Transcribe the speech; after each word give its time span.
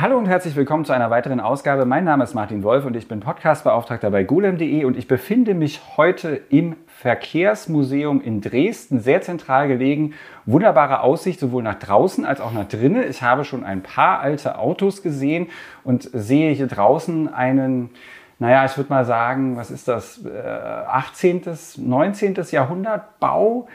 Hallo 0.00 0.16
und 0.16 0.26
herzlich 0.26 0.54
willkommen 0.54 0.84
zu 0.84 0.92
einer 0.92 1.10
weiteren 1.10 1.40
Ausgabe. 1.40 1.84
Mein 1.84 2.04
Name 2.04 2.22
ist 2.22 2.32
Martin 2.32 2.62
Wolf 2.62 2.84
und 2.84 2.94
ich 2.94 3.08
bin 3.08 3.18
Podcastbeauftragter 3.18 4.12
bei 4.12 4.22
golem.de 4.22 4.84
und 4.84 4.96
ich 4.96 5.08
befinde 5.08 5.54
mich 5.54 5.80
heute 5.96 6.40
im 6.50 6.76
Verkehrsmuseum 6.86 8.20
in 8.20 8.40
Dresden, 8.40 9.00
sehr 9.00 9.22
zentral 9.22 9.66
gelegen. 9.66 10.14
Wunderbare 10.46 11.00
Aussicht 11.00 11.40
sowohl 11.40 11.64
nach 11.64 11.80
draußen 11.80 12.24
als 12.24 12.40
auch 12.40 12.52
nach 12.52 12.68
drinnen. 12.68 13.10
Ich 13.10 13.22
habe 13.22 13.44
schon 13.44 13.64
ein 13.64 13.82
paar 13.82 14.20
alte 14.20 14.60
Autos 14.60 15.02
gesehen 15.02 15.48
und 15.82 16.08
sehe 16.12 16.52
hier 16.52 16.68
draußen 16.68 17.34
einen, 17.34 17.90
naja, 18.38 18.64
ich 18.66 18.76
würde 18.76 18.90
mal 18.90 19.04
sagen, 19.04 19.56
was 19.56 19.72
ist 19.72 19.88
das, 19.88 20.24
18., 20.24 21.42
äh, 21.44 21.56
19. 21.76 22.36
Jahrhundert 22.52 23.18
Bau 23.18 23.66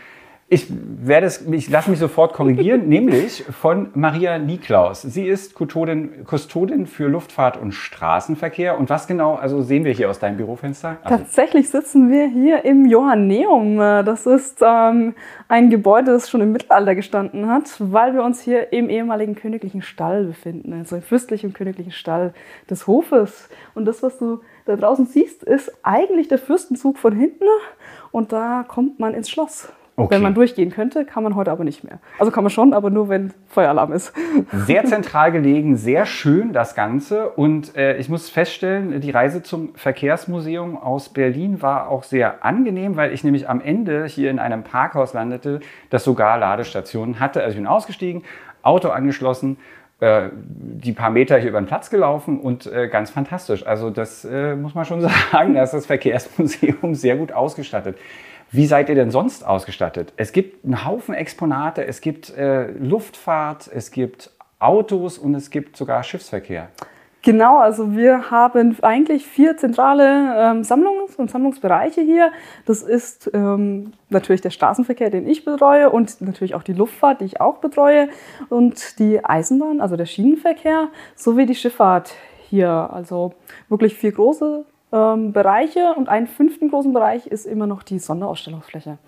ich 0.50 0.68
werde 0.70 1.25
es, 1.25 1.41
ich 1.48 1.70
lasse 1.70 1.89
mich 1.89 2.00
sofort 2.00 2.34
korrigieren, 2.34 2.88
nämlich 2.88 3.43
von 3.43 3.89
Maria 3.96 4.38
Niklaus. 4.38 5.02
Sie 5.02 5.25
ist 5.25 5.55
Kustodin, 5.55 6.25
Kustodin 6.25 6.86
für 6.86 7.07
Luftfahrt 7.07 7.57
und 7.57 7.71
Straßenverkehr. 7.71 8.78
Und 8.78 8.89
was 8.89 9.07
genau, 9.07 9.36
also 9.36 9.61
sehen 9.61 9.83
wir 9.83 9.93
hier 9.93 10.10
aus 10.10 10.19
deinem 10.19 10.38
Bürofenster? 10.38 10.97
Also 11.04 11.18
Tatsächlich 11.18 11.69
sitzen 11.69 12.11
wir 12.11 12.28
hier 12.28 12.66
im 12.66 12.86
Johanneum. 12.86 13.78
Das 13.78 14.25
ist 14.25 14.61
ähm, 14.61 15.16
ein 15.47 15.69
Gebäude, 15.69 16.11
das 16.11 16.29
schon 16.29 16.42
im 16.42 16.52
Mittelalter 16.52 16.94
gestanden 16.94 17.47
hat, 17.47 17.75
weil 17.80 18.14
wir 18.14 18.24
uns 18.24 18.41
hier 18.41 18.71
im 18.74 18.89
ehemaligen 18.89 19.36
königlichen 19.36 19.82
Stall 19.82 20.25
befinden, 20.25 20.74
also 20.74 20.97
im 20.97 21.02
fürstlichen 21.02 21.54
königlichen 21.54 21.91
Stall 21.91 22.33
des 22.69 22.86
Hofes. 22.86 23.50
Und 23.74 23.86
das, 23.86 24.04
was 24.04 24.19
du 24.19 24.41
da 24.66 24.75
draußen 24.75 25.05
siehst, 25.07 25.44
ist 25.44 25.71
eigentlich 25.83 26.28
der 26.28 26.38
Fürstenzug 26.38 26.97
von 27.00 27.16
hinten. 27.16 27.46
Und 28.11 28.32
da 28.32 28.64
kommt 28.68 29.00
man 29.00 29.14
ins 29.14 29.30
Schloss. 29.30 29.69
Okay. 29.96 30.15
Wenn 30.15 30.24
man 30.24 30.33
durchgehen 30.33 30.71
könnte, 30.71 31.06
kann 31.06 31.21
man 31.21 31.36
heute 31.36 31.52
aber 31.52 31.64
nicht 31.64 31.83
mehr. 31.83 32.00
Also 32.17 32.31
kann 32.31 32.44
man 32.44 32.50
schon, 32.50 32.73
aber 32.73 32.89
nur 32.89 33.09
wenn 33.09 33.31
Feueralarm 33.47 33.92
ist. 33.92 34.11
Sehr 34.52 34.86
zentral 34.86 35.31
gelegen, 35.31 35.75
sehr 35.78 36.08
schön 36.08 36.52
das 36.52 36.73
Ganze. 36.73 37.30
Und 37.30 37.75
äh, 37.75 37.97
ich 37.97 38.09
muss 38.09 38.28
feststellen, 38.28 39.00
die 39.02 39.11
Reise 39.11 39.44
zum 39.44 39.75
Verkehrsmuseum 39.75 40.77
aus 40.77 41.09
Berlin 41.09 41.61
war 41.61 41.89
auch 41.89 42.03
sehr 42.03 42.44
angenehm, 42.44 42.95
weil 42.95 43.14
ich 43.14 43.23
nämlich 43.23 43.47
am 43.47 43.61
Ende 43.61 44.05
hier 44.05 44.31
in 44.31 44.39
einem 44.39 44.64
Parkhaus 44.64 45.14
landete, 45.14 45.59
das 45.91 46.03
sogar 46.03 46.39
Ladestationen 46.39 47.19
hatte. 47.19 47.41
Also 47.41 47.52
ich 47.52 47.58
bin 47.58 47.67
ausgestiegen, 47.67 48.23
Auto 48.64 48.89
angeschlossen, 48.89 49.58
äh, 49.99 50.30
die 50.33 50.91
paar 50.91 51.11
Meter 51.11 51.38
hier 51.38 51.49
über 51.49 51.61
den 51.61 51.67
Platz 51.67 51.91
gelaufen 51.91 52.39
und 52.39 52.66
äh, 52.66 52.88
ganz 52.88 53.11
fantastisch. 53.11 53.66
Also 53.66 53.91
das 53.91 54.25
äh, 54.25 54.55
muss 54.55 54.73
man 54.73 54.86
schon 54.86 55.02
sagen, 55.31 55.53
dass 55.53 55.71
das 55.71 55.86
Verkehrsmuseum 55.86 56.95
sehr 56.95 57.16
gut 57.16 57.31
ausgestattet. 57.31 57.97
Wie 58.55 58.67
seid 58.67 58.87
ihr 58.87 58.93
denn 58.93 59.09
sonst 59.09 59.43
ausgestattet? 59.43 60.13
Es 60.15 60.31
gibt 60.31 60.63
einen 60.63 60.85
Haufen 60.85 61.15
Exponate, 61.15 61.87
es 61.87 62.01
gibt 62.01 62.29
äh, 62.37 62.69
Luftfahrt, 62.73 63.67
es 63.73 63.89
gibt 63.89 64.29
Autos 64.59 65.17
und 65.17 65.33
es 65.33 65.49
gibt 65.49 65.75
sogar 65.75 66.03
Schiffsverkehr. 66.03 66.69
Genau, 67.23 67.57
also 67.57 67.95
wir 67.95 68.29
haben 68.29 68.77
eigentlich 68.83 69.25
vier 69.25 69.57
zentrale 69.57 70.03
ähm, 70.37 70.61
Sammlungs- 70.61 71.15
und 71.15 71.31
Sammlungsbereiche 71.31 72.01
hier. 72.01 72.31
Das 72.67 72.83
ist 72.83 73.31
ähm, 73.33 73.93
natürlich 74.09 74.41
der 74.41 74.51
Straßenverkehr, 74.51 75.09
den 75.09 75.25
ich 75.27 75.45
betreue 75.45 75.89
und 75.89 76.21
natürlich 76.21 76.53
auch 76.53 76.61
die 76.61 76.73
Luftfahrt, 76.73 77.21
die 77.21 77.25
ich 77.25 77.41
auch 77.41 77.57
betreue 77.57 78.07
und 78.49 78.99
die 78.99 79.25
Eisenbahn, 79.25 79.81
also 79.81 79.95
der 79.95 80.05
Schienenverkehr, 80.05 80.89
sowie 81.15 81.47
die 81.47 81.55
Schifffahrt 81.55 82.13
hier. 82.49 82.69
Also 82.69 83.33
wirklich 83.67 83.95
vier 83.95 84.11
große 84.11 84.63
ähm, 84.94 85.33
Bereiche 85.33 85.95
und 85.97 86.08
einen 86.08 86.27
fünften 86.27 86.69
großen 86.69 86.94
Bereich 86.94 87.27
ist 87.27 87.45
immer 87.45 87.67
noch 87.67 87.83
die 87.83 87.99
Sonderausstellungsfläche. 87.99 88.99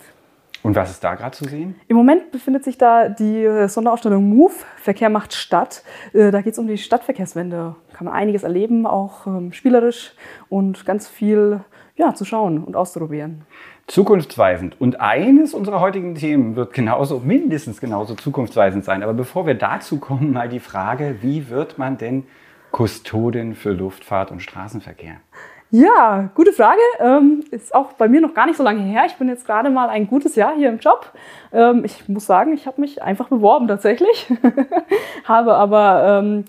Und 0.63 0.75
was 0.75 0.89
ist 0.89 1.03
da 1.03 1.13
gerade 1.13 1.37
zu 1.37 1.45
sehen? 1.45 1.75
Im 1.87 1.95
Moment 1.95 2.31
befindet 2.31 2.63
sich 2.63 2.75
da 2.79 3.07
die 3.07 3.43
äh, 3.43 3.67
Sonderausstellung 3.67 4.27
Move, 4.27 4.53
Verkehr 4.77 5.11
macht 5.11 5.35
Stadt. 5.35 5.83
Äh, 6.11 6.31
da 6.31 6.41
geht 6.41 6.53
es 6.53 6.59
um 6.59 6.65
die 6.65 6.79
Stadtverkehrswende. 6.79 7.75
Kann 7.93 8.05
man 8.05 8.15
einiges 8.15 8.41
erleben, 8.41 8.87
auch 8.87 9.27
ähm, 9.27 9.53
spielerisch 9.53 10.13
und 10.49 10.83
ganz 10.87 11.07
viel 11.07 11.59
ja, 11.97 12.15
zu 12.15 12.25
schauen 12.25 12.63
und 12.63 12.75
auszuprobieren. 12.75 13.43
Zukunftsweisend. 13.85 14.81
Und 14.81 14.99
eines 14.99 15.53
unserer 15.53 15.81
heutigen 15.81 16.15
Themen 16.15 16.55
wird 16.55 16.73
genauso, 16.73 17.19
mindestens 17.19 17.79
genauso 17.79 18.15
zukunftsweisend 18.15 18.83
sein. 18.83 19.03
Aber 19.03 19.13
bevor 19.13 19.45
wir 19.45 19.53
dazu 19.53 19.99
kommen, 19.99 20.33
mal 20.33 20.49
die 20.49 20.59
Frage, 20.59 21.17
wie 21.21 21.49
wird 21.49 21.77
man 21.77 21.99
denn 21.99 22.23
Kustodin 22.71 23.53
für 23.53 23.71
Luftfahrt 23.71 24.31
und 24.31 24.41
Straßenverkehr? 24.41 25.17
Ja, 25.71 26.29
gute 26.35 26.53
Frage. 26.53 26.79
Ähm, 26.99 27.43
ist 27.51 27.73
auch 27.73 27.93
bei 27.93 28.07
mir 28.07 28.21
noch 28.21 28.33
gar 28.33 28.45
nicht 28.45 28.57
so 28.57 28.63
lange 28.63 28.81
her. 28.81 29.03
Ich 29.07 29.15
bin 29.15 29.27
jetzt 29.27 29.45
gerade 29.45 29.69
mal 29.69 29.89
ein 29.89 30.07
gutes 30.07 30.35
Jahr 30.35 30.55
hier 30.55 30.69
im 30.69 30.79
Job. 30.79 31.11
Ähm, 31.51 31.83
ich 31.83 32.07
muss 32.07 32.25
sagen, 32.25 32.53
ich 32.53 32.67
habe 32.67 32.79
mich 32.79 33.01
einfach 33.01 33.29
beworben 33.29 33.67
tatsächlich. 33.67 34.31
habe 35.25 35.55
aber 35.55 36.21
ähm, 36.23 36.45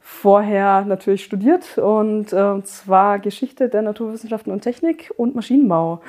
vorher 0.00 0.82
natürlich 0.82 1.24
studiert 1.24 1.78
und 1.78 2.32
äh, 2.32 2.62
zwar 2.64 3.18
Geschichte 3.18 3.68
der 3.68 3.82
Naturwissenschaften 3.82 4.52
und 4.52 4.60
Technik 4.60 5.12
und 5.16 5.34
Maschinenbau 5.34 6.00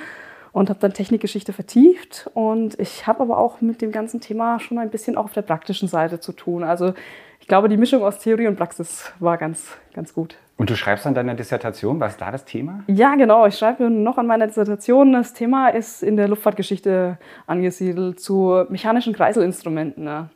und 0.52 0.70
habe 0.70 0.80
dann 0.80 0.94
Technikgeschichte 0.94 1.54
vertieft 1.54 2.30
und 2.34 2.80
ich 2.80 3.08
habe 3.08 3.22
aber 3.22 3.38
auch 3.38 3.62
mit 3.62 3.82
dem 3.82 3.92
ganzen 3.92 4.20
Thema 4.20 4.60
schon 4.60 4.80
ein 4.80 4.90
bisschen 4.90 5.18
auch 5.18 5.26
auf 5.26 5.34
der 5.34 5.44
praktischen 5.44 5.88
Seite 5.88 6.20
zu 6.20 6.32
tun. 6.32 6.64
Also 6.64 6.94
ich 7.40 7.48
glaube, 7.48 7.70
die 7.70 7.78
Mischung 7.78 8.04
aus 8.04 8.20
Theorie 8.20 8.48
und 8.48 8.56
Praxis 8.56 9.12
war 9.20 9.38
ganz, 9.38 9.68
ganz 9.94 10.14
gut. 10.14 10.36
Und 10.62 10.70
du 10.70 10.76
schreibst 10.76 11.08
an 11.08 11.16
deiner 11.16 11.34
Dissertation, 11.34 12.00
was 12.00 12.12
ist 12.12 12.22
da 12.22 12.30
das 12.30 12.46
Thema? 12.46 12.84
Ja, 12.86 13.16
genau. 13.16 13.48
Ich 13.48 13.58
schreibe 13.58 13.90
noch 13.90 14.20
an 14.20 14.28
meiner 14.28 14.46
Dissertation. 14.46 15.12
Das 15.12 15.34
Thema 15.34 15.70
ist 15.70 16.04
in 16.04 16.18
der 16.18 16.28
Luftfahrtgeschichte 16.28 17.18
angesiedelt 17.48 18.20
zu 18.20 18.66
mechanischen 18.70 19.14
Kreiselinstrumenten 19.14 20.04
ne? 20.04 20.30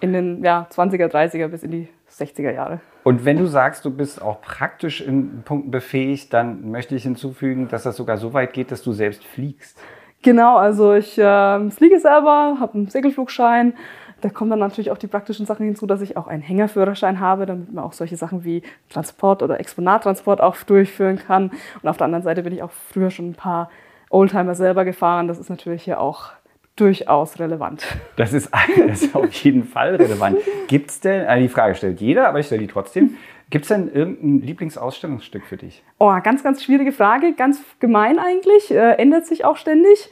in 0.00 0.12
den 0.12 0.44
ja, 0.44 0.68
20er, 0.70 1.08
30er 1.08 1.48
bis 1.48 1.64
in 1.64 1.72
die 1.72 1.88
60er 2.08 2.52
Jahre. 2.52 2.78
Und 3.02 3.24
wenn 3.24 3.38
du 3.38 3.46
sagst, 3.46 3.84
du 3.84 3.90
bist 3.90 4.22
auch 4.22 4.40
praktisch 4.40 5.00
in 5.00 5.42
Punkten 5.42 5.72
befähigt, 5.72 6.32
dann 6.32 6.70
möchte 6.70 6.94
ich 6.94 7.02
hinzufügen, 7.02 7.66
dass 7.66 7.82
das 7.82 7.96
sogar 7.96 8.18
so 8.18 8.32
weit 8.32 8.52
geht, 8.52 8.70
dass 8.70 8.84
du 8.84 8.92
selbst 8.92 9.24
fliegst. 9.24 9.80
Genau, 10.22 10.58
also 10.58 10.94
ich 10.94 11.18
äh, 11.18 11.70
fliege 11.70 11.98
selber, 11.98 12.58
habe 12.60 12.74
einen 12.74 12.86
Segelflugschein, 12.88 13.72
da 14.20 14.30
kommen 14.30 14.50
dann 14.50 14.58
natürlich 14.60 14.90
auch 14.90 14.98
die 14.98 15.06
praktischen 15.06 15.46
Sachen 15.46 15.64
hinzu, 15.66 15.86
dass 15.86 16.00
ich 16.00 16.16
auch 16.16 16.26
einen 16.26 16.42
Hängerführerschein 16.42 17.20
habe, 17.20 17.46
damit 17.46 17.72
man 17.72 17.84
auch 17.84 17.92
solche 17.92 18.16
Sachen 18.16 18.44
wie 18.44 18.62
Transport 18.88 19.42
oder 19.42 19.60
Exponattransport 19.60 20.40
auch 20.40 20.56
durchführen 20.56 21.18
kann. 21.18 21.50
Und 21.82 21.88
auf 21.88 21.96
der 21.96 22.06
anderen 22.06 22.22
Seite 22.22 22.42
bin 22.42 22.52
ich 22.52 22.62
auch 22.62 22.70
früher 22.70 23.10
schon 23.10 23.30
ein 23.30 23.34
paar 23.34 23.70
Oldtimer 24.10 24.54
selber 24.54 24.84
gefahren. 24.84 25.28
Das 25.28 25.38
ist 25.38 25.50
natürlich 25.50 25.82
hier 25.82 26.00
auch 26.00 26.30
durchaus 26.76 27.38
relevant. 27.38 27.84
Das 28.16 28.32
ist, 28.32 28.50
das 28.88 29.02
ist 29.02 29.14
auf 29.14 29.32
jeden 29.32 29.64
Fall 29.64 29.96
relevant. 29.96 30.38
Gibt 30.68 30.90
es 30.90 31.00
denn, 31.00 31.26
also 31.26 31.42
die 31.42 31.48
Frage 31.48 31.74
stellt 31.74 32.00
jeder, 32.00 32.28
aber 32.28 32.40
ich 32.40 32.46
stelle 32.46 32.62
die 32.62 32.68
trotzdem. 32.68 33.16
Gibt 33.50 33.64
es 33.64 33.68
denn 33.68 33.92
irgendein 33.92 34.46
Lieblingsausstellungsstück 34.46 35.44
für 35.44 35.56
dich? 35.56 35.82
Oh, 35.98 36.14
ganz, 36.22 36.42
ganz 36.44 36.62
schwierige 36.62 36.92
Frage. 36.92 37.34
Ganz 37.34 37.60
gemein 37.80 38.18
eigentlich. 38.18 38.70
Äh, 38.70 38.92
ändert 38.92 39.26
sich 39.26 39.44
auch 39.44 39.56
ständig. 39.56 40.08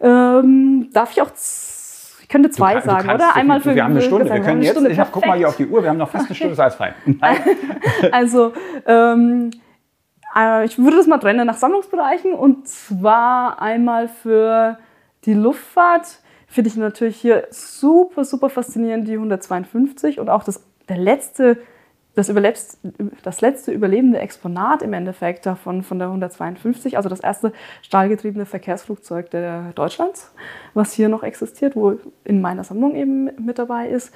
Ähm, 0.00 0.88
darf 0.92 1.10
ich 1.12 1.20
auch 1.20 1.34
könnte 2.30 2.50
zwei 2.50 2.74
du, 2.74 2.82
sagen, 2.82 3.08
du 3.08 3.14
oder? 3.14 3.36
Einmal 3.36 3.60
für 3.60 3.74
Wir 3.74 3.84
haben 3.84 3.92
eine 3.92 4.02
Stunde. 4.02 4.32
Wir 4.32 4.40
können 4.40 4.62
jetzt, 4.62 4.72
Stunde, 4.72 4.90
ich 4.90 4.98
hab, 4.98 5.12
guck 5.12 5.26
mal 5.26 5.36
hier 5.36 5.48
auf 5.48 5.56
die 5.56 5.66
Uhr, 5.66 5.82
wir 5.82 5.90
haben 5.90 5.98
noch 5.98 6.10
fast 6.10 6.26
eine 6.26 6.34
Stunde, 6.34 6.54
sei 6.54 6.66
es 6.66 6.74
fein. 6.76 6.94
also, 8.12 8.52
ähm, 8.86 9.50
äh, 10.36 10.64
ich 10.64 10.78
würde 10.78 10.96
das 10.96 11.06
mal 11.06 11.18
trennen 11.18 11.46
nach 11.46 11.56
Sammlungsbereichen 11.56 12.32
und 12.32 12.68
zwar 12.68 13.60
einmal 13.60 14.08
für 14.08 14.78
die 15.24 15.34
Luftfahrt 15.34 16.20
finde 16.46 16.68
ich 16.68 16.76
natürlich 16.76 17.16
hier 17.16 17.46
super, 17.50 18.24
super 18.24 18.50
faszinierend 18.50 19.06
die 19.06 19.14
152 19.14 20.18
und 20.18 20.28
auch 20.28 20.42
das, 20.42 20.62
der 20.88 20.98
letzte 20.98 21.58
das, 22.20 22.28
überlebst, 22.28 22.78
das 23.22 23.40
letzte 23.40 23.72
überlebende 23.72 24.18
Exponat 24.18 24.82
im 24.82 24.92
Endeffekt 24.92 25.46
davon 25.46 25.82
von 25.82 25.98
der 25.98 26.08
152, 26.08 26.98
also 26.98 27.08
das 27.08 27.20
erste 27.20 27.52
stahlgetriebene 27.80 28.44
Verkehrsflugzeug 28.44 29.30
der 29.30 29.72
Deutschlands, 29.74 30.34
was 30.74 30.92
hier 30.92 31.08
noch 31.08 31.22
existiert, 31.22 31.76
wo 31.76 31.98
in 32.24 32.42
meiner 32.42 32.62
Sammlung 32.62 32.94
eben 32.94 33.30
mit 33.42 33.58
dabei 33.58 33.88
ist. 33.88 34.14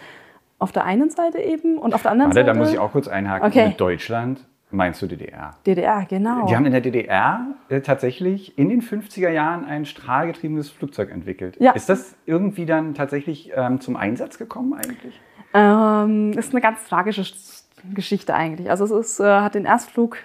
Auf 0.59 0.71
der 0.71 0.85
einen 0.85 1.11
Seite 1.11 1.39
eben 1.39 1.79
und 1.79 1.95
auf 1.95 2.03
der 2.03 2.13
anderen 2.13 2.31
Warte, 2.31 2.41
Seite. 2.41 2.53
da 2.53 2.59
muss 2.59 2.73
ich 2.73 2.79
auch 2.79 2.93
kurz 2.93 3.09
einhaken. 3.09 3.49
Okay. 3.49 3.69
Mit 3.69 3.81
Deutschland 3.81 4.45
meinst 4.71 5.01
du 5.01 5.07
DDR? 5.07 5.57
DDR, 5.67 6.07
genau. 6.09 6.47
Die 6.47 6.55
haben 6.55 6.67
in 6.67 6.73
der 6.73 6.81
DDR 6.81 7.47
äh, 7.71 7.81
tatsächlich 7.81 8.59
in 8.59 8.69
den 8.69 8.83
50er 8.83 9.31
Jahren 9.31 9.65
ein 9.65 9.87
strahlgetriebenes 9.87 10.69
Flugzeug 10.69 11.11
entwickelt. 11.11 11.57
Ja. 11.59 11.73
Ist 11.73 11.89
das 11.89 12.15
irgendwie 12.27 12.67
dann 12.67 12.95
tatsächlich 12.95 13.53
ähm, 13.55 13.81
zum 13.81 13.97
Einsatz 13.97 14.39
gekommen 14.39 14.75
eigentlich? 14.75 15.21
Ähm, 15.55 16.33
ist 16.33 16.53
eine 16.53 16.61
ganz 16.61 16.87
tragische 16.89 17.25
Geschichte 17.93 18.35
eigentlich. 18.35 18.71
Also 18.71 18.85
es 18.85 18.91
ist, 18.91 19.21
äh, 19.21 19.25
hat 19.25 19.55
den 19.55 19.65
Erstflug 19.65 20.17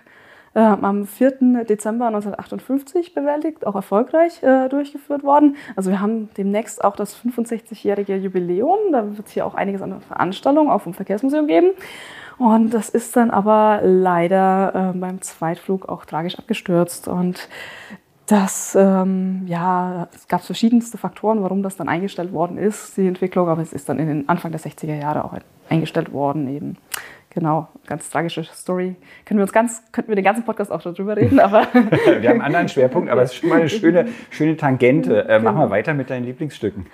äh, 0.54 0.60
am 0.60 1.06
4. 1.06 1.64
Dezember 1.66 2.08
1958 2.08 3.14
bewältigt, 3.14 3.66
auch 3.68 3.76
erfolgreich 3.76 4.42
äh, 4.44 4.68
durchgeführt 4.70 5.24
worden. 5.24 5.56
Also 5.76 5.92
wir 5.92 6.00
haben 6.00 6.30
demnächst 6.38 6.84
auch 6.84 6.96
das 6.96 7.18
65-jährige 7.18 8.16
Jubiläum. 8.16 8.92
Da 8.92 9.18
wird 9.18 9.28
es 9.28 9.34
hier 9.34 9.46
auch 9.46 9.56
einiges 9.56 9.82
an 9.82 10.02
Veranstaltungen 10.02 10.70
auch 10.70 10.82
vom 10.82 10.94
Verkehrsmuseum 10.94 11.48
geben. 11.48 11.72
Und 12.38 12.74
das 12.74 12.90
ist 12.90 13.16
dann 13.16 13.32
aber 13.32 13.82
leider 13.84 14.94
äh, 14.94 14.98
beim 14.98 15.22
Zweitflug 15.22 15.90
auch 15.90 16.06
tragisch 16.06 16.40
abgestürzt. 16.40 17.08
Und 17.08 17.50
das, 18.28 18.76
ähm, 18.80 19.44
ja, 19.48 20.08
es 20.14 20.28
gab 20.28 20.42
verschiedenste 20.42 20.98
Faktoren, 20.98 21.42
warum 21.42 21.64
das 21.64 21.76
dann 21.76 21.90
eingestellt 21.90 22.32
worden 22.32 22.58
ist, 22.58 22.96
die 22.96 23.08
Entwicklung, 23.08 23.50
aber 23.50 23.62
es 23.62 23.74
ist 23.74 23.90
dann 23.90 24.00
in 24.00 24.08
den 24.08 24.30
Anfang 24.30 24.52
der 24.52 24.62
60er 24.62 24.96
Jahre 24.96 25.26
auch 25.26 25.34
eingestellt 25.68 26.14
worden 26.14 26.48
eben. 26.48 26.78
Genau, 27.30 27.68
ganz 27.88 28.10
tragische 28.10 28.44
Story. 28.44 28.96
Können 29.26 29.40
wir 29.40 29.44
uns 29.44 29.54
ganz, 29.54 29.84
könnten 29.92 30.10
wir 30.10 30.16
den 30.16 30.26
ganzen 30.26 30.44
Podcast 30.44 30.72
auch 30.72 30.82
darüber 30.82 31.16
reden, 31.18 31.40
aber. 31.40 31.68
wir 31.74 32.30
haben 32.30 32.42
einen 32.42 32.42
anderen 32.42 32.70
Schwerpunkt, 32.70 33.10
aber 33.10 33.24
es 33.24 33.32
ist 33.32 33.40
schon 33.40 33.50
mal 33.50 33.60
eine 33.60 33.70
schöne, 33.70 34.08
schöne 34.30 34.58
Tangente. 34.58 35.28
Äh, 35.28 35.40
mach 35.40 35.54
mal 35.54 35.70
weiter 35.70 35.94
mit 35.94 36.10
deinen 36.10 36.26
Lieblingsstücken. 36.26 36.86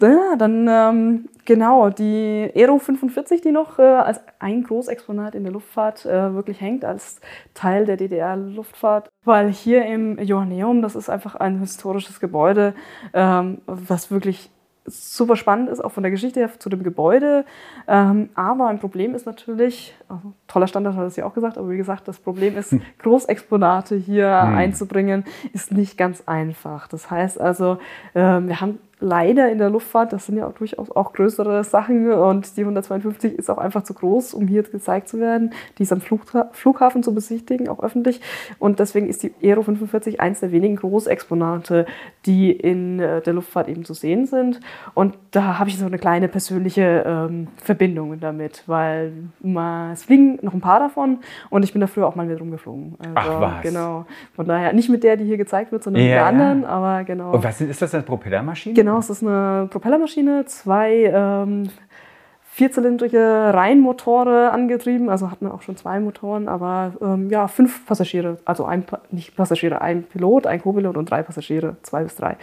Ja, 0.00 0.34
dann 0.36 0.66
ähm, 0.68 1.28
genau, 1.44 1.90
die 1.90 2.50
Aero 2.56 2.78
45, 2.78 3.40
die 3.40 3.52
noch 3.52 3.78
äh, 3.78 3.82
als 3.82 4.20
ein 4.40 4.64
Großexponat 4.64 5.36
in 5.36 5.44
der 5.44 5.52
Luftfahrt 5.52 6.04
äh, 6.06 6.34
wirklich 6.34 6.60
hängt, 6.60 6.84
als 6.84 7.20
Teil 7.54 7.84
der 7.86 7.96
DDR-Luftfahrt. 7.96 9.10
Weil 9.24 9.52
hier 9.52 9.86
im 9.86 10.18
Johanneum, 10.18 10.82
das 10.82 10.96
ist 10.96 11.08
einfach 11.08 11.36
ein 11.36 11.60
historisches 11.60 12.18
Gebäude, 12.18 12.74
ähm, 13.14 13.58
was 13.66 14.10
wirklich 14.10 14.50
super 14.84 15.36
spannend 15.36 15.68
ist, 15.68 15.82
auch 15.82 15.92
von 15.92 16.02
der 16.02 16.10
Geschichte 16.10 16.40
her 16.40 16.50
zu 16.58 16.68
dem 16.68 16.82
Gebäude. 16.82 17.44
Ähm, 17.86 18.30
aber 18.34 18.68
ein 18.68 18.78
Problem 18.78 19.14
ist 19.14 19.26
natürlich, 19.26 19.94
also, 20.08 20.32
toller 20.48 20.66
Standard 20.66 20.96
hat 20.96 21.06
es 21.06 21.16
ja 21.16 21.24
auch 21.24 21.34
gesagt, 21.34 21.58
aber 21.58 21.70
wie 21.70 21.76
gesagt, 21.76 22.08
das 22.08 22.18
Problem 22.18 22.56
ist, 22.56 22.74
Großexponate 22.98 23.96
hier 23.96 24.42
hm. 24.42 24.56
einzubringen, 24.56 25.24
ist 25.52 25.72
nicht 25.72 25.96
ganz 25.96 26.24
einfach. 26.26 26.88
Das 26.88 27.10
heißt 27.10 27.40
also, 27.40 27.78
äh, 28.14 28.20
wir 28.20 28.60
haben 28.60 28.78
leider 29.02 29.50
in 29.50 29.58
der 29.58 29.68
Luftfahrt, 29.68 30.12
das 30.12 30.26
sind 30.26 30.38
ja 30.38 30.46
auch 30.46 30.54
durchaus 30.54 30.90
auch 30.90 31.12
größere 31.12 31.64
Sachen 31.64 32.10
und 32.10 32.56
die 32.56 32.62
152 32.62 33.34
ist 33.34 33.50
auch 33.50 33.58
einfach 33.58 33.82
zu 33.82 33.94
groß, 33.94 34.34
um 34.34 34.46
hier 34.46 34.62
gezeigt 34.62 35.08
zu 35.08 35.18
werden. 35.18 35.52
Die 35.78 35.82
ist 35.82 35.92
am 35.92 36.00
Flughafen 36.00 37.02
zu 37.02 37.14
besichtigen, 37.14 37.68
auch 37.68 37.82
öffentlich. 37.82 38.20
Und 38.58 38.78
deswegen 38.78 39.08
ist 39.08 39.22
die 39.22 39.34
Aero 39.42 39.62
45 39.62 40.20
eins 40.20 40.40
der 40.40 40.52
wenigen 40.52 40.76
Großexponate, 40.76 41.86
die 42.26 42.52
in 42.52 43.00
äh, 43.00 43.20
der 43.20 43.32
Luftfahrt 43.32 43.68
eben 43.68 43.84
zu 43.84 43.94
sehen 43.94 44.26
sind. 44.26 44.60
Und 44.94 45.18
da 45.32 45.58
habe 45.58 45.68
ich 45.68 45.78
so 45.78 45.86
eine 45.86 45.98
kleine 45.98 46.28
persönliche 46.28 47.04
ähm, 47.06 47.48
Verbindung 47.56 48.18
damit, 48.20 48.64
weil 48.66 49.12
mal, 49.40 49.92
es 49.92 50.04
fliegen 50.04 50.38
noch 50.42 50.54
ein 50.54 50.60
paar 50.60 50.78
davon 50.78 51.18
und 51.50 51.64
ich 51.64 51.72
bin 51.72 51.80
da 51.80 51.86
früher 51.86 52.06
auch 52.06 52.14
mal 52.14 52.26
mit 52.26 52.40
rumgeflogen. 52.40 52.96
Also, 53.00 53.30
Ach 53.32 53.40
was. 53.40 53.62
Genau. 53.62 54.06
Von 54.34 54.46
daher 54.46 54.72
nicht 54.72 54.88
mit 54.88 55.02
der, 55.02 55.16
die 55.16 55.24
hier 55.24 55.36
gezeigt 55.36 55.72
wird, 55.72 55.82
sondern 55.82 56.02
ja, 56.02 56.08
mit 56.08 56.14
der 56.14 56.26
anderen, 56.26 56.64
aber 56.64 57.04
genau. 57.04 57.32
Und 57.32 57.44
was 57.44 57.60
ist 57.60 57.82
das, 57.82 57.94
eine 57.94 58.02
Propellermaschine? 58.02 58.74
Genau, 58.74 58.91
es 58.98 59.10
ist 59.10 59.22
eine 59.22 59.68
Propellermaschine, 59.70 60.44
zwei 60.46 61.10
ähm, 61.12 61.68
vierzylindrige 62.52 63.18
Reihenmotore 63.54 64.50
angetrieben, 64.50 65.08
also 65.08 65.30
hatten 65.30 65.46
wir 65.46 65.54
auch 65.54 65.62
schon 65.62 65.76
zwei 65.76 66.00
Motoren, 66.00 66.48
aber 66.48 66.92
ähm, 67.00 67.30
ja, 67.30 67.48
fünf 67.48 67.86
Passagiere, 67.86 68.38
also 68.44 68.66
ein, 68.66 68.84
nicht 69.10 69.34
Passagiere, 69.36 69.80
ein 69.80 70.02
Pilot, 70.02 70.46
ein 70.46 70.60
Co-Pilot 70.60 70.96
und 70.96 71.10
drei 71.10 71.22
Passagiere, 71.22 71.76
zwei 71.82 72.02
bis 72.02 72.16
drei. 72.16 72.36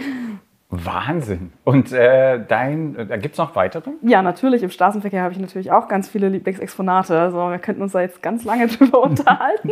Wahnsinn. 0.72 1.52
Und 1.64 1.92
äh, 1.92 2.44
dein, 2.48 2.96
äh, 2.96 3.18
gibt 3.20 3.34
es 3.34 3.38
noch 3.40 3.56
weitere? 3.56 3.92
Ja, 4.04 4.22
natürlich. 4.22 4.62
Im 4.62 4.70
Straßenverkehr 4.70 5.24
habe 5.24 5.34
ich 5.34 5.40
natürlich 5.40 5.72
auch 5.72 5.88
ganz 5.88 6.08
viele 6.08 6.30
Lieblingsexponate. 6.30 7.20
Also 7.20 7.38
wir 7.38 7.58
könnten 7.58 7.82
uns 7.82 7.94
da 7.94 8.02
jetzt 8.02 8.22
ganz 8.22 8.44
lange 8.44 8.68
drüber 8.68 9.02
unterhalten. 9.02 9.72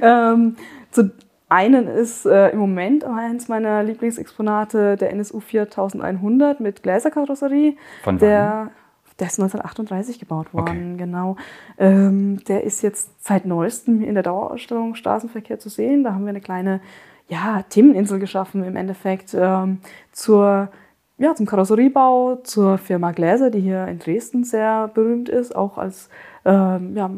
ähm, 0.00 0.56
zu 0.90 1.12
einen 1.52 1.86
ist 1.86 2.24
äh, 2.24 2.48
im 2.48 2.58
Moment 2.58 3.04
eins 3.04 3.46
meiner 3.48 3.82
Lieblingsexponate 3.82 4.96
der 4.96 5.10
NSU 5.12 5.40
4100 5.40 6.60
mit 6.60 6.82
Gläserkarosserie. 6.82 7.76
Von 8.02 8.18
der, 8.18 8.70
der 9.18 9.26
ist 9.26 9.38
1938 9.38 10.18
gebaut 10.18 10.54
worden, 10.54 10.94
okay. 10.94 11.04
genau. 11.04 11.36
Ähm, 11.78 12.42
der 12.48 12.64
ist 12.64 12.80
jetzt 12.80 13.22
seit 13.22 13.44
neuestem 13.44 14.02
in 14.02 14.14
der 14.14 14.22
Dauerausstellung 14.22 14.94
Straßenverkehr 14.94 15.58
zu 15.58 15.68
sehen. 15.68 16.04
Da 16.04 16.14
haben 16.14 16.24
wir 16.24 16.30
eine 16.30 16.40
kleine 16.40 16.80
ja, 17.28 17.62
Themeninsel 17.68 18.18
geschaffen 18.18 18.64
im 18.64 18.74
Endeffekt 18.74 19.34
ähm, 19.38 19.80
zur, 20.10 20.70
ja, 21.18 21.34
zum 21.34 21.44
Karosseriebau, 21.44 22.36
zur 22.44 22.78
Firma 22.78 23.12
Gläser, 23.12 23.50
die 23.50 23.60
hier 23.60 23.86
in 23.88 23.98
Dresden 23.98 24.44
sehr 24.44 24.88
berühmt 24.88 25.28
ist, 25.28 25.54
auch 25.54 25.76
als 25.76 26.08
ähm, 26.46 26.96
ja, 26.96 27.10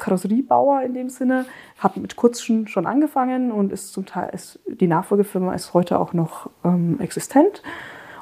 Karosseriebauer 0.00 0.82
in 0.82 0.94
dem 0.94 1.08
Sinne, 1.08 1.46
hat 1.78 1.96
mit 1.96 2.16
Kurzschen 2.16 2.66
schon 2.66 2.86
angefangen 2.86 3.52
und 3.52 3.72
ist 3.72 3.92
zum 3.92 4.06
Teil, 4.06 4.30
ist, 4.32 4.58
die 4.66 4.88
Nachfolgefirma 4.88 5.54
ist 5.54 5.74
heute 5.74 5.98
auch 6.00 6.12
noch 6.12 6.50
ähm, 6.64 6.98
existent. 7.00 7.62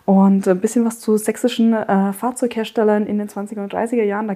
Und 0.05 0.49
ein 0.49 0.61
bisschen 0.61 0.85
was 0.85 1.01
zu 1.01 1.17
sächsischen 1.17 1.75
äh, 1.75 2.13
Fahrzeugherstellern 2.13 3.07
in 3.07 3.19
den 3.19 3.29
20er 3.29 3.63
und 3.63 3.75
30er 3.75 4.05
Jahren. 4.05 4.27
Da 4.27 4.35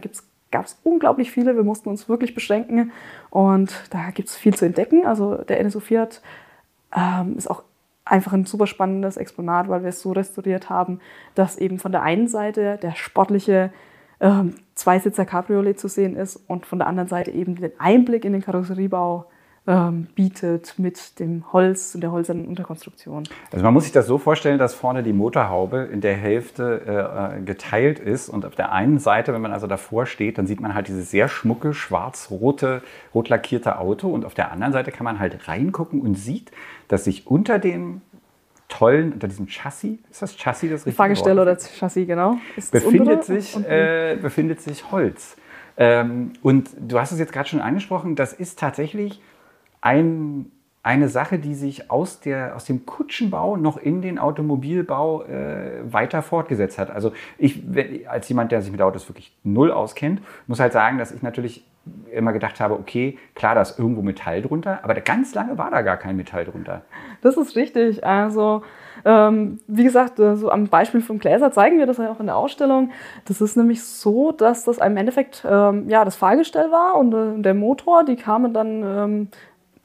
gab 0.50 0.66
es 0.66 0.78
unglaublich 0.82 1.30
viele. 1.30 1.56
Wir 1.56 1.64
mussten 1.64 1.88
uns 1.88 2.08
wirklich 2.08 2.34
beschränken. 2.34 2.92
Und 3.30 3.72
da 3.90 4.10
gibt 4.10 4.28
es 4.28 4.36
viel 4.36 4.54
zu 4.54 4.66
entdecken. 4.66 5.06
Also 5.06 5.36
der 5.36 5.60
NSU 5.60 5.80
Fiat 5.80 6.20
ähm, 6.94 7.36
ist 7.38 7.50
auch 7.50 7.62
einfach 8.04 8.32
ein 8.32 8.44
super 8.44 8.66
spannendes 8.66 9.16
Exponat, 9.16 9.68
weil 9.68 9.82
wir 9.82 9.88
es 9.88 10.02
so 10.02 10.12
restauriert 10.12 10.68
haben, 10.68 11.00
dass 11.34 11.56
eben 11.56 11.78
von 11.78 11.92
der 11.92 12.02
einen 12.02 12.28
Seite 12.28 12.78
der 12.82 12.94
sportliche 12.94 13.72
ähm, 14.22 14.54
Zweisitzer 14.74 15.26
Cabriolet 15.26 15.78
zu 15.78 15.88
sehen 15.88 16.16
ist 16.16 16.36
und 16.48 16.64
von 16.64 16.78
der 16.78 16.88
anderen 16.88 17.08
Seite 17.08 17.30
eben 17.32 17.56
den 17.56 17.72
Einblick 17.78 18.24
in 18.24 18.32
den 18.32 18.40
Karosseriebau 18.40 19.26
ähm, 19.66 20.08
bietet 20.14 20.78
mit 20.78 21.20
dem 21.20 21.52
Holz 21.52 21.94
und 21.94 22.00
der 22.00 22.10
holzernen 22.10 22.46
Unterkonstruktion. 22.46 23.24
Also 23.52 23.64
man 23.64 23.74
muss 23.74 23.84
sich 23.84 23.92
das 23.92 24.06
so 24.06 24.18
vorstellen, 24.18 24.58
dass 24.58 24.74
vorne 24.74 25.02
die 25.02 25.12
Motorhaube 25.12 25.88
in 25.92 26.00
der 26.00 26.14
Hälfte 26.14 27.36
äh, 27.38 27.42
geteilt 27.42 27.98
ist 27.98 28.28
und 28.28 28.44
auf 28.44 28.54
der 28.56 28.72
einen 28.72 28.98
Seite, 28.98 29.32
wenn 29.32 29.42
man 29.42 29.52
also 29.52 29.66
davor 29.66 30.06
steht, 30.06 30.38
dann 30.38 30.46
sieht 30.46 30.60
man 30.60 30.74
halt 30.74 30.88
dieses 30.88 31.10
sehr 31.10 31.28
schmucke, 31.28 31.74
schwarz-rote, 31.74 32.82
rot 33.14 33.28
lackierte 33.28 33.78
Auto 33.78 34.08
und 34.08 34.24
auf 34.24 34.34
der 34.34 34.50
anderen 34.50 34.72
Seite 34.72 34.90
kann 34.90 35.04
man 35.04 35.18
halt 35.20 35.46
reingucken 35.46 36.00
und 36.00 36.16
sieht, 36.16 36.50
dass 36.88 37.04
sich 37.04 37.26
unter 37.28 37.58
dem 37.58 38.00
tollen, 38.72 39.12
unter 39.12 39.28
diesem 39.28 39.46
Chassis, 39.46 39.98
ist 40.10 40.22
das 40.22 40.36
Chassis 40.36 40.70
das 40.70 40.80
richtige 40.80 40.96
Fahrgestell 40.96 41.38
oder 41.38 41.56
Chassis, 41.56 42.06
genau. 42.06 42.38
befindet, 42.70 43.24
sich, 43.24 43.56
äh, 43.68 44.16
befindet 44.20 44.62
sich 44.62 44.90
Holz. 44.90 45.36
Ähm, 45.76 46.32
und 46.42 46.70
du 46.78 46.98
hast 46.98 47.12
es 47.12 47.18
jetzt 47.18 47.32
gerade 47.32 47.48
schon 47.48 47.60
angesprochen, 47.60 48.16
das 48.16 48.32
ist 48.32 48.58
tatsächlich 48.58 49.20
ein, 49.82 50.50
eine 50.82 51.08
Sache, 51.08 51.38
die 51.38 51.54
sich 51.54 51.90
aus, 51.90 52.20
der, 52.20 52.56
aus 52.56 52.64
dem 52.64 52.84
Kutschenbau 52.86 53.56
noch 53.56 53.76
in 53.76 54.02
den 54.02 54.18
Automobilbau 54.18 55.22
äh, 55.24 55.80
weiter 55.84 56.22
fortgesetzt 56.22 56.78
hat. 56.78 56.90
Also 56.90 57.12
ich, 57.38 57.62
als 58.08 58.28
jemand, 58.28 58.50
der 58.50 58.62
sich 58.62 58.72
mit 58.72 58.82
Autos 58.82 59.08
wirklich 59.08 59.32
null 59.44 59.70
auskennt, 59.70 60.22
muss 60.48 60.58
halt 60.58 60.72
sagen, 60.72 60.98
dass 60.98 61.12
ich 61.12 61.22
natürlich 61.22 61.64
immer 62.12 62.32
gedacht 62.32 62.60
habe, 62.60 62.74
okay, 62.74 63.18
klar, 63.34 63.54
da 63.54 63.62
ist 63.62 63.78
irgendwo 63.78 64.02
Metall 64.02 64.42
drunter, 64.42 64.80
aber 64.82 64.94
ganz 64.94 65.34
lange 65.34 65.58
war 65.58 65.70
da 65.70 65.82
gar 65.82 65.96
kein 65.96 66.16
Metall 66.16 66.44
drunter. 66.44 66.82
Das 67.22 67.36
ist 67.36 67.56
richtig. 67.56 68.04
Also 68.04 68.62
ähm, 69.04 69.58
wie 69.66 69.84
gesagt, 69.84 70.18
äh, 70.18 70.36
so 70.36 70.50
am 70.50 70.68
Beispiel 70.68 71.00
vom 71.00 71.18
Gläser 71.18 71.50
zeigen 71.50 71.78
wir 71.78 71.86
das 71.86 71.98
ja 71.98 72.10
auch 72.10 72.20
in 72.20 72.26
der 72.26 72.36
Ausstellung. 72.36 72.90
Das 73.24 73.40
ist 73.40 73.56
nämlich 73.56 73.82
so, 73.82 74.32
dass 74.32 74.64
das 74.64 74.78
im 74.78 74.96
Endeffekt 74.96 75.44
ähm, 75.48 75.88
ja, 75.88 76.04
das 76.04 76.16
Fahrgestell 76.16 76.70
war 76.70 76.96
und 76.96 77.12
äh, 77.12 77.42
der 77.42 77.54
Motor, 77.54 78.04
die 78.04 78.16
kamen 78.16 78.52
dann 78.52 78.82
ähm, 78.84 79.28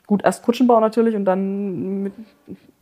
gut, 0.07 0.23
erst 0.23 0.43
Kutschenbau 0.43 0.79
natürlich 0.79 1.15
und 1.15 1.25
dann 1.25 2.03
mit, 2.03 2.13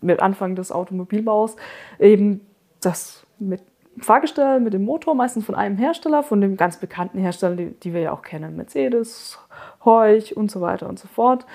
mit 0.01 0.19
Anfang 0.21 0.55
des 0.55 0.71
Automobilbaus 0.71 1.55
eben 1.99 2.41
das 2.81 3.25
mit 3.39 3.61
Fahrgestell, 3.99 4.59
mit 4.59 4.73
dem 4.73 4.83
Motor, 4.83 5.15
meistens 5.15 5.45
von 5.45 5.55
einem 5.55 5.77
Hersteller, 5.77 6.21
von 6.21 6.41
dem 6.41 6.57
ganz 6.57 6.77
bekannten 6.77 7.17
Hersteller, 7.17 7.55
die, 7.55 7.71
die 7.71 7.93
wir 7.93 8.01
ja 8.01 8.11
auch 8.11 8.21
kennen, 8.21 8.55
Mercedes, 8.57 9.39
Heuch 9.85 10.35
und 10.35 10.51
so 10.51 10.61
weiter 10.61 10.89
und 10.89 10.99
so 10.99 11.07
fort. 11.07 11.45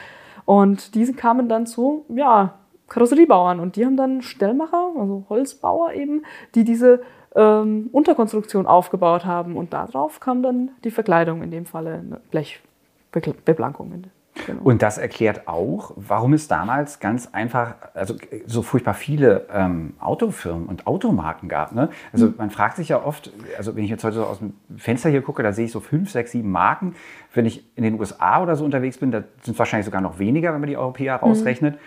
Und 0.47 0.95
diese 0.95 1.13
kamen 1.13 1.49
dann 1.49 1.67
zu, 1.67 2.05
ja, 2.09 2.55
Karosseriebauern 2.89 3.61
und 3.61 3.77
die 3.77 3.85
haben 3.87 3.97
dann 3.97 4.21
Stellmacher, 4.23 4.91
also 4.99 5.25
Holzbauer 5.29 5.93
eben, 5.93 6.25
die 6.55 6.65
diese 6.65 7.03
ähm, 7.37 7.89
Unterkonstruktion 7.93 8.67
aufgebaut 8.67 9.25
haben 9.25 9.57
und 9.57 9.73
darauf 9.73 10.19
kam 10.19 10.43
dann 10.43 10.73
die 10.83 10.91
Verkleidung, 10.91 11.43
in 11.43 11.51
dem 11.51 11.67
Falle 11.67 11.95
eine 11.95 12.21
Blechbeblankung. 12.31 14.05
Genau. 14.47 14.63
Und 14.63 14.83
das 14.83 14.99
erklärt 14.99 15.47
auch, 15.49 15.93
warum 15.97 16.33
es 16.33 16.49
damals 16.49 17.01
ganz 17.01 17.29
einfach, 17.33 17.75
also 17.95 18.15
so 18.47 18.63
furchtbar 18.63 18.95
viele 18.95 19.47
ähm, 19.53 19.95
Autofirmen 20.01 20.67
und 20.67 20.87
Automarken 20.87 21.49
gab. 21.49 21.73
Ne? 21.73 21.91
Also 22.13 22.27
mhm. 22.27 22.35
man 22.39 22.51
fragt 22.51 22.77
sich 22.77 22.89
ja 22.89 23.03
oft, 23.03 23.33
also 23.57 23.77
wenn 23.77 23.85
ich 23.85 23.91
jetzt 23.91 24.05
heute 24.05 24.17
so 24.17 24.25
aus 24.25 24.39
dem 24.39 24.55
Fenster 24.77 25.11
hier 25.11 25.23
gucke, 25.23 25.43
da 25.43 25.53
sehe 25.53 25.67
ich 25.67 25.73
so 25.73 25.81
fünf, 25.81 26.11
sechs, 26.11 26.33
sieben 26.33 26.51
Marken. 26.51 26.95
Wenn 27.35 27.47
ich 27.47 27.65
in 27.77 27.85
den 27.85 27.99
USA 27.99 28.43
oder 28.43 28.57
so 28.57 28.65
unterwegs 28.65 28.99
bin, 28.99 29.11
da 29.11 29.23
sind 29.43 29.55
es 29.55 29.59
wahrscheinlich 29.59 29.87
sogar 29.87 30.01
noch 30.01 30.19
weniger, 30.19 30.53
wenn 30.53 30.61
man 30.61 30.71
die 30.71 30.77
Europäer 30.77 31.17
mhm. 31.19 31.29
rausrechnet. 31.29 31.79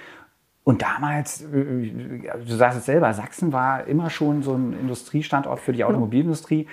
Und 0.63 0.81
damals, 0.81 1.41
äh, 1.41 1.91
du 2.45 2.55
sagst 2.55 2.77
es 2.77 2.85
selber, 2.85 3.13
Sachsen 3.13 3.51
war 3.51 3.85
immer 3.85 4.09
schon 4.09 4.43
so 4.43 4.53
ein 4.53 4.73
Industriestandort 4.73 5.59
für 5.59 5.73
die 5.73 5.83
Automobilindustrie. 5.83 6.67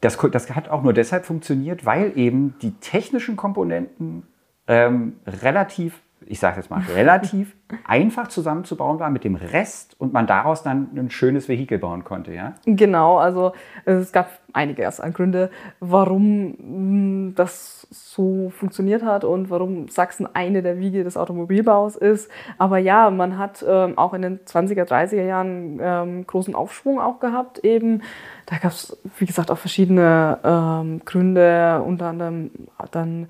Das, 0.00 0.18
das 0.32 0.50
hat 0.54 0.68
auch 0.68 0.82
nur 0.82 0.92
deshalb 0.92 1.24
funktioniert, 1.24 1.86
weil 1.86 2.12
eben 2.16 2.54
die 2.60 2.72
technischen 2.72 3.36
Komponenten 3.36 4.24
ähm, 4.72 5.16
relativ 5.26 6.00
ich 6.26 6.40
sage 6.40 6.56
jetzt 6.56 6.70
mal, 6.70 6.82
relativ 6.94 7.54
einfach 7.84 8.28
zusammenzubauen 8.28 8.98
war 8.98 9.10
mit 9.10 9.24
dem 9.24 9.34
Rest 9.34 9.96
und 9.98 10.12
man 10.12 10.26
daraus 10.26 10.62
dann 10.62 10.88
ein 10.96 11.10
schönes 11.10 11.48
Vehikel 11.48 11.78
bauen 11.78 12.04
konnte, 12.04 12.32
ja? 12.32 12.54
Genau, 12.64 13.18
also 13.18 13.52
es 13.84 14.12
gab 14.12 14.30
einige 14.52 14.82
erst 14.82 15.02
Gründe, 15.14 15.50
warum 15.80 16.54
hm, 16.58 17.34
das 17.34 17.86
so 17.90 18.50
funktioniert 18.50 19.02
hat 19.02 19.24
und 19.24 19.50
warum 19.50 19.88
Sachsen 19.88 20.26
eine 20.34 20.62
der 20.62 20.78
Wiege 20.78 21.04
des 21.04 21.16
Automobilbaus 21.16 21.96
ist. 21.96 22.30
Aber 22.58 22.78
ja, 22.78 23.10
man 23.10 23.38
hat 23.38 23.64
ähm, 23.66 23.98
auch 23.98 24.14
in 24.14 24.22
den 24.22 24.40
20er, 24.40 24.84
30er 24.84 25.24
Jahren 25.24 25.80
ähm, 25.82 26.26
großen 26.26 26.54
Aufschwung 26.54 27.00
auch 27.00 27.20
gehabt 27.20 27.58
eben. 27.58 28.02
Da 28.46 28.56
gab 28.56 28.72
es, 28.72 28.96
wie 29.18 29.26
gesagt, 29.26 29.50
auch 29.50 29.58
verschiedene 29.58 30.38
ähm, 30.44 31.02
Gründe, 31.04 31.82
unter 31.84 32.06
anderem 32.06 32.50
dann 32.90 33.28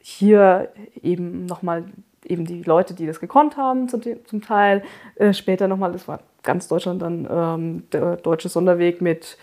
hier 0.00 0.68
eben 1.02 1.46
nochmal 1.46 1.84
eben 2.24 2.44
die 2.44 2.62
Leute, 2.62 2.94
die 2.94 3.06
das 3.06 3.20
gekonnt 3.20 3.56
haben, 3.56 3.88
zum, 3.88 4.02
zum 4.24 4.42
Teil. 4.42 4.82
Äh, 5.16 5.32
später 5.32 5.68
nochmal, 5.68 5.92
das 5.92 6.08
war 6.08 6.20
ganz 6.42 6.68
Deutschland 6.68 7.02
dann 7.02 7.28
ähm, 7.30 7.82
der 7.92 8.16
deutsche 8.16 8.48
Sonderweg 8.48 9.00
mit, 9.00 9.36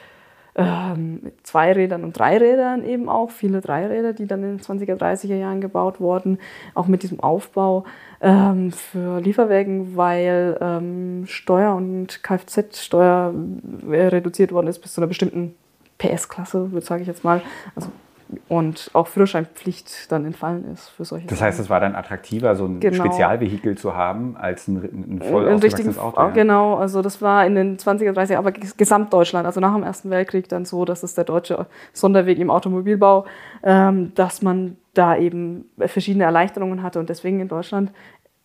ähm, 0.55 1.19
mit 1.23 1.45
Zweirädern 1.45 2.03
und 2.03 2.17
Dreirädern 2.17 2.83
eben 2.83 3.09
auch. 3.09 3.31
Viele 3.31 3.61
Dreiräder, 3.61 4.13
die 4.13 4.27
dann 4.27 4.43
in 4.43 4.57
den 4.57 4.59
20er, 4.59 4.95
30er 4.95 5.35
Jahren 5.35 5.61
gebaut 5.61 5.99
wurden. 5.99 6.39
Auch 6.73 6.87
mit 6.87 7.03
diesem 7.03 7.19
Aufbau 7.19 7.85
ähm, 8.21 8.71
für 8.71 9.19
Lieferwägen, 9.19 9.95
weil 9.95 10.57
ähm, 10.61 11.25
Steuer 11.27 11.75
und 11.75 12.23
Kfz-Steuer 12.23 13.33
äh, 13.89 14.07
reduziert 14.07 14.51
worden 14.51 14.67
ist 14.67 14.79
bis 14.79 14.93
zu 14.93 15.01
einer 15.01 15.07
bestimmten 15.07 15.55
PS-Klasse, 15.97 16.69
sage 16.81 17.01
ich 17.01 17.07
jetzt 17.07 17.23
mal. 17.23 17.41
Also 17.75 17.89
und 18.49 18.91
auch 18.93 19.07
Führerscheinpflicht 19.07 20.11
dann 20.11 20.25
entfallen 20.25 20.65
ist 20.71 20.89
für 20.89 21.05
solche 21.05 21.27
Das 21.27 21.41
heißt, 21.41 21.59
es 21.59 21.69
war 21.69 21.79
dann 21.79 21.95
attraktiver, 21.95 22.55
so 22.55 22.65
ein 22.65 22.79
genau. 22.79 23.05
Spezialvehikel 23.05 23.77
zu 23.77 23.95
haben, 23.95 24.35
als 24.37 24.67
ein, 24.67 24.77
ein 24.77 25.21
voll 25.21 25.47
ein 25.47 25.59
richtiges 25.59 25.97
Auto. 25.97 26.19
Ja. 26.19 26.29
Genau, 26.29 26.75
also 26.75 27.01
das 27.01 27.21
war 27.21 27.45
in 27.45 27.55
den 27.55 27.77
20er, 27.77 28.11
30er, 28.11 28.37
aber 28.37 28.51
Gesamtdeutschland, 28.51 29.45
also 29.45 29.59
nach 29.59 29.73
dem 29.73 29.83
Ersten 29.83 30.09
Weltkrieg 30.09 30.49
dann 30.49 30.65
so, 30.65 30.83
dass 30.85 31.03
es 31.03 31.15
der 31.15 31.23
deutsche 31.23 31.67
Sonderweg 31.93 32.37
im 32.39 32.49
Automobilbau, 32.49 33.25
ähm, 33.63 34.11
dass 34.15 34.41
man 34.41 34.77
da 34.93 35.15
eben 35.15 35.69
verschiedene 35.79 36.25
Erleichterungen 36.25 36.83
hatte 36.83 36.99
und 36.99 37.09
deswegen 37.09 37.39
in 37.39 37.47
Deutschland 37.47 37.91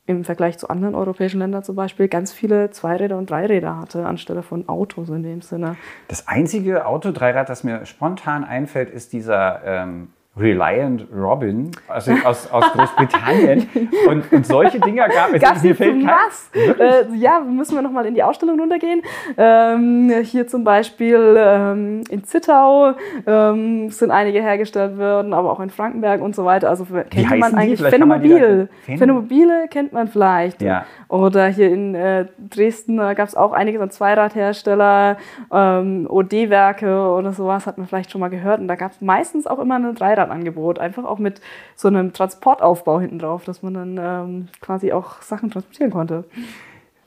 im 0.06 0.24
Vergleich 0.24 0.58
zu 0.58 0.68
anderen 0.68 0.94
europäischen 0.94 1.38
Ländern 1.38 1.62
zum 1.62 1.76
Beispiel 1.76 2.08
ganz 2.08 2.32
viele 2.32 2.70
Zweiräder 2.70 3.16
und 3.18 3.30
Dreiräder 3.30 3.78
hatte, 3.78 4.04
anstelle 4.04 4.42
von 4.42 4.68
Autos 4.68 5.08
in 5.08 5.22
dem 5.22 5.42
Sinne. 5.42 5.76
Das 6.08 6.26
einzige 6.26 6.86
Auto-Dreirad, 6.86 7.48
das 7.48 7.62
mir 7.62 7.86
spontan 7.86 8.44
einfällt, 8.44 8.90
ist 8.90 9.12
dieser 9.12 9.62
ähm, 9.64 10.08
Reliant 10.34 11.06
Robin 11.14 11.70
also 11.88 12.12
aus, 12.24 12.50
aus 12.50 12.64
Großbritannien. 12.72 13.68
und, 14.08 14.32
und 14.32 14.46
solche 14.46 14.80
Dinger 14.80 15.06
gab 15.08 15.34
es. 15.34 15.42
Gab's 15.42 15.62
mir 15.62 15.76
fällt 15.76 16.06
was? 16.06 16.50
Äh, 16.54 17.14
ja, 17.16 17.40
müssen 17.40 17.74
wir 17.74 17.82
nochmal 17.82 18.06
in 18.06 18.14
die 18.14 18.22
Ausstellung 18.22 18.58
runtergehen. 18.58 19.02
Ähm, 19.36 20.10
hier 20.22 20.46
zum 20.46 20.64
Beispiel 20.64 21.36
ähm, 21.38 22.02
in 22.08 22.24
Zittau 22.24 22.94
ähm, 23.26 23.90
sind 23.90 24.10
einige 24.10 24.40
hergestellt 24.40 24.96
worden, 24.96 25.34
aber 25.34 25.52
auch 25.52 25.60
in 25.60 25.68
Frankenberg 25.68 26.22
und 26.22 26.34
so 26.34 26.46
weiter. 26.46 26.70
Also 26.70 26.86
kennt 27.10 27.38
man 27.38 27.54
eigentlich 27.54 27.82
Phänomobil. 27.82 28.70
Phänomobile 28.86 29.68
kennt 29.68 29.92
man 29.92 30.08
vielleicht. 30.08 30.62
Ja. 30.62 30.86
Oder 31.08 31.48
hier 31.48 31.70
in 31.70 31.94
äh, 31.94 32.24
Dresden 32.38 32.98
äh, 32.98 33.14
gab 33.14 33.28
es 33.28 33.34
auch 33.34 33.52
einige 33.52 33.82
an 33.82 33.90
Zweiradhersteller, 33.90 35.18
ähm, 35.52 36.06
OD-Werke 36.08 37.10
oder 37.10 37.32
sowas 37.32 37.66
hat 37.66 37.76
man 37.76 37.86
vielleicht 37.86 38.10
schon 38.10 38.22
mal 38.22 38.30
gehört. 38.30 38.60
Und 38.60 38.68
da 38.68 38.76
gab 38.76 38.92
es 38.92 39.02
meistens 39.02 39.46
auch 39.46 39.58
immer 39.58 39.74
eine 39.74 39.92
Dreirad 39.92 40.21
Fahrradangebot, 40.22 40.78
einfach 40.78 41.04
auch 41.04 41.18
mit 41.18 41.40
so 41.76 41.88
einem 41.88 42.12
Transportaufbau 42.12 43.00
hinten 43.00 43.18
drauf, 43.18 43.44
dass 43.44 43.62
man 43.62 43.74
dann 43.74 43.98
ähm, 44.00 44.48
quasi 44.60 44.92
auch 44.92 45.22
Sachen 45.22 45.50
transportieren 45.50 45.90
konnte. 45.90 46.24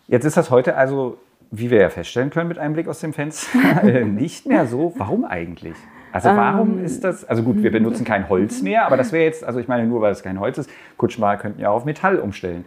Jetzt 0.08 0.26
ist 0.26 0.38
das 0.38 0.52
heute 0.52 0.76
also, 0.76 1.18
wie 1.52 1.72
wir 1.72 1.80
ja 1.80 1.90
feststellen 1.90 2.30
können 2.30 2.48
mit 2.48 2.60
einem 2.60 2.74
Blick 2.74 2.88
aus 2.88 3.00
dem 3.00 3.14
Fenster, 3.14 3.58
äh, 3.84 4.06
nicht 4.06 4.46
mehr 4.46 4.68
so. 4.68 4.94
Warum 4.98 5.26
eigentlich? 5.26 5.76
Also 6.12 6.30
warum 6.30 6.80
ähm, 6.80 6.86
ist 6.86 7.04
das, 7.04 7.26
also 7.26 7.44
gut, 7.44 7.62
wir 7.62 7.72
benutzen 7.72 8.06
kein 8.06 8.30
Holz 8.30 8.62
mehr, 8.62 8.86
aber 8.86 8.96
das 8.96 9.12
wäre 9.12 9.26
jetzt, 9.26 9.44
also 9.44 9.60
ich 9.60 9.68
meine 9.68 9.86
nur, 9.86 10.00
weil 10.00 10.14
es 10.14 10.24
kein 10.24 10.40
Holz 10.40 10.58
ist, 10.58 10.70
Kutschmal 10.96 11.38
könnten 11.38 11.60
ja 11.60 11.70
auf 11.72 11.84
Metall 11.84 12.20
umstellen. 12.20 12.64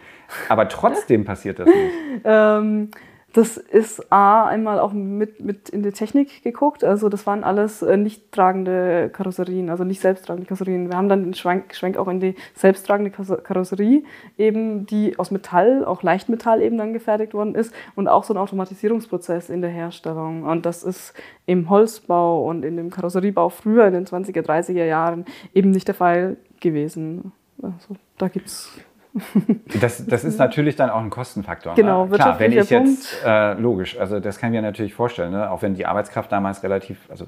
Aber 0.50 0.68
trotzdem 0.68 1.24
passiert 1.24 1.58
das 1.58 1.66
nicht. 1.66 1.76
Ähm, 2.24 2.90
das 3.34 3.58
ist 3.58 4.10
A, 4.10 4.46
einmal 4.46 4.80
auch 4.80 4.92
mit, 4.92 5.44
mit 5.44 5.68
in 5.68 5.82
die 5.82 5.92
Technik 5.92 6.42
geguckt. 6.42 6.82
Also 6.82 7.10
das 7.10 7.26
waren 7.26 7.44
alles 7.44 7.82
äh, 7.82 7.98
nicht 7.98 8.32
tragende 8.32 9.10
Karosserien, 9.12 9.68
also 9.68 9.84
nicht 9.84 10.00
selbsttragende 10.00 10.46
Karosserien. 10.46 10.88
Wir 10.88 10.96
haben 10.96 11.10
dann 11.10 11.24
den 11.24 11.34
Schwenk, 11.34 11.74
Schwenk 11.74 11.98
auch 11.98 12.08
in 12.08 12.20
die 12.20 12.34
selbsttragende 12.54 13.10
Karosserie, 13.10 14.02
eben 14.38 14.86
die 14.86 15.18
aus 15.18 15.30
Metall, 15.30 15.84
auch 15.84 16.02
Leichtmetall 16.02 16.62
eben 16.62 16.78
dann 16.78 16.94
gefertigt 16.94 17.34
worden 17.34 17.54
ist 17.54 17.74
und 17.94 18.08
auch 18.08 18.24
so 18.24 18.32
ein 18.32 18.38
Automatisierungsprozess 18.38 19.50
in 19.50 19.60
der 19.60 19.70
Herstellung. 19.70 20.44
Und 20.44 20.64
das 20.64 20.82
ist 20.82 21.12
im 21.44 21.68
Holzbau 21.68 22.48
und 22.48 22.64
in 22.64 22.78
dem 22.78 22.88
Karosseriebau 22.90 23.50
früher 23.50 23.86
in 23.86 23.92
den 23.92 24.06
20er, 24.06 24.40
30er 24.40 24.84
Jahren 24.84 25.26
eben 25.52 25.70
nicht 25.70 25.86
der 25.86 25.94
Fall 25.94 26.38
gewesen. 26.60 27.32
Also 27.60 27.96
da 28.16 28.28
gibt 28.28 28.46
es 28.46 28.70
das, 29.80 30.06
das 30.06 30.24
ist 30.24 30.38
natürlich 30.38 30.76
dann 30.76 30.90
auch 30.90 31.00
ein 31.00 31.10
Kostenfaktor. 31.10 31.74
Genau, 31.74 32.06
ne? 32.06 32.16
Klar, 32.16 32.38
wenn 32.38 32.52
ich 32.52 32.70
jetzt, 32.70 33.22
äh, 33.24 33.54
logisch, 33.54 33.98
also 33.98 34.20
das 34.20 34.38
kann 34.38 34.52
ich 34.52 34.56
mir 34.56 34.62
natürlich 34.62 34.94
vorstellen, 34.94 35.32
ne? 35.32 35.50
auch 35.50 35.62
wenn 35.62 35.74
die 35.74 35.86
Arbeitskraft 35.86 36.30
damals 36.30 36.62
relativ, 36.62 36.98
also 37.10 37.26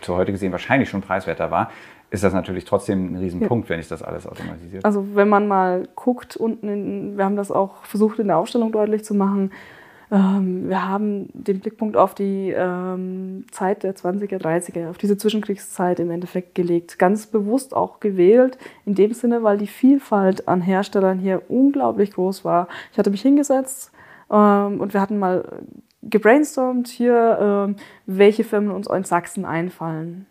zu 0.00 0.16
heute 0.16 0.32
gesehen 0.32 0.52
wahrscheinlich 0.52 0.88
schon 0.88 1.02
preiswerter 1.02 1.50
war, 1.50 1.70
ist 2.10 2.24
das 2.24 2.32
natürlich 2.32 2.64
trotzdem 2.64 3.12
ein 3.12 3.16
Riesenpunkt, 3.16 3.68
ja. 3.68 3.74
wenn 3.74 3.80
ich 3.80 3.88
das 3.88 4.02
alles 4.02 4.26
automatisiert. 4.26 4.84
Also 4.84 5.14
wenn 5.14 5.28
man 5.28 5.46
mal 5.46 5.88
guckt, 5.94 6.36
unten, 6.36 6.68
in, 6.68 7.18
wir 7.18 7.24
haben 7.24 7.36
das 7.36 7.50
auch 7.50 7.84
versucht 7.84 8.18
in 8.18 8.28
der 8.28 8.38
Ausstellung 8.38 8.72
deutlich 8.72 9.04
zu 9.04 9.14
machen, 9.14 9.52
ähm, 10.10 10.68
wir 10.68 10.88
haben 10.88 11.28
den 11.34 11.60
Blickpunkt 11.60 11.96
auf 11.96 12.14
die 12.14 12.50
ähm, 12.50 13.44
Zeit 13.50 13.82
der 13.82 13.94
20er, 13.94 14.38
30er, 14.38 14.88
auf 14.88 14.98
diese 14.98 15.16
Zwischenkriegszeit 15.16 16.00
im 16.00 16.10
Endeffekt 16.10 16.54
gelegt. 16.54 16.98
Ganz 16.98 17.26
bewusst 17.26 17.74
auch 17.74 18.00
gewählt, 18.00 18.58
in 18.86 18.94
dem 18.94 19.12
Sinne, 19.12 19.42
weil 19.42 19.58
die 19.58 19.66
Vielfalt 19.66 20.48
an 20.48 20.60
Herstellern 20.60 21.18
hier 21.18 21.42
unglaublich 21.48 22.12
groß 22.12 22.44
war. 22.44 22.68
Ich 22.92 22.98
hatte 22.98 23.10
mich 23.10 23.22
hingesetzt 23.22 23.92
ähm, 24.30 24.80
und 24.80 24.94
wir 24.94 25.00
hatten 25.00 25.18
mal 25.18 25.44
gebrainstormt 26.00 26.86
hier, 26.86 27.74
welche 28.06 28.44
Firmen 28.44 28.70
uns 28.70 28.86
in 28.86 29.02
Sachsen 29.02 29.44
einfallen. 29.44 30.26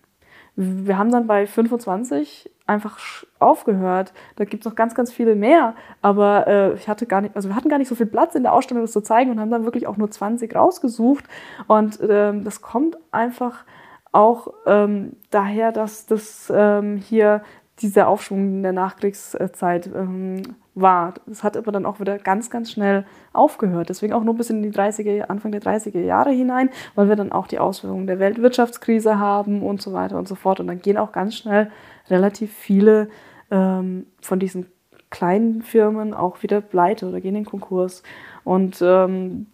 Wir 0.55 0.98
haben 0.98 1.12
dann 1.12 1.27
bei 1.27 1.46
25 1.46 2.50
einfach 2.68 3.00
aufgehört. 3.40 4.14
Da 4.36 4.46
gibt 4.46 4.66
es 4.66 4.70
noch 4.70 4.76
ganz, 4.76 4.94
ganz 4.94 5.12
viele 5.12 5.36
mehr. 5.36 5.74
Aber 6.02 6.48
äh, 6.48 6.74
ich 6.74 6.88
hatte 6.88 7.06
gar 7.06 7.22
nicht, 7.22 7.36
also 7.36 7.50
wir 7.50 7.56
hatten 7.56 7.70
gar 7.70 7.80
nicht 7.80 7.88
so 7.88 7.96
viel 7.96 8.06
Platz 8.06 8.36
in 8.36 8.44
der 8.44 8.54
Ausstellung, 8.54 8.84
das 8.84 8.92
zu 8.92 9.02
zeigen 9.02 9.32
und 9.32 9.40
haben 9.40 9.52
dann 9.52 9.64
wirklich 9.64 9.88
auch 9.88 9.98
nur 9.98 10.12
20 10.12 10.54
rausgesucht. 10.56 11.26
Und 11.68 12.00
ähm, 12.08 12.44
das 12.44 12.62
kommt 12.62 12.98
einfach 13.12 13.66
auch 14.12 14.54
ähm, 14.66 15.14
daher, 15.32 15.72
dass 15.72 16.06
das 16.06 16.52
ähm, 16.54 16.98
hier 16.98 17.42
dieser 17.80 18.08
Aufschwung 18.08 18.40
in 18.40 18.64
der 18.64 18.74
Nachkriegszeit 18.74 19.88
ähm, 19.88 20.42
war. 20.79 21.15
Das 21.25 21.43
hat 21.43 21.57
aber 21.57 21.72
dann 21.72 21.86
auch 21.86 22.00
wieder 22.00 22.17
ganz, 22.17 22.50
ganz 22.50 22.72
schnell 22.72 23.05
aufgehört. 23.34 23.89
Deswegen 23.89 24.13
auch 24.13 24.24
nur 24.24 24.36
bis 24.36 24.50
in 24.50 24.62
die 24.62 24.72
30er, 24.72 25.24
Anfang 25.24 25.51
der 25.51 25.62
30er 25.62 26.00
Jahre 26.00 26.31
hinein, 26.31 26.69
weil 26.96 27.10
wir 27.10 27.15
dann 27.15 27.31
auch 27.31 27.48
die 27.48 27.60
Auswirkungen 27.60 28.07
der 28.07 28.19
Weltwirtschaftskrise 28.19 29.19
haben 29.19 29.63
und 29.63 29.81
so 29.81 29.93
weiter 29.93 30.17
und 30.17 30.27
so 30.27 30.36
fort. 30.36 30.60
Und 30.60 30.67
dann 30.67 30.81
gehen 30.81 30.98
auch 30.98 31.12
ganz 31.12 31.36
schnell 31.36 31.72
relativ 32.10 32.53
viele 32.53 33.10
ähm, 33.51 34.05
von 34.22 34.39
diesen 34.39 34.67
kleinen 35.10 35.62
Firmen 35.62 36.13
auch 36.13 36.43
wieder 36.43 36.62
pleite 36.62 37.07
oder 37.07 37.22
gehen 37.22 37.36
in 37.36 37.46
Konkurs. 37.46 38.03
Und 38.43 38.81
ähm, 38.81 39.48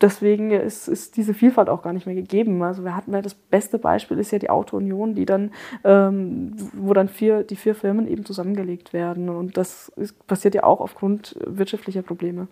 deswegen 0.00 0.50
ist, 0.50 0.88
ist 0.88 1.16
diese 1.16 1.34
Vielfalt 1.34 1.68
auch 1.68 1.82
gar 1.82 1.92
nicht 1.92 2.06
mehr 2.06 2.14
gegeben. 2.14 2.62
Also 2.62 2.84
wir 2.84 2.96
hatten 2.96 3.12
ja 3.12 3.22
das 3.22 3.34
beste 3.34 3.78
Beispiel 3.78 4.18
ist 4.18 4.30
ja 4.30 4.38
die 4.38 4.50
Auto 4.50 4.76
Union, 4.76 5.14
die 5.14 5.26
dann, 5.26 5.52
ähm, 5.84 6.56
wo 6.72 6.94
dann 6.94 7.08
vier, 7.08 7.42
die 7.42 7.56
vier 7.56 7.74
Firmen 7.74 8.06
eben 8.06 8.24
zusammengelegt 8.24 8.92
werden. 8.92 9.28
Und 9.28 9.56
das 9.56 9.88
ist, 9.96 10.26
passiert 10.26 10.54
ja 10.54 10.64
auch 10.64 10.80
aufgrund 10.80 11.36
wirtschaftlicher 11.46 12.02
Probleme. 12.02 12.48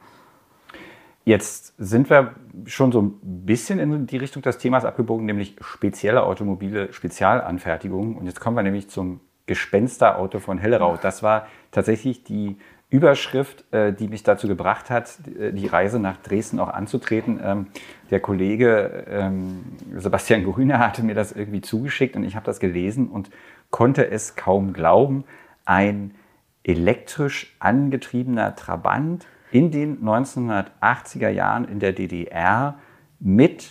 Jetzt 1.24 1.74
sind 1.76 2.08
wir 2.08 2.34
schon 2.64 2.90
so 2.90 3.02
ein 3.02 3.18
bisschen 3.22 3.78
in 3.78 4.06
die 4.06 4.16
Richtung 4.16 4.40
des 4.42 4.56
Themas 4.56 4.86
abgebogen, 4.86 5.26
nämlich 5.26 5.56
spezielle 5.60 6.22
Automobile, 6.22 6.92
Spezialanfertigungen. 6.92 8.16
Und 8.16 8.26
jetzt 8.26 8.40
kommen 8.40 8.56
wir 8.56 8.62
nämlich 8.62 8.88
zum 8.88 9.20
Gespensterauto 9.44 10.38
von 10.38 10.58
Hellerau. 10.58 10.96
Das 10.96 11.22
war 11.22 11.46
tatsächlich 11.70 12.24
die 12.24 12.56
Überschrift, 12.90 13.70
äh, 13.72 13.92
die 13.92 14.08
mich 14.08 14.22
dazu 14.22 14.48
gebracht 14.48 14.88
hat, 14.88 15.18
äh, 15.38 15.52
die 15.52 15.66
Reise 15.66 15.98
nach 15.98 16.16
Dresden 16.16 16.58
auch 16.58 16.68
anzutreten. 16.68 17.38
Ähm, 17.42 17.66
der 18.10 18.20
Kollege 18.20 19.04
ähm, 19.08 19.64
Sebastian 19.94 20.44
Grüner 20.44 20.78
hatte 20.78 21.02
mir 21.02 21.14
das 21.14 21.32
irgendwie 21.32 21.60
zugeschickt 21.60 22.16
und 22.16 22.24
ich 22.24 22.34
habe 22.34 22.46
das 22.46 22.60
gelesen 22.60 23.08
und 23.08 23.30
konnte 23.70 24.10
es 24.10 24.36
kaum 24.36 24.72
glauben. 24.72 25.24
Ein 25.66 26.14
elektrisch 26.64 27.54
angetriebener 27.58 28.56
Trabant 28.56 29.26
in 29.50 29.70
den 29.70 30.02
1980er 30.02 31.28
Jahren 31.28 31.66
in 31.66 31.80
der 31.80 31.92
DDR 31.92 32.78
mit, 33.20 33.68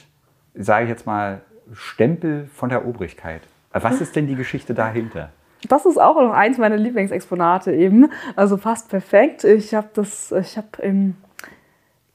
sage 0.54 0.86
ich 0.86 0.90
jetzt 0.90 1.08
mal, 1.08 1.42
Stempel 1.74 2.48
von 2.54 2.70
der 2.70 2.86
Obrigkeit. 2.86 3.42
Was 3.72 4.00
ist 4.00 4.16
denn 4.16 4.28
die 4.28 4.36
Geschichte 4.36 4.74
dahinter? 4.74 5.32
Das 5.68 5.86
ist 5.86 6.00
auch 6.00 6.16
noch 6.16 6.32
eins 6.32 6.58
meiner 6.58 6.78
Lieblingsexponate 6.78 7.74
eben. 7.74 8.10
Also 8.36 8.58
fast 8.58 8.90
perfekt. 8.90 9.44
Ich 9.44 9.74
habe 9.74 9.90
das, 9.94 10.32
ich 10.32 10.58
habe 10.58 10.68
im 10.82 11.16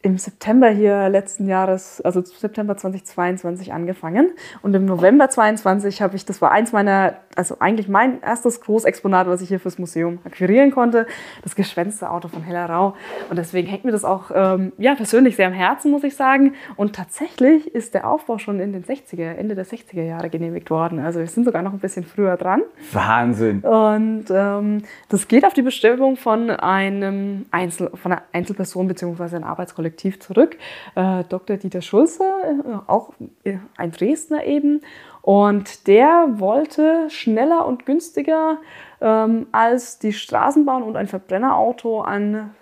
im 0.02 0.18
September 0.18 0.68
hier 0.68 1.08
letzten 1.08 1.46
Jahres, 1.46 2.00
also 2.00 2.22
September 2.22 2.76
2022 2.76 3.72
angefangen. 3.72 4.32
Und 4.60 4.74
im 4.74 4.84
November 4.84 5.30
2022 5.30 6.02
habe 6.02 6.16
ich, 6.16 6.24
das 6.24 6.42
war 6.42 6.50
eins 6.50 6.72
meiner, 6.72 7.14
also 7.36 7.58
eigentlich 7.60 7.86
mein 7.86 8.20
erstes 8.20 8.60
Großexponat, 8.60 9.28
was 9.28 9.42
ich 9.42 9.48
hier 9.48 9.60
fürs 9.60 9.78
Museum 9.78 10.18
akquirieren 10.24 10.72
konnte, 10.72 11.06
das 11.42 11.54
geschwänzte 11.54 12.10
Auto 12.10 12.26
von 12.26 12.42
Hellerau. 12.42 12.96
Und 13.30 13.36
deswegen 13.36 13.68
hängt 13.68 13.84
mir 13.84 13.92
das 13.92 14.04
auch, 14.04 14.32
ähm, 14.34 14.72
ja, 14.76 14.96
persönlich 14.96 15.36
sehr 15.36 15.46
am 15.46 15.52
Herzen, 15.52 15.92
muss 15.92 16.02
ich 16.02 16.16
sagen. 16.16 16.54
Und 16.74 16.96
tatsächlich 16.96 17.72
ist 17.72 17.94
der 17.94 18.10
Aufbau 18.10 18.38
schon 18.38 18.58
in 18.58 18.72
den 18.72 18.82
60er, 18.82 19.34
Ende 19.34 19.54
der 19.54 19.66
60er 19.66 20.02
Jahre 20.02 20.30
genehmigt 20.30 20.68
worden. 20.70 20.98
Also 20.98 21.20
wir 21.20 21.28
sind 21.28 21.44
sogar 21.44 21.62
noch 21.62 21.72
ein 21.72 21.78
bisschen 21.78 22.04
früher 22.04 22.36
dran. 22.36 22.62
Wahnsinn. 22.90 23.60
Und 23.60 24.24
ähm, 24.30 24.82
das 25.08 25.28
geht 25.28 25.44
auf 25.44 25.54
die 25.54 25.62
Bestimmung 25.62 26.16
von 26.16 26.50
einem 26.50 27.46
Einzel, 27.52 27.90
von 27.94 28.10
einer 28.10 28.22
Einzelperson 28.32 28.88
bzw. 28.88 29.36
einem 29.36 29.44
Arbeitskollektiv 29.44 29.91
Kollektiv 29.92 30.20
zurück. 30.20 30.56
Äh, 30.94 31.24
Dr. 31.28 31.58
Dieter 31.58 31.82
Schulze, 31.82 32.24
äh, 32.24 32.90
auch 32.90 33.10
äh, 33.44 33.58
ein 33.76 33.92
Dresdner 33.92 34.44
eben. 34.44 34.80
Und 35.20 35.86
der 35.86 36.28
wollte 36.38 37.10
schneller 37.10 37.66
und 37.66 37.84
günstiger 37.84 38.58
ähm, 39.00 39.46
als 39.52 39.98
die 39.98 40.14
Straßenbahn 40.14 40.82
und 40.82 40.96
ein 40.96 41.08
Verbrennerauto 41.08 42.00
an 42.00 42.52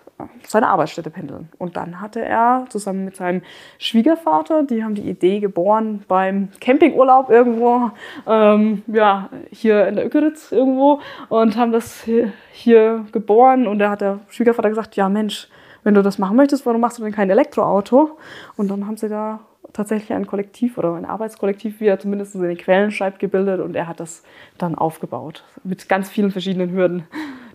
seine 0.46 0.68
Arbeitsstätte 0.68 1.10
pendeln. 1.10 1.48
Und 1.58 1.76
dann 1.76 2.00
hatte 2.00 2.22
er 2.22 2.66
zusammen 2.68 3.04
mit 3.04 3.16
seinem 3.16 3.42
Schwiegervater, 3.78 4.64
die 4.64 4.84
haben 4.84 4.94
die 4.94 5.08
Idee 5.08 5.40
geboren 5.40 6.04
beim 6.08 6.48
Campingurlaub 6.60 7.30
irgendwo, 7.30 7.90
ähm, 8.26 8.82
ja, 8.86 9.30
hier 9.50 9.86
in 9.88 9.96
der 9.96 10.06
Ökeritz 10.06 10.52
irgendwo 10.52 11.00
und 11.28 11.56
haben 11.56 11.72
das 11.72 12.02
hier, 12.02 12.32
hier 12.52 13.06
geboren. 13.12 13.66
Und 13.66 13.78
da 13.78 13.90
hat 13.90 14.00
der 14.00 14.20
Schwiegervater 14.28 14.68
gesagt, 14.68 14.96
ja 14.96 15.08
Mensch, 15.08 15.48
wenn 15.82 15.94
du 15.94 16.02
das 16.02 16.18
machen 16.18 16.36
möchtest, 16.36 16.66
warum 16.66 16.80
machst 16.80 16.98
du 16.98 17.02
denn 17.02 17.12
kein 17.12 17.30
Elektroauto? 17.30 18.18
Und 18.56 18.68
dann 18.70 18.86
haben 18.86 18.96
sie 18.96 19.08
da 19.08 19.40
tatsächlich 19.72 20.12
ein 20.12 20.26
Kollektiv 20.26 20.78
oder 20.78 20.94
ein 20.94 21.04
Arbeitskollektiv, 21.04 21.80
wie 21.80 21.86
er 21.86 21.98
zumindest 21.98 22.34
in 22.34 22.42
den 22.42 22.56
Quellen 22.56 22.90
schreibt, 22.90 23.18
gebildet 23.18 23.60
und 23.60 23.76
er 23.76 23.86
hat 23.86 24.00
das 24.00 24.22
dann 24.58 24.74
aufgebaut 24.74 25.44
mit 25.64 25.88
ganz 25.88 26.08
vielen 26.08 26.30
verschiedenen 26.30 26.72
Hürden, 26.72 27.04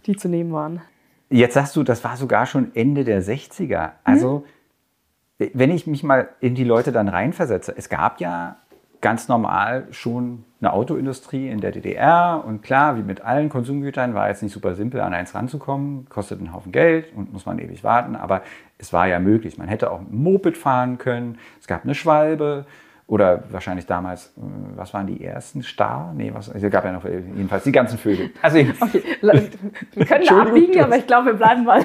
die 0.05 0.15
zu 0.15 0.29
nehmen 0.29 0.53
waren. 0.53 0.81
Jetzt 1.29 1.55
sagst 1.55 1.75
du, 1.75 1.83
das 1.83 2.03
war 2.03 2.17
sogar 2.17 2.45
schon 2.45 2.71
Ende 2.75 3.03
der 3.03 3.21
60er. 3.21 3.93
Also, 4.03 4.45
mhm. 5.39 5.49
wenn 5.53 5.71
ich 5.71 5.87
mich 5.87 6.03
mal 6.03 6.29
in 6.39 6.55
die 6.55 6.63
Leute 6.63 6.91
dann 6.91 7.07
reinversetze, 7.07 7.73
es 7.75 7.89
gab 7.89 8.21
ja 8.21 8.57
ganz 9.01 9.27
normal 9.27 9.87
schon 9.91 10.43
eine 10.59 10.73
Autoindustrie 10.73 11.49
in 11.49 11.61
der 11.61 11.71
DDR 11.71 12.43
und 12.45 12.63
klar, 12.63 12.97
wie 12.97 13.03
mit 13.03 13.21
allen 13.21 13.49
Konsumgütern 13.49 14.13
war 14.13 14.29
jetzt 14.29 14.41
nicht 14.41 14.53
super 14.53 14.75
simpel, 14.75 15.01
an 15.01 15.13
eins 15.13 15.35
ranzukommen, 15.35 16.07
kostet 16.09 16.39
einen 16.39 16.53
Haufen 16.53 16.71
Geld 16.71 17.13
und 17.15 17.31
muss 17.31 17.45
man 17.45 17.59
ewig 17.59 17.83
warten, 17.83 18.15
aber 18.15 18.41
es 18.77 18.91
war 18.91 19.07
ja 19.07 19.19
möglich. 19.19 19.57
Man 19.57 19.67
hätte 19.67 19.91
auch 19.91 19.99
ein 19.99 20.07
Moped 20.09 20.57
fahren 20.57 20.97
können, 20.97 21.37
es 21.59 21.67
gab 21.67 21.83
eine 21.83 21.95
Schwalbe 21.95 22.65
oder 23.07 23.43
wahrscheinlich 23.51 23.85
damals, 23.85 24.33
äh, 24.37 24.41
was 24.75 24.93
waren 24.93 25.05
die 25.05 25.23
ersten? 25.23 25.61
Star? 25.61 26.11
Nee, 26.15 26.31
was, 26.33 26.47
es 26.47 26.71
gab 26.71 26.85
ja 26.85 26.91
noch 26.91 27.05
jedenfalls 27.05 27.63
die 27.63 27.71
ganzen 27.71 27.99
Vögel. 27.99 28.31
Also, 28.41 28.57
okay, 28.57 29.03
wir 29.93 30.05
können 30.05 30.27
abbiegen, 30.27 30.81
aber 30.81 30.97
ich 30.97 31.05
glaube, 31.05 31.27
wir 31.27 31.33
bleiben 31.33 31.63
mal. 31.63 31.83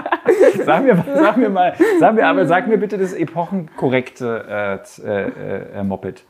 sag, 0.64 0.84
mir, 0.84 1.04
sag 1.14 1.36
mir 1.36 1.50
mal, 1.50 1.74
sag 2.00 2.14
mir, 2.14 2.26
aber 2.26 2.46
sag 2.46 2.68
mir 2.68 2.78
bitte 2.78 2.96
das 2.96 3.12
epochenkorrekte 3.12 4.80
äh, 5.04 5.06
äh, 5.06 5.80
äh, 5.80 5.84
Moped 5.84 6.24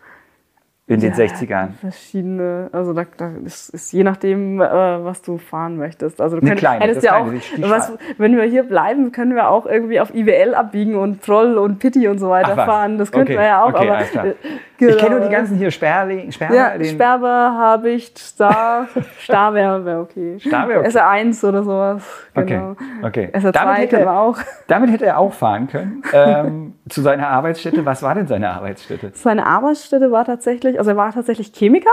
in 0.89 1.01
den 1.01 1.13
ja, 1.13 1.25
60ern? 1.25 1.69
Verschiedene, 1.81 2.69
also 2.73 2.93
da, 2.93 3.05
da 3.17 3.31
ist, 3.45 3.69
ist, 3.69 3.93
je 3.93 4.03
nachdem, 4.03 4.61
äh, 4.61 4.65
was 4.65 5.23
du 5.23 5.39
fahren 5.39 5.77
möchtest. 5.77 6.21
Also 6.21 6.41
du 6.41 6.47
könnt, 6.47 6.59
kleine, 6.59 6.85
hättest 6.85 7.05
ja 7.05 7.19
auch, 7.19 7.27
was, 7.59 7.93
wenn 8.19 8.37
wir 8.37 8.43
hier 8.45 8.65
bleiben, 8.65 9.13
können 9.13 9.37
wir 9.37 9.49
auch 9.49 9.67
irgendwie 9.67 10.01
auf 10.01 10.13
IWL 10.13 10.55
abbiegen 10.57 10.97
und 10.97 11.23
Troll 11.23 11.57
und 11.57 11.79
Pitti 11.79 12.09
und 12.09 12.19
so 12.19 12.29
weiter 12.31 12.57
Ach, 12.57 12.67
fahren. 12.67 12.99
Das 12.99 13.13
könnten 13.13 13.33
okay. 13.33 13.39
wir 13.39 13.47
ja 13.47 13.63
auch. 13.63 13.69
Okay, 13.69 13.91
aber, 13.91 14.01
äh, 14.01 14.35
genau. 14.77 14.93
Ich 14.93 14.99
kenne 14.99 15.19
nur 15.19 15.25
die 15.29 15.33
ganzen 15.33 15.57
hier 15.57 15.71
Sperling, 15.71 16.33
Sperber. 16.33 16.55
Ja, 16.55 16.77
den 16.77 16.87
Sperber, 16.87 17.57
Habicht, 17.57 18.19
Star, 18.19 18.89
Star 19.21 19.55
wäre 19.55 19.85
wär 19.85 20.01
okay. 20.01 20.39
Star 20.41 20.69
wäre 20.69 20.81
okay. 20.81 20.89
SR1 20.89 21.49
oder 21.49 21.63
sowas. 21.63 22.03
Genau. 22.35 22.71
Okay. 23.03 23.29
okay. 23.31 23.31
SR2 23.33 23.53
damit 23.53 23.79
hätte, 23.79 24.01
er, 24.01 24.19
auch. 24.19 24.39
Damit 24.67 24.91
hätte 24.91 25.07
er 25.07 25.19
auch 25.19 25.33
fahren 25.33 25.69
können. 25.69 26.03
ähm, 26.13 26.75
zu 26.89 27.03
seiner 27.03 27.29
Arbeitsstätte. 27.29 27.87
Was 27.87 28.03
war 28.03 28.15
denn 28.15 28.27
seine 28.27 28.51
Arbeitsstätte? 28.51 29.13
Seine 29.15 29.47
Arbeitsstätte 29.47 30.11
war 30.11 30.25
tatsächlich, 30.25 30.72
also 30.79 30.91
er 30.91 30.97
war 30.97 31.13
tatsächlich 31.13 31.53
Chemiker 31.53 31.91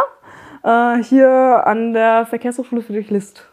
äh, 0.63 1.03
hier 1.03 1.29
an 1.65 1.93
der 1.93 2.25
Verkehrshochschule 2.25 2.81
Friedrich 2.81 3.09
List. 3.09 3.45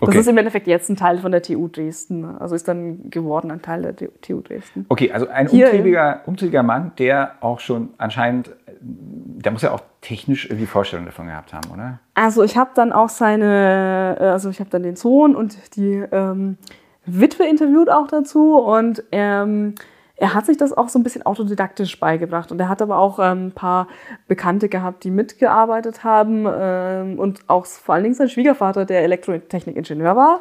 Das 0.00 0.08
okay. 0.08 0.18
ist 0.18 0.28
im 0.28 0.36
Endeffekt 0.36 0.66
jetzt 0.66 0.90
ein 0.90 0.96
Teil 0.96 1.18
von 1.18 1.32
der 1.32 1.42
TU 1.42 1.68
Dresden. 1.68 2.24
Also 2.24 2.54
ist 2.54 2.66
dann 2.66 3.10
geworden 3.10 3.50
ein 3.50 3.62
Teil 3.62 3.82
der 3.82 3.96
TU 3.96 4.40
Dresden. 4.40 4.86
Okay, 4.88 5.12
also 5.12 5.28
ein 5.28 5.48
umtriebiger, 5.48 6.20
umtriebiger 6.26 6.62
Mann, 6.62 6.92
der 6.98 7.36
auch 7.40 7.60
schon 7.60 7.90
anscheinend, 7.96 8.50
der 8.80 9.52
muss 9.52 9.62
ja 9.62 9.70
auch 9.70 9.80
technisch 10.00 10.46
irgendwie 10.46 10.66
Vorstellungen 10.66 11.06
davon 11.06 11.26
gehabt 11.26 11.52
haben, 11.52 11.70
oder? 11.72 12.00
Also 12.14 12.42
ich 12.42 12.56
habe 12.56 12.70
dann 12.74 12.92
auch 12.92 13.08
seine, 13.08 14.16
äh, 14.20 14.24
also 14.24 14.50
ich 14.50 14.60
habe 14.60 14.70
dann 14.70 14.82
den 14.82 14.96
Sohn 14.96 15.36
und 15.36 15.76
die 15.76 16.04
ähm, 16.10 16.58
Witwe 17.06 17.44
interviewt 17.44 17.88
auch 17.88 18.08
dazu 18.08 18.56
und 18.56 19.04
ähm, 19.12 19.74
er 20.16 20.34
hat 20.34 20.46
sich 20.46 20.56
das 20.56 20.72
auch 20.72 20.88
so 20.88 20.98
ein 20.98 21.02
bisschen 21.02 21.26
autodidaktisch 21.26 21.98
beigebracht 21.98 22.52
und 22.52 22.60
er 22.60 22.68
hat 22.68 22.80
aber 22.80 22.98
auch 22.98 23.18
ähm, 23.18 23.46
ein 23.46 23.52
paar 23.52 23.88
Bekannte 24.28 24.68
gehabt, 24.68 25.02
die 25.04 25.10
mitgearbeitet 25.10 26.04
haben 26.04 26.46
ähm, 26.46 27.18
und 27.18 27.40
auch 27.48 27.66
vor 27.66 27.94
allen 27.94 28.04
Dingen 28.04 28.14
sein 28.14 28.28
Schwiegervater, 28.28 28.84
der 28.84 29.02
Elektrotechnikingenieur 29.02 30.14
war. 30.14 30.40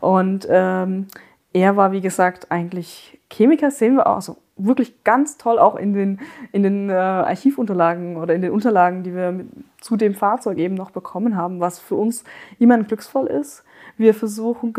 Und 0.00 0.46
ähm, 0.50 1.08
er 1.52 1.76
war, 1.76 1.92
wie 1.92 2.00
gesagt, 2.00 2.50
eigentlich 2.50 3.20
Chemiker, 3.30 3.70
sehen 3.70 3.96
wir 3.96 4.06
auch 4.06 4.22
so 4.22 4.32
also 4.32 4.42
wirklich 4.56 5.04
ganz 5.04 5.36
toll 5.36 5.58
auch 5.58 5.76
in 5.76 5.92
den, 5.92 6.20
in 6.52 6.62
den 6.62 6.90
äh, 6.90 6.94
Archivunterlagen 6.94 8.16
oder 8.16 8.34
in 8.34 8.42
den 8.42 8.52
Unterlagen, 8.52 9.02
die 9.02 9.14
wir 9.14 9.32
mit, 9.32 9.48
zu 9.80 9.96
dem 9.96 10.14
Fahrzeug 10.14 10.58
eben 10.58 10.74
noch 10.74 10.90
bekommen 10.90 11.36
haben, 11.36 11.60
was 11.60 11.78
für 11.78 11.94
uns 11.94 12.24
immer 12.58 12.74
ein 12.74 12.86
glücksvoll 12.86 13.26
ist. 13.26 13.64
Wir 13.96 14.14
versuchen 14.14 14.74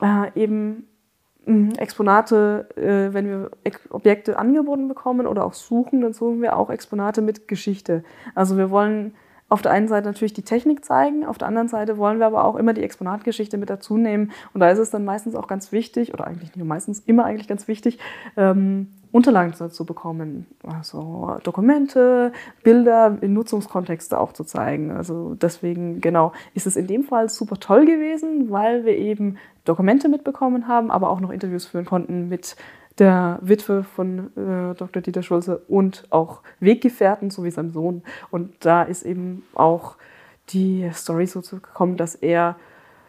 äh, 0.00 0.30
eben. 0.34 0.88
Exponate, 1.46 2.68
äh, 2.76 3.14
wenn 3.14 3.26
wir 3.26 3.50
Objekte 3.90 4.38
angeboten 4.38 4.88
bekommen 4.88 5.26
oder 5.26 5.44
auch 5.44 5.54
suchen, 5.54 6.00
dann 6.00 6.12
suchen 6.12 6.42
wir 6.42 6.56
auch 6.56 6.70
Exponate 6.70 7.22
mit 7.22 7.46
Geschichte. 7.46 8.02
Also 8.34 8.56
wir 8.56 8.70
wollen 8.70 9.14
auf 9.48 9.62
der 9.62 9.72
einen 9.72 9.86
Seite 9.86 10.08
natürlich 10.08 10.32
die 10.32 10.42
Technik 10.42 10.84
zeigen, 10.84 11.24
auf 11.24 11.38
der 11.38 11.46
anderen 11.46 11.68
Seite 11.68 11.98
wollen 11.98 12.18
wir 12.18 12.26
aber 12.26 12.44
auch 12.44 12.56
immer 12.56 12.72
die 12.72 12.82
Exponatgeschichte 12.82 13.58
mit 13.58 13.70
dazu 13.70 13.96
nehmen. 13.96 14.32
Und 14.52 14.60
da 14.60 14.70
ist 14.70 14.78
es 14.78 14.90
dann 14.90 15.04
meistens 15.04 15.36
auch 15.36 15.46
ganz 15.46 15.70
wichtig, 15.70 16.12
oder 16.12 16.26
eigentlich 16.26 16.48
nicht 16.48 16.56
nur 16.56 16.66
meistens, 16.66 17.00
immer 17.00 17.24
eigentlich 17.24 17.46
ganz 17.46 17.68
wichtig, 17.68 17.98
ähm, 18.36 18.88
Unterlagen 19.12 19.54
dazu 19.56 19.84
bekommen. 19.86 20.46
Also 20.66 21.36
Dokumente, 21.44 22.32
Bilder 22.64 23.16
in 23.20 23.32
Nutzungskontexte 23.32 24.18
auch 24.18 24.32
zu 24.32 24.44
zeigen. 24.44 24.90
Also 24.90 25.34
deswegen, 25.34 26.00
genau, 26.00 26.32
ist 26.54 26.66
es 26.66 26.76
in 26.76 26.86
dem 26.86 27.04
Fall 27.04 27.28
super 27.28 27.58
toll 27.58 27.86
gewesen, 27.86 28.50
weil 28.50 28.84
wir 28.84 28.96
eben 28.96 29.38
Dokumente 29.64 30.08
mitbekommen 30.08 30.68
haben, 30.68 30.90
aber 30.90 31.08
auch 31.08 31.20
noch 31.20 31.30
Interviews 31.30 31.66
führen 31.66 31.86
konnten 31.86 32.28
mit 32.28 32.56
der 32.98 33.38
Witwe 33.42 33.84
von 33.84 34.30
äh, 34.36 34.74
Dr. 34.74 35.02
Dieter 35.02 35.22
Schulze 35.22 35.58
und 35.68 36.06
auch 36.10 36.42
Weggefährten 36.60 37.30
sowie 37.30 37.50
seinem 37.50 37.70
Sohn. 37.70 38.02
Und 38.30 38.64
da 38.64 38.82
ist 38.82 39.04
eben 39.04 39.44
auch 39.54 39.96
die 40.48 40.90
Story 40.94 41.26
so 41.26 41.40
gekommen, 41.40 41.96
dass 41.96 42.14
er 42.14 42.56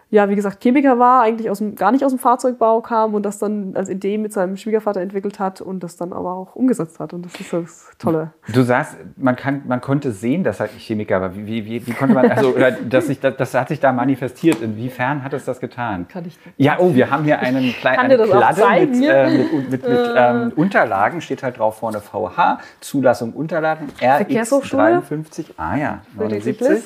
ja, 0.10 0.30
wie 0.30 0.36
gesagt, 0.36 0.64
Chemiker 0.64 1.00
war, 1.00 1.22
eigentlich 1.22 1.50
aus 1.50 1.58
dem, 1.58 1.76
gar 1.76 1.92
nicht 1.92 2.06
aus 2.06 2.14
dem 2.14 2.20
Fahrzeugbau 2.20 2.80
kam 2.80 3.14
und 3.14 3.24
das 3.24 3.40
dann 3.40 3.76
als 3.76 3.90
Idee 3.90 4.18
mit 4.18 4.32
seinem 4.32 4.56
Schwiegervater 4.56 5.02
entwickelt 5.02 5.38
hat 5.38 5.60
und 5.60 5.82
das 5.82 5.98
dann 5.98 6.14
aber 6.14 6.34
auch 6.34 6.56
umgesetzt 6.56 7.02
hat. 7.02 7.12
Und 7.12 7.26
das 7.26 7.36
ist 7.36 7.52
das 7.52 7.90
Tolle. 8.00 8.32
Du 8.54 8.62
sagst, 8.62 8.96
man, 9.18 9.36
kann, 9.36 9.64
man 9.68 9.82
konnte 9.82 10.14
sehen, 10.14 10.46
dass 10.46 10.62
er 10.62 10.68
Chemiker 10.68 11.20
war. 11.20 11.36
Wie, 11.36 11.46
wie, 11.46 11.66
wie, 11.66 11.88
wie 11.88 11.92
konnte 11.92 12.16
man, 12.16 12.32
also, 12.32 12.56
oder 12.56 12.72
dass 12.72 13.08
sich, 13.08 13.20
das, 13.20 13.36
das 13.36 13.54
hat 13.54 13.68
sich 13.68 13.82
da 13.82 13.92
manifestiert. 13.92 14.62
Inwiefern 14.62 15.26
hat 15.26 15.34
es 15.34 15.44
das 15.44 15.60
getan? 15.60 16.08
Kann 16.08 16.24
ich 16.26 16.40
Ja, 16.56 16.78
oh, 16.80 16.96
wir 16.96 17.12
haben 17.12 17.26
hier 17.26 17.40
einen 17.40 17.74
kleinen 17.80 18.18
Kladde 18.18 18.64
mit, 18.80 19.04
äh, 19.04 19.30
mit, 19.30 19.54
mit, 19.54 19.72
mit 19.72 19.84
äh. 19.84 20.14
ähm, 20.16 20.54
Unterlagen. 20.56 21.20
Steht 21.20 21.44
halt 21.44 21.60
drauf 21.60 21.80
vorne 21.80 22.00
VH, 22.00 22.60
Zulassung 22.80 23.34
Unterlagen, 23.34 23.90
RX 24.02 24.50
53. 24.70 25.54
Ah 25.58 25.76
ja, 25.76 26.02
79. 26.16 26.84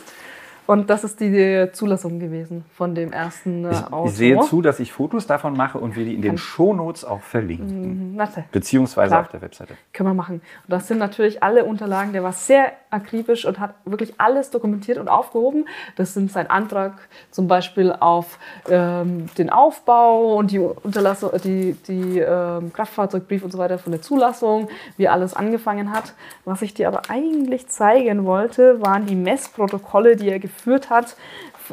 Und 0.71 0.89
das 0.89 1.03
ist 1.03 1.19
die 1.19 1.67
Zulassung 1.73 2.17
gewesen 2.19 2.63
von 2.73 2.95
dem 2.95 3.11
ersten 3.11 3.65
äh, 3.65 3.73
Auto. 3.91 4.05
Ich 4.05 4.13
sehe 4.13 4.39
zu, 4.39 4.61
dass 4.61 4.79
ich 4.79 4.93
Fotos 4.93 5.27
davon 5.27 5.51
mache 5.51 5.77
und 5.77 5.97
wir 5.97 6.05
die 6.05 6.15
in 6.15 6.21
den 6.21 6.37
Shownotes 6.37 7.03
auch 7.03 7.19
verlinken. 7.19 8.13
Mhm, 8.13 8.21
Beziehungsweise 8.53 9.09
Klar. 9.09 9.19
auf 9.19 9.27
der 9.27 9.41
Webseite. 9.41 9.73
Können 9.91 10.07
wir 10.07 10.13
machen. 10.13 10.35
Und 10.35 10.69
das 10.69 10.87
sind 10.87 10.97
natürlich 10.97 11.43
alle 11.43 11.65
Unterlagen. 11.65 12.13
Der 12.13 12.23
war 12.23 12.31
sehr 12.31 12.71
akribisch 12.89 13.43
und 13.43 13.59
hat 13.59 13.75
wirklich 13.83 14.13
alles 14.17 14.49
dokumentiert 14.49 14.97
und 14.97 15.09
aufgehoben. 15.09 15.67
Das 15.97 16.13
sind 16.13 16.31
sein 16.31 16.49
Antrag 16.49 16.93
zum 17.31 17.49
Beispiel 17.49 17.91
auf 17.91 18.39
ähm, 18.69 19.25
den 19.37 19.49
Aufbau 19.49 20.37
und 20.37 20.51
die 20.51 20.59
Unterlassung, 20.59 21.31
die, 21.43 21.75
die 21.85 22.19
ähm, 22.19 22.71
Kraftfahrzeugbrief 22.71 23.43
und 23.43 23.51
so 23.51 23.57
weiter 23.57 23.77
von 23.77 23.91
der 23.91 24.01
Zulassung, 24.01 24.69
wie 24.95 25.09
alles 25.09 25.33
angefangen 25.33 25.91
hat. 25.91 26.13
Was 26.45 26.61
ich 26.61 26.73
dir 26.73 26.87
aber 26.87 27.01
eigentlich 27.09 27.67
zeigen 27.67 28.23
wollte, 28.23 28.81
waren 28.81 29.05
die 29.05 29.15
Messprotokolle, 29.17 30.15
die 30.15 30.29
er 30.29 30.39
geführt 30.39 30.60
hat 30.89 31.15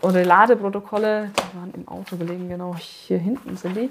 oder 0.02 0.24
Ladeprotokolle, 0.24 1.30
die 1.36 1.58
waren 1.58 1.72
im 1.74 1.88
Auto 1.88 2.16
gelegen, 2.16 2.48
genau 2.48 2.76
hier 2.76 3.18
hinten 3.18 3.56
sind 3.56 3.76
die, 3.76 3.90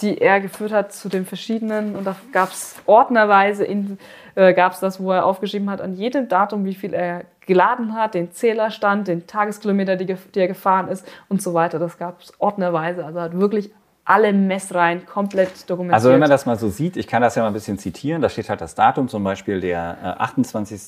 die 0.00 0.18
er 0.18 0.40
geführt 0.40 0.72
hat 0.72 0.92
zu 0.92 1.08
den 1.08 1.24
verschiedenen 1.24 1.96
und 1.96 2.04
da 2.04 2.16
gab 2.32 2.50
es 2.50 2.76
ordnerweise, 2.86 3.64
in, 3.64 3.98
äh, 4.34 4.52
gab 4.54 4.72
es 4.72 4.80
das, 4.80 5.00
wo 5.00 5.12
er 5.12 5.24
aufgeschrieben 5.24 5.70
hat, 5.70 5.80
an 5.80 5.94
jedem 5.94 6.28
Datum, 6.28 6.64
wie 6.64 6.74
viel 6.74 6.94
er 6.94 7.24
geladen 7.46 7.94
hat, 7.94 8.14
den 8.14 8.32
Zählerstand, 8.32 9.08
den 9.08 9.26
Tageskilometer, 9.26 9.96
die, 9.96 10.06
die 10.06 10.40
er 10.40 10.48
gefahren 10.48 10.88
ist 10.88 11.06
und 11.28 11.42
so 11.42 11.54
weiter. 11.54 11.78
Das 11.78 11.98
gab 11.98 12.22
es 12.22 12.32
ordnerweise, 12.38 13.04
also 13.04 13.20
hat 13.20 13.38
wirklich 13.38 13.70
alle 14.04 14.32
Messreihen 14.32 15.06
komplett 15.06 15.68
dokumentiert. 15.68 15.94
Also 15.94 16.10
wenn 16.10 16.20
man 16.20 16.30
das 16.30 16.46
mal 16.46 16.58
so 16.58 16.68
sieht, 16.68 16.96
ich 16.96 17.06
kann 17.06 17.22
das 17.22 17.36
ja 17.36 17.42
mal 17.42 17.48
ein 17.48 17.54
bisschen 17.54 17.78
zitieren, 17.78 18.20
da 18.20 18.28
steht 18.28 18.48
halt 18.48 18.60
das 18.60 18.74
Datum, 18.74 19.08
zum 19.08 19.24
Beispiel 19.24 19.60
der 19.60 20.20
28., 20.20 20.80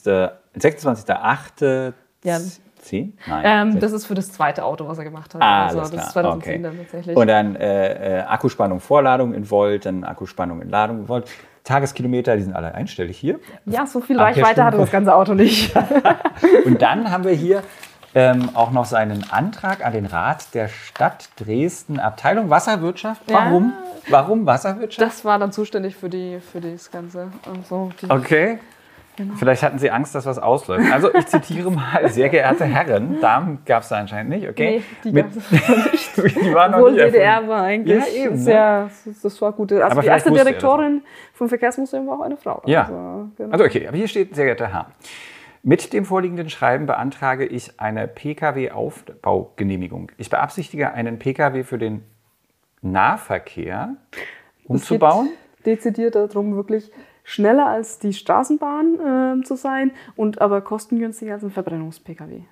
26.8. 0.55 1.93
Ja. 2.25 2.39
10? 2.87 3.19
Nein. 3.27 3.43
Ähm, 3.45 3.81
das 3.81 3.93
ist 3.93 4.07
für 4.07 4.15
das 4.15 4.33
zweite 4.33 4.65
Auto, 4.65 4.87
was 4.89 4.99
er 4.99 5.05
gemacht 5.05 5.35
hat. 5.35 5.43
Ah, 5.43 5.67
also 5.67 5.79
das 5.81 5.89
ist 5.89 5.95
klar. 5.95 6.11
2010 6.11 6.55
okay. 6.55 6.63
dann 6.63 6.79
tatsächlich. 6.79 7.17
Und 7.17 7.27
dann 7.27 7.57
äh, 7.57 8.19
äh, 8.19 8.23
Akkuspannung 8.23 8.81
Vorladung 8.81 9.35
in 9.35 9.51
Volt, 9.51 9.87
dann 9.87 10.05
Akkuspannung 10.05 10.63
in 10.63 10.71
Ladung 10.71 11.01
in 11.01 11.09
Volt. 11.09 11.29
Tageskilometer, 11.65 12.37
die 12.37 12.43
sind 12.43 12.55
alle 12.55 12.75
einstellig 12.75 13.19
hier. 13.19 13.41
ja, 13.65 13.87
so 13.87 14.01
viel 14.01 14.19
Reichweite 14.19 14.65
hatte 14.65 14.79
das 14.79 14.93
ganze 14.93 15.13
Auto 15.13 15.35
nicht. 15.35 15.75
Und 16.65 16.81
dann 16.81 17.11
haben 17.11 17.25
wir 17.25 17.33
hier 17.33 17.65
ähm, 18.15 18.51
auch 18.55 18.71
noch 18.71 18.85
seinen 18.85 19.31
Antrag 19.31 19.85
an 19.85 19.93
den 19.93 20.07
Rat 20.07 20.55
der 20.55 20.69
Stadt 20.69 21.29
Dresden, 21.37 21.99
Abteilung 21.99 22.49
Wasserwirtschaft. 22.49 23.23
Warum? 23.27 23.75
Warum 24.09 24.47
Wasserwirtschaft? 24.47 25.07
Das 25.07 25.25
war 25.25 25.39
dann 25.39 25.53
zuständig 25.53 25.97
für, 25.97 26.09
die, 26.09 26.39
für 26.41 26.61
das 26.61 26.91
Ganze. 26.91 27.33
Also 27.45 27.91
die, 28.01 28.11
Okay. 29.19 29.31
Vielleicht 29.37 29.63
hatten 29.63 29.79
Sie 29.79 29.91
Angst, 29.91 30.15
dass 30.15 30.27
was 30.27 30.39
ausläuft. 30.39 30.93
Also 30.93 31.13
ich 31.15 31.27
zitiere 31.27 31.71
mal, 31.71 32.07
sehr 32.11 32.29
geehrte 32.29 32.65
Herren, 32.65 33.19
Damen 33.21 33.61
gab 33.65 33.83
es 33.83 33.89
da 33.89 33.97
anscheinend 33.97 34.31
nicht, 34.31 34.47
okay? 34.47 34.83
Nee, 35.05 35.05
die 35.05 35.13
gab 35.13 35.31
es 35.31 35.51
nicht. 35.51 36.17
die 36.17 36.55
waren 36.55 36.73
noch 36.73 36.79
Obwohl 36.79 36.93
nicht 36.93 37.01
erfunden. 37.01 37.19
DDR 37.19 37.49
war 37.49 37.63
eigentlich 37.63 37.99
Ja, 37.99 38.25
eben, 38.25 38.35
ne? 38.35 38.41
sehr, 38.41 38.91
das 39.23 39.41
war 39.41 39.53
gut. 39.53 39.73
Also 39.73 39.85
Aber 39.85 40.03
die 40.03 40.09
erste 40.09 40.29
er 40.29 40.45
Direktorin 40.45 41.03
vom 41.33 41.49
Verkehrsmuseum 41.49 42.07
war 42.07 42.21
auch 42.21 42.25
eine 42.25 42.37
Frau. 42.37 42.63
Ja. 42.67 42.83
Also, 42.83 43.29
genau. 43.37 43.53
Also 43.53 43.65
okay, 43.65 43.89
aber 43.89 43.97
hier 43.97 44.09
steht, 44.09 44.35
sehr 44.35 44.45
geehrter 44.45 44.73
Herr, 44.73 44.87
mit 45.63 45.93
dem 45.93 46.05
vorliegenden 46.05 46.51
Schreiben 46.51 46.87
beantrage 46.87 47.47
ich 47.47 47.81
eine 47.81 48.07
Pkw-Aufbaugenehmigung. 48.07 50.13
Ich 50.19 50.31
beabsichtige, 50.31 50.93
einen 50.93 51.19
Pkw 51.19 51.65
für 51.65 51.79
den 51.79 52.05
Nahverkehr 52.83 53.97
umzubauen. 54.65 55.31
Es 55.59 55.65
geht 55.65 55.79
dezidiert 55.79 56.15
darum, 56.15 56.55
wirklich 56.55 56.93
schneller 57.27 57.67
als 57.67 57.99
die 57.99 58.15
Straßenbahn 58.15 59.41
äh, 59.41 59.45
zu 59.45 59.57
sein 59.57 59.91
und 60.15 60.41
aber 60.41 60.63
kostengünstiger 60.63 61.35
als 61.35 61.43
ein 61.43 61.51
Verbrennungs-Pkw. 61.51 62.43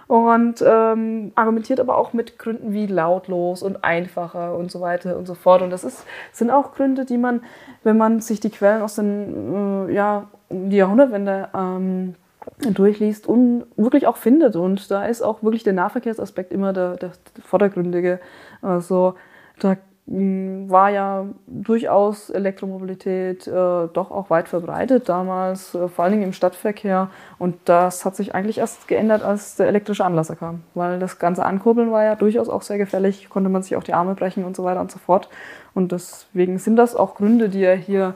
und 0.07 0.63
ähm, 0.65 1.31
argumentiert 1.35 1.79
aber 1.79 1.97
auch 1.97 2.13
mit 2.13 2.37
Gründen 2.37 2.73
wie 2.73 2.85
lautlos 2.85 3.63
und 3.63 3.83
einfacher 3.83 4.55
und 4.55 4.71
so 4.71 4.81
weiter 4.81 5.17
und 5.17 5.25
so 5.25 5.33
fort. 5.33 5.61
Und 5.61 5.71
das 5.71 5.83
ist, 5.83 6.05
sind 6.31 6.51
auch 6.51 6.73
Gründe, 6.73 7.05
die 7.05 7.17
man, 7.17 7.41
wenn 7.83 7.97
man 7.97 8.19
sich 8.19 8.39
die 8.39 8.51
Quellen 8.51 8.81
aus 8.81 8.95
den 8.95 9.87
äh, 9.89 9.93
ja, 9.93 10.27
Jahrhundertwende 10.49 11.49
ähm, 11.55 12.15
durchliest 12.59 13.27
und 13.27 13.65
wirklich 13.75 14.05
auch 14.05 14.17
findet. 14.17 14.55
Und 14.55 14.91
da 14.91 15.05
ist 15.05 15.23
auch 15.23 15.41
wirklich 15.41 15.63
der 15.63 15.73
Nahverkehrsaspekt 15.73 16.51
immer 16.53 16.73
der, 16.73 16.97
der 16.97 17.11
vordergründige. 17.43 18.19
Also 18.61 19.15
da 19.59 19.77
war 20.07 20.91
ja 20.91 21.25
durchaus 21.47 22.29
Elektromobilität 22.29 23.47
äh, 23.47 23.51
doch 23.51 24.11
auch 24.11 24.29
weit 24.29 24.47
verbreitet 24.47 25.09
damals, 25.09 25.73
äh, 25.73 25.87
vor 25.87 26.03
allen 26.05 26.11
Dingen 26.11 26.25
im 26.25 26.33
Stadtverkehr. 26.33 27.09
Und 27.39 27.55
das 27.65 28.05
hat 28.05 28.15
sich 28.15 28.35
eigentlich 28.35 28.59
erst 28.59 28.87
geändert, 28.87 29.23
als 29.23 29.55
der 29.55 29.67
elektrische 29.67 30.05
Anlasser 30.05 30.35
kam. 30.35 30.61
Weil 30.75 30.99
das 30.99 31.17
ganze 31.17 31.43
Ankurbeln 31.43 31.91
war 31.91 32.03
ja 32.03 32.15
durchaus 32.15 32.49
auch 32.49 32.61
sehr 32.61 32.77
gefährlich, 32.77 33.29
konnte 33.29 33.49
man 33.49 33.63
sich 33.63 33.75
auch 33.75 33.83
die 33.83 33.95
Arme 33.95 34.13
brechen 34.13 34.45
und 34.45 34.55
so 34.55 34.63
weiter 34.63 34.79
und 34.81 34.91
so 34.91 34.99
fort. 34.99 35.27
Und 35.73 35.91
deswegen 35.91 36.59
sind 36.59 36.75
das 36.75 36.95
auch 36.95 37.15
Gründe, 37.15 37.49
die 37.49 37.63
er 37.63 37.75
hier 37.75 38.13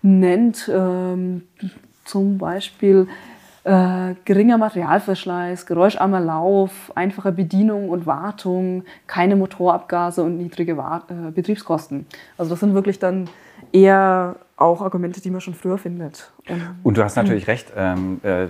nennt. 0.00 0.70
Ähm, 0.72 1.42
zum 2.06 2.38
Beispiel 2.38 3.08
äh, 3.66 4.14
geringer 4.24 4.58
Materialverschleiß, 4.58 5.66
geräuscharmer 5.66 6.20
Lauf, 6.20 6.92
einfache 6.94 7.32
Bedienung 7.32 7.88
und 7.88 8.06
Wartung, 8.06 8.84
keine 9.08 9.34
Motorabgase 9.34 10.22
und 10.22 10.38
niedrige 10.38 10.76
Wa 10.76 11.02
äh, 11.08 11.32
Betriebskosten. 11.32 12.06
Also 12.38 12.50
das 12.50 12.60
sind 12.60 12.74
wirklich 12.74 13.00
dann 13.00 13.28
eher 13.72 14.36
auch 14.56 14.82
Argumente, 14.82 15.20
die 15.20 15.30
man 15.30 15.40
schon 15.40 15.54
früher 15.54 15.78
findet. 15.78 16.30
Und 16.84 16.96
du 16.96 17.02
hast 17.02 17.16
natürlich 17.16 17.48
recht. 17.48 17.72
Ähm, 17.76 18.20
äh, 18.22 18.46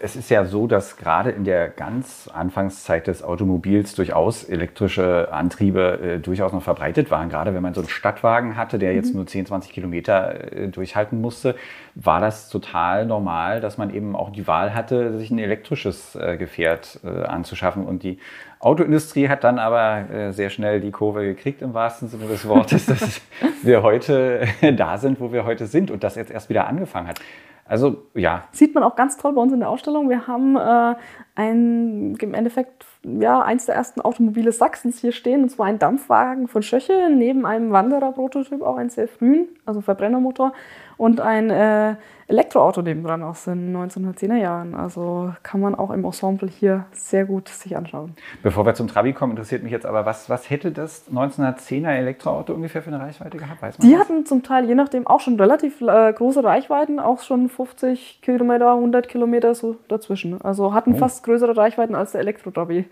es 0.00 0.16
ist 0.16 0.30
ja 0.30 0.44
so, 0.44 0.66
dass 0.66 0.98
gerade 0.98 1.30
in 1.30 1.44
der 1.44 1.68
ganz 1.68 2.28
Anfangszeit 2.32 3.06
des 3.06 3.22
Automobils 3.22 3.94
durchaus 3.94 4.44
elektrische 4.44 5.32
Antriebe 5.32 5.98
äh, 5.98 6.18
durchaus 6.18 6.52
noch 6.52 6.62
verbreitet 6.62 7.10
waren. 7.10 7.30
Gerade 7.30 7.54
wenn 7.54 7.62
man 7.62 7.72
so 7.72 7.80
einen 7.80 7.88
Stadtwagen 7.88 8.56
hatte, 8.56 8.78
der 8.78 8.94
jetzt 8.94 9.14
nur 9.14 9.26
10, 9.26 9.46
20 9.46 9.72
Kilometer 9.72 10.52
äh, 10.52 10.68
durchhalten 10.68 11.20
musste, 11.20 11.54
war 11.94 12.20
das 12.20 12.50
total 12.50 13.06
normal, 13.06 13.60
dass 13.60 13.78
man 13.78 13.94
eben 13.94 14.14
auch 14.14 14.30
die 14.30 14.46
Wahl 14.46 14.74
hatte, 14.74 15.16
sich 15.18 15.30
ein 15.30 15.38
elektrisches 15.38 16.16
äh, 16.16 16.36
Gefährt 16.36 17.00
äh, 17.02 17.24
anzuschaffen. 17.24 17.86
Und 17.86 18.02
die 18.02 18.18
Autoindustrie 18.60 19.28
hat 19.28 19.44
dann 19.44 19.58
aber 19.58 20.10
äh, 20.10 20.32
sehr 20.32 20.50
schnell 20.50 20.80
die 20.80 20.90
Kurve 20.90 21.24
gekriegt, 21.24 21.62
im 21.62 21.74
wahrsten 21.74 22.08
Sinne 22.08 22.26
des 22.26 22.46
Wortes, 22.46 22.86
dass 22.86 23.20
wir 23.62 23.82
heute 23.82 24.46
da 24.76 24.98
sind, 24.98 25.20
wo 25.20 25.32
wir 25.32 25.44
heute 25.44 25.66
sind 25.66 25.90
und 25.90 26.02
das 26.02 26.16
jetzt 26.16 26.30
erst 26.30 26.48
wieder 26.48 26.66
angefangen 26.66 27.08
hat. 27.08 27.20
Also 27.68 28.06
ja, 28.14 28.44
sieht 28.50 28.74
man 28.74 28.82
auch 28.82 28.96
ganz 28.96 29.18
toll 29.18 29.34
bei 29.34 29.42
uns 29.42 29.52
in 29.52 29.60
der 29.60 29.68
Ausstellung. 29.68 30.08
Wir 30.08 30.26
haben 30.26 30.56
äh, 30.56 30.94
ein, 31.34 32.16
im 32.16 32.34
Endeffekt 32.34 32.86
ja, 33.04 33.42
eins 33.42 33.66
der 33.66 33.74
ersten 33.74 34.00
Automobile 34.00 34.52
Sachsens 34.52 35.00
hier 35.00 35.12
stehen, 35.12 35.42
und 35.42 35.50
zwar 35.50 35.66
ein 35.66 35.78
Dampfwagen 35.78 36.48
von 36.48 36.62
Schöche, 36.62 37.10
neben 37.14 37.44
einem 37.44 37.70
Wanderer-Prototyp, 37.70 38.62
auch 38.62 38.76
einen 38.76 38.90
sehr 38.90 39.06
frühen, 39.06 39.48
also 39.66 39.82
Verbrennermotor, 39.82 40.54
und 40.98 41.20
ein 41.22 41.48
äh, 41.50 41.94
Elektroauto 42.30 42.82
nebendran 42.82 43.22
aus 43.22 43.44
den 43.44 43.74
1910er 43.74 44.36
Jahren. 44.36 44.74
Also 44.74 45.32
kann 45.42 45.62
man 45.62 45.74
auch 45.74 45.90
im 45.90 46.04
Ensemble 46.04 46.46
hier 46.46 46.84
sehr 46.92 47.24
gut 47.24 47.48
sich 47.48 47.74
anschauen. 47.74 48.12
Bevor 48.42 48.66
wir 48.66 48.74
zum 48.74 48.86
Trabi 48.86 49.14
kommen, 49.14 49.30
interessiert 49.32 49.62
mich 49.62 49.72
jetzt 49.72 49.86
aber, 49.86 50.04
was, 50.04 50.28
was 50.28 50.50
hätte 50.50 50.70
das 50.70 51.10
1910er 51.10 51.88
Elektroauto 51.88 52.52
ungefähr 52.52 52.82
für 52.82 52.90
eine 52.90 53.00
Reichweite 53.00 53.38
gehabt? 53.38 53.62
Weiß 53.62 53.78
man 53.78 53.86
Die 53.88 53.94
das? 53.94 54.02
hatten 54.02 54.26
zum 54.26 54.42
Teil, 54.42 54.66
je 54.66 54.74
nachdem, 54.74 55.06
auch 55.06 55.20
schon 55.20 55.40
relativ 55.40 55.80
äh, 55.80 56.12
große 56.12 56.44
Reichweiten, 56.44 57.00
auch 57.00 57.22
schon 57.22 57.48
50 57.48 58.20
Kilometer, 58.20 58.74
100 58.74 59.08
Kilometer 59.08 59.54
so 59.54 59.76
dazwischen. 59.88 60.38
Also 60.42 60.74
hatten 60.74 60.94
Oh. 60.94 60.98
fast 60.98 61.24
größere 61.24 61.56
Reichweiten 61.56 61.94
als 61.94 62.12
der 62.12 62.20
Elektro-Trabi. 62.20 62.84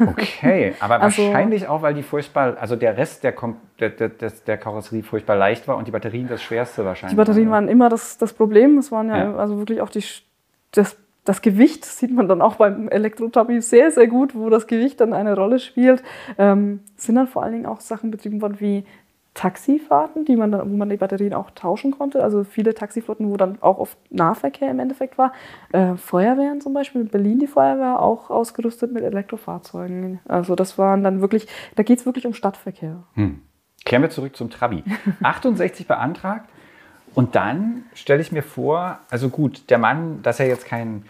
Okay, 0.00 0.74
aber 0.80 0.94
Also- 1.00 1.22
wahrscheinlich 1.26 1.68
auch, 1.68 1.82
weil 1.82 1.94
die 1.94 2.02
furchtbar, 2.02 2.56
also 2.60 2.74
der 2.74 2.96
Rest 2.96 3.22
der, 3.22 3.32
Kom 3.32 3.56
der, 3.88 4.08
der, 4.10 4.30
der 4.46 4.58
Karosserie 4.58 5.02
furchtbar 5.02 5.36
leicht 5.36 5.66
war 5.66 5.76
und 5.76 5.86
die 5.86 5.90
Batterien 5.92 6.28
das 6.28 6.42
schwerste 6.42 6.84
wahrscheinlich. 6.84 7.14
Die 7.14 7.16
Batterien 7.16 7.50
waren 7.50 7.68
immer 7.68 7.88
das, 7.88 8.18
das 8.18 8.32
Problem. 8.32 8.78
Es 8.78 8.92
waren 8.92 9.08
ja, 9.08 9.16
Ja. 9.16 9.36
also 9.36 9.58
wirklich 9.58 9.80
auch 9.80 9.90
die, 9.90 10.04
das, 10.72 10.96
das 11.24 11.42
Gewicht 11.42 11.84
sieht 11.84 12.12
man 12.12 12.28
dann 12.28 12.42
auch 12.42 12.56
beim 12.56 12.88
Elektro-Trabi 12.88 13.60
sehr, 13.60 13.90
sehr 13.90 14.06
gut, 14.06 14.34
wo 14.34 14.50
das 14.50 14.66
Gewicht 14.66 15.00
dann 15.00 15.12
eine 15.12 15.34
Rolle 15.34 15.58
spielt. 15.58 16.02
Ähm, 16.38 16.80
sind 16.96 17.14
dann 17.16 17.26
vor 17.26 17.42
allen 17.42 17.52
Dingen 17.52 17.66
auch 17.66 17.80
Sachen 17.80 18.10
betrieben 18.10 18.40
worden 18.42 18.56
wie 18.58 18.84
Taxifahrten, 19.34 20.24
die 20.24 20.34
man 20.36 20.50
dann, 20.50 20.70
wo 20.70 20.76
man 20.76 20.88
die 20.90 20.96
Batterien 20.96 21.34
auch 21.34 21.50
tauschen 21.52 21.92
konnte. 21.92 22.22
Also 22.22 22.42
viele 22.44 22.74
Taxiflotten, 22.74 23.30
wo 23.30 23.36
dann 23.36 23.58
auch 23.60 23.78
oft 23.78 23.96
Nahverkehr 24.10 24.70
im 24.70 24.80
Endeffekt 24.80 25.18
war. 25.18 25.32
Äh, 25.72 25.94
Feuerwehren 25.94 26.60
zum 26.60 26.74
Beispiel, 26.74 27.02
in 27.02 27.08
Berlin 27.08 27.38
die 27.38 27.46
Feuerwehr 27.46 28.00
auch 28.00 28.28
ausgerüstet 28.30 28.92
mit 28.92 29.04
Elektrofahrzeugen. 29.04 30.18
Also 30.26 30.56
das 30.56 30.78
waren 30.78 31.04
dann 31.04 31.20
wirklich, 31.20 31.46
da 31.76 31.84
geht 31.84 32.00
es 32.00 32.06
wirklich 32.06 32.26
um 32.26 32.34
Stadtverkehr. 32.34 33.04
Hm. 33.14 33.40
Kehren 33.84 34.02
wir 34.02 34.10
zurück 34.10 34.36
zum 34.36 34.50
Trabi. 34.50 34.84
68 35.22 35.86
beantragt. 35.86 36.48
Und 37.14 37.34
dann 37.34 37.84
stelle 37.94 38.20
ich 38.20 38.30
mir 38.30 38.42
vor, 38.42 38.98
also 39.10 39.28
gut, 39.28 39.68
der 39.70 39.78
Mann, 39.78 40.22
dass 40.22 40.38
er 40.38 40.46
jetzt 40.46 40.64
kein 40.66 41.04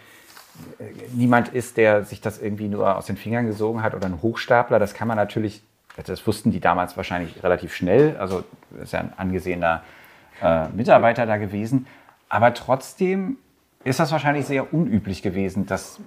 äh, 0.79 0.83
niemand 1.13 1.49
ist, 1.49 1.77
der 1.77 2.03
sich 2.03 2.21
das 2.21 2.41
irgendwie 2.41 2.67
nur 2.67 2.97
aus 2.97 3.05
den 3.05 3.17
Fingern 3.17 3.45
gesogen 3.45 3.83
hat 3.83 3.93
oder 3.93 4.07
ein 4.07 4.21
Hochstapler, 4.21 4.79
das 4.79 4.93
kann 4.93 5.07
man 5.07 5.17
natürlich, 5.17 5.61
das 6.03 6.25
wussten 6.25 6.51
die 6.51 6.59
damals 6.59 6.97
wahrscheinlich 6.97 7.43
relativ 7.43 7.75
schnell, 7.75 8.17
also 8.17 8.43
ist 8.81 8.93
ja 8.93 8.99
ein 8.99 9.13
angesehener 9.17 9.83
äh, 10.41 10.67
Mitarbeiter 10.69 11.25
da 11.25 11.37
gewesen, 11.37 11.85
aber 12.29 12.53
trotzdem 12.53 13.37
ist 13.83 13.99
das 13.99 14.11
wahrscheinlich 14.11 14.45
sehr 14.45 14.73
unüblich 14.73 15.21
gewesen, 15.21 15.65
dass, 15.65 15.99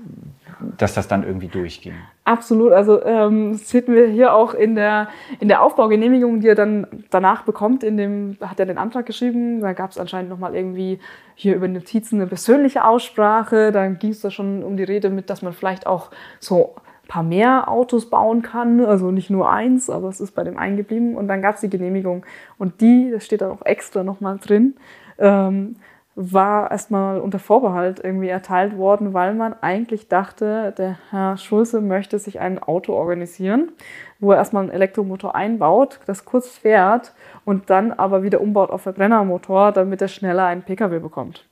dass 0.79 0.95
das 0.95 1.09
dann 1.09 1.25
irgendwie 1.25 1.49
durchging. 1.49 1.95
Absolut. 2.25 2.73
Also 2.73 3.05
ähm, 3.05 3.53
das 3.53 3.69
sieht 3.69 3.89
wir 3.89 4.07
hier 4.07 4.33
auch 4.33 4.55
in 4.55 4.77
der, 4.77 5.09
in 5.41 5.49
der 5.49 5.63
Aufbaugenehmigung, 5.63 6.41
die 6.41 6.49
er 6.49 6.55
dann 6.55 6.87
danach 7.11 7.43
bekommt. 7.43 7.83
In 7.83 7.97
dem 7.97 8.37
hat 8.41 8.61
er 8.61 8.67
den 8.67 8.79
Antrag 8.79 9.07
geschrieben. 9.07 9.61
Da 9.61 9.73
gab 9.73 9.91
es 9.91 9.99
anscheinend 9.99 10.31
nochmal 10.31 10.55
irgendwie 10.55 11.01
hier 11.35 11.57
über 11.57 11.67
Notizen 11.67 12.21
eine 12.21 12.29
persönliche 12.29 12.85
Aussprache. 12.85 13.73
Dann 13.73 13.99
ging 13.99 14.11
es 14.11 14.21
da 14.21 14.31
schon 14.31 14.63
um 14.63 14.77
die 14.77 14.85
Rede 14.85 15.11
mit, 15.11 15.29
dass 15.29 15.43
man 15.43 15.53
vielleicht 15.53 15.87
auch 15.87 16.11
so 16.39 16.77
ein 16.77 17.09
paar 17.09 17.23
mehr 17.25 17.69
Autos 17.69 18.09
bauen 18.09 18.43
kann. 18.43 18.85
Also 18.85 19.11
nicht 19.11 19.31
nur 19.31 19.51
eins, 19.51 19.91
aber 19.91 20.09
es 20.09 20.21
ist 20.21 20.37
bei 20.37 20.45
dem 20.45 20.57
einen 20.57 20.77
geblieben. 20.77 21.17
Und 21.17 21.27
dann 21.27 21.43
gab 21.43 21.57
es 21.57 21.61
die 21.61 21.71
Genehmigung. 21.71 22.25
Und 22.57 22.81
die, 22.81 23.11
das 23.13 23.27
steht 23.27 23.41
dann 23.41 23.51
auch 23.51 23.67
extra 23.67 24.05
nochmal 24.05 24.39
drin. 24.39 24.77
Ähm, 25.19 25.77
war 26.17 26.71
erstmal 26.71 27.21
unter 27.21 27.41
Vorbehalt 27.41 28.01
irgendwie 28.03 28.29
erteilt 28.29 28.77
worden, 28.77 29.15
weil 29.15 29.35
man 29.35 29.55
eigentlich 29.61 30.09
dachte, 30.09 30.73
der 30.79 30.97
Herr 31.11 31.37
Schulze 31.37 31.81
möchte 31.81 32.21
sich 32.21 32.39
ein 32.39 32.63
Auto 32.63 32.93
organisieren, 32.93 33.73
wo 34.21 34.31
er 34.31 34.39
erstmal 34.39 34.63
einen 34.63 34.73
Elektromotor 34.73 35.35
einbaut, 35.35 35.99
das 36.07 36.25
kurz 36.25 36.49
fährt 36.51 37.13
und 37.45 37.69
dann 37.69 37.93
aber 37.93 38.23
wieder 38.23 38.41
umbaut 38.41 38.71
auf 38.71 38.83
Verbrennermotor, 38.83 39.73
damit 39.73 40.03
er 40.03 40.09
schneller 40.09 40.47
einen 40.47 40.63
Pkw 40.63 41.01
bekommt. 41.01 41.47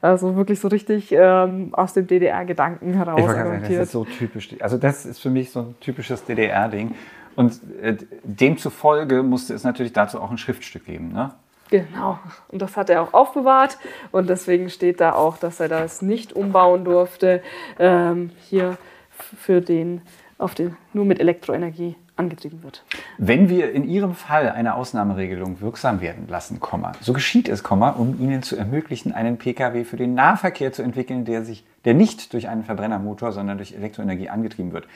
Also 0.00 0.34
wirklich 0.34 0.58
so 0.58 0.66
richtig 0.66 1.12
ähm, 1.12 1.70
aus 1.72 1.92
dem 1.92 2.08
DDR-Gedanken 2.08 2.94
heraus. 2.94 3.20
Ich 3.20 3.26
sagen, 3.26 3.62
das 3.62 3.70
ist 3.70 3.92
so 3.92 4.04
typisch. 4.04 4.56
Also 4.58 4.78
das 4.78 5.06
ist 5.06 5.20
für 5.20 5.30
mich 5.30 5.52
so 5.52 5.60
ein 5.60 5.74
typisches 5.80 6.24
DDR-Ding. 6.24 6.94
Und 7.36 7.60
äh, 7.80 7.96
demzufolge 8.24 9.22
musste 9.22 9.54
es 9.54 9.62
natürlich 9.62 9.92
dazu 9.92 10.20
auch 10.20 10.32
ein 10.32 10.38
Schriftstück 10.38 10.86
geben. 10.86 11.12
Ne? 11.12 11.30
Genau. 11.70 12.18
Und 12.48 12.62
das 12.62 12.76
hat 12.76 12.90
er 12.90 13.02
auch 13.02 13.14
aufbewahrt. 13.14 13.78
Und 14.10 14.28
deswegen 14.28 14.70
steht 14.70 15.00
da 15.00 15.12
auch, 15.12 15.36
dass 15.36 15.60
er 15.60 15.68
das 15.68 16.02
nicht 16.02 16.32
umbauen 16.32 16.84
durfte. 16.84 17.42
Ähm, 17.78 18.30
hier 18.48 18.78
für 19.10 19.60
den, 19.60 20.02
auf 20.38 20.54
den 20.54 20.76
nur 20.92 21.04
mit 21.04 21.20
Elektroenergie 21.20 21.96
angetrieben 22.16 22.62
wird. 22.62 22.84
Wenn 23.16 23.48
wir 23.48 23.72
in 23.72 23.88
Ihrem 23.88 24.14
Fall 24.14 24.50
eine 24.50 24.74
Ausnahmeregelung 24.74 25.60
wirksam 25.60 26.00
werden 26.00 26.26
lassen, 26.28 26.60
so 27.00 27.12
geschieht 27.12 27.48
es, 27.48 27.62
um 27.62 28.20
Ihnen 28.20 28.42
zu 28.42 28.56
ermöglichen, 28.56 29.12
einen 29.12 29.38
Pkw 29.38 29.84
für 29.84 29.96
den 29.96 30.14
Nahverkehr 30.14 30.72
zu 30.72 30.82
entwickeln, 30.82 31.24
der, 31.24 31.44
sich, 31.44 31.64
der 31.84 31.94
nicht 31.94 32.32
durch 32.32 32.48
einen 32.48 32.64
Verbrennermotor, 32.64 33.32
sondern 33.32 33.58
durch 33.58 33.72
Elektroenergie 33.72 34.28
angetrieben 34.28 34.72
wird. 34.72 34.88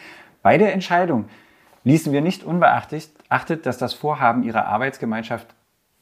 Bei 0.43 0.59
der 0.59 0.73
Entscheidung 0.73 1.27
ließen 1.85 2.13
wir 2.13 2.21
nicht 2.21 2.45
unbeachtet, 2.45 3.11
dass 3.67 3.79
das 3.79 3.95
Vorhaben 3.95 4.43
Ihrer 4.43 4.67
Arbeitsgemeinschaft 4.67 5.47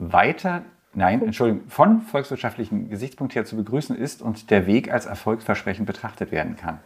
weiter, 0.00 0.62
nein, 0.94 1.22
Entschuldigung, 1.22 1.68
von 1.68 2.00
volkswirtschaftlichen 2.00 2.88
Gesichtspunkt 2.88 3.34
her 3.34 3.44
zu 3.44 3.56
begrüßen 3.56 3.96
ist 3.96 4.22
und 4.22 4.50
der 4.50 4.66
Weg 4.66 4.92
als 4.92 5.06
erfolgsversprechend 5.06 5.86
betrachtet 5.86 6.32
werden 6.32 6.56
kann. 6.56 6.80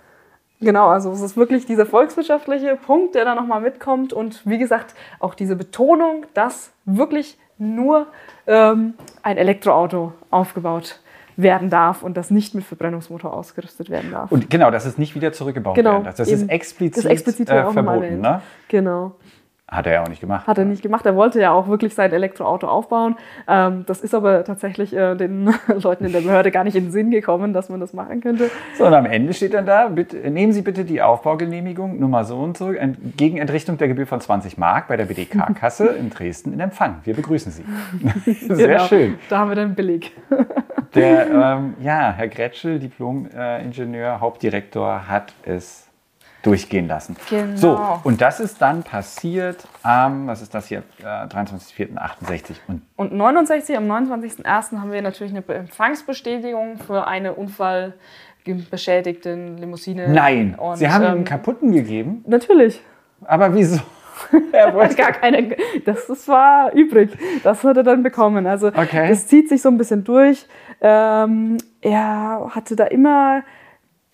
Genau, 0.61 0.89
also 0.89 1.11
es 1.11 1.21
ist 1.21 1.37
wirklich 1.37 1.67
dieser 1.67 1.87
volkswirtschaftliche 1.87 2.77
Punkt, 2.77 3.15
der 3.15 3.25
da 3.25 3.35
nochmal 3.35 3.61
mitkommt 3.61 4.13
und 4.13 4.47
wie 4.47 4.59
gesagt 4.59 4.95
auch 5.21 5.35
diese 5.35 5.57
Betonung, 5.57 6.27
dass 6.35 6.73
wirklich 6.85 7.39
nur 7.59 8.07
ähm, 8.47 8.95
ein 9.23 9.37
Elektroauto 9.37 10.13
aufgebaut 10.31 11.01
werden 11.37 11.71
darf 11.71 12.03
und 12.03 12.17
das 12.17 12.31
nicht 12.31 12.55
mit 12.55 12.65
Verbrennungsmotor 12.65 13.33
ausgerüstet 13.33 13.91
werden 13.91 14.13
darf. 14.13 14.31
Und 14.31 14.51
genau, 14.51 14.71
dass 14.71 14.87
es 14.87 14.99
nicht 14.99 15.15
wieder 15.15 15.33
zurückgebaut 15.33 15.75
genau, 15.75 15.93
werden 15.93 16.05
darf. 16.05 16.15
Das 16.15 16.29
ist 16.29 16.49
explizit, 16.49 17.05
das 17.05 17.11
explizit 17.11 17.51
äh, 17.51 17.71
verboten. 17.71 18.21
Ne? 18.21 18.41
Genau. 18.69 19.17
Hat 19.67 19.87
er 19.87 19.95
ja 19.95 20.03
auch 20.03 20.09
nicht 20.09 20.21
gemacht. 20.21 20.47
Hat 20.47 20.59
er 20.59 20.67
nicht 20.67 20.83
gemacht. 20.83 21.07
Er 21.07 21.17
wollte 21.17 21.41
ja 21.41 21.51
auch 21.51 21.69
wirklich 21.69 21.95
sein 21.95 22.13
Elektroauto 22.13 22.69
aufbauen. 22.69 23.17
Ähm, 23.49 23.85
das 23.87 24.03
ist 24.03 24.15
aber 24.15 24.45
tatsächlich 24.45 24.95
äh, 24.95 25.15
den 25.15 25.55
Leuten 25.83 26.05
in 26.05 26.13
der 26.13 26.21
Behörde 26.21 26.51
gar 26.51 26.65
nicht 26.65 26.77
in 26.77 26.85
den 26.85 26.93
Sinn 26.93 27.11
gekommen, 27.11 27.55
dass 27.55 27.71
man 27.71 27.81
das 27.81 27.95
machen 27.95 28.21
könnte. 28.21 28.51
So, 28.77 28.87
und 28.87 28.93
am 28.93 29.07
Ende 29.07 29.33
steht 29.33 29.55
dann 29.55 29.65
da, 29.65 29.89
bitte, 29.89 30.19
nehmen 30.31 30.53
Sie 30.53 30.61
bitte 30.61 30.85
die 30.85 31.01
Aufbaugenehmigung 31.01 31.99
Nummer 31.99 32.25
so 32.25 32.37
und 32.37 32.59
so 32.59 32.73
gegen 33.17 33.39
Entrichtung 33.39 33.79
der 33.79 33.89
Gebühr 33.89 34.07
von 34.07 34.21
20 34.21 34.59
Mark 34.59 34.87
bei 34.87 34.99
der 34.99 35.07
BDK-Kasse 35.07 35.87
in 35.99 36.11
Dresden 36.11 36.53
in 36.53 36.61
Empfang. 36.61 37.01
Wir 37.05 37.15
begrüßen 37.15 37.51
Sie. 37.51 37.65
Sehr 38.55 38.69
genau. 38.69 38.85
schön. 38.85 39.19
Da 39.31 39.39
haben 39.39 39.49
wir 39.49 39.57
dann 39.57 39.75
billig. 39.75 40.13
Der, 40.95 41.31
ähm, 41.31 41.75
ja, 41.81 42.13
Herr 42.13 42.29
Gretschel, 42.29 42.79
Diplom-Ingenieur, 42.79 44.21
Hauptdirektor, 44.21 45.09
hat 45.09 45.33
es 45.45 45.84
durchgehen 46.45 46.87
lassen. 46.87 47.17
Genau. 47.29 47.57
So, 47.57 48.01
und 48.05 48.21
das 48.21 48.39
ist 48.39 48.61
dann 48.61 48.83
passiert 48.83 49.67
am, 49.83 50.27
was 50.27 50.43
ist 50.43 50.55
das 50.55 50.67
hier, 50.67 50.83
äh, 51.01 51.27
23.04.68. 51.27 52.57
Und, 52.69 52.83
und 52.97 53.13
69, 53.13 53.77
am 53.77 53.91
29.01. 53.91 54.79
haben 54.79 54.93
wir 54.93 55.03
natürlich 55.03 55.35
eine 55.35 55.43
Empfangsbestätigung 55.47 56.79
für 56.79 57.07
eine 57.07 57.35
unfallbeschädigten 57.35 59.59
Limousine. 59.59 60.09
Nein, 60.09 60.55
und, 60.57 60.77
Sie 60.77 60.89
haben 60.89 61.05
ähm, 61.05 61.11
einen 61.11 61.25
kaputten 61.25 61.73
gegeben? 61.73 62.25
Natürlich. 62.27 62.81
Aber 63.25 63.55
wieso? 63.55 63.81
er 64.53 64.75
wollte 64.75 64.95
gar 64.95 65.13
keine. 65.13 65.57
Das, 65.85 66.07
das 66.07 66.29
war 66.29 66.73
übrig. 66.73 67.11
Das 67.43 67.65
hat 67.65 67.77
er 67.77 67.83
dann 67.83 68.03
bekommen. 68.03 68.47
Also 68.47 68.69
okay. 68.69 69.09
das 69.09 69.27
zieht 69.27 69.49
sich 69.49 69.63
so 69.63 69.69
ein 69.69 69.79
bisschen 69.79 70.05
durch. 70.05 70.47
Ähm, 70.81 71.59
er 71.81 72.51
hatte 72.51 72.77
da 72.77 72.85
immer 72.85 73.43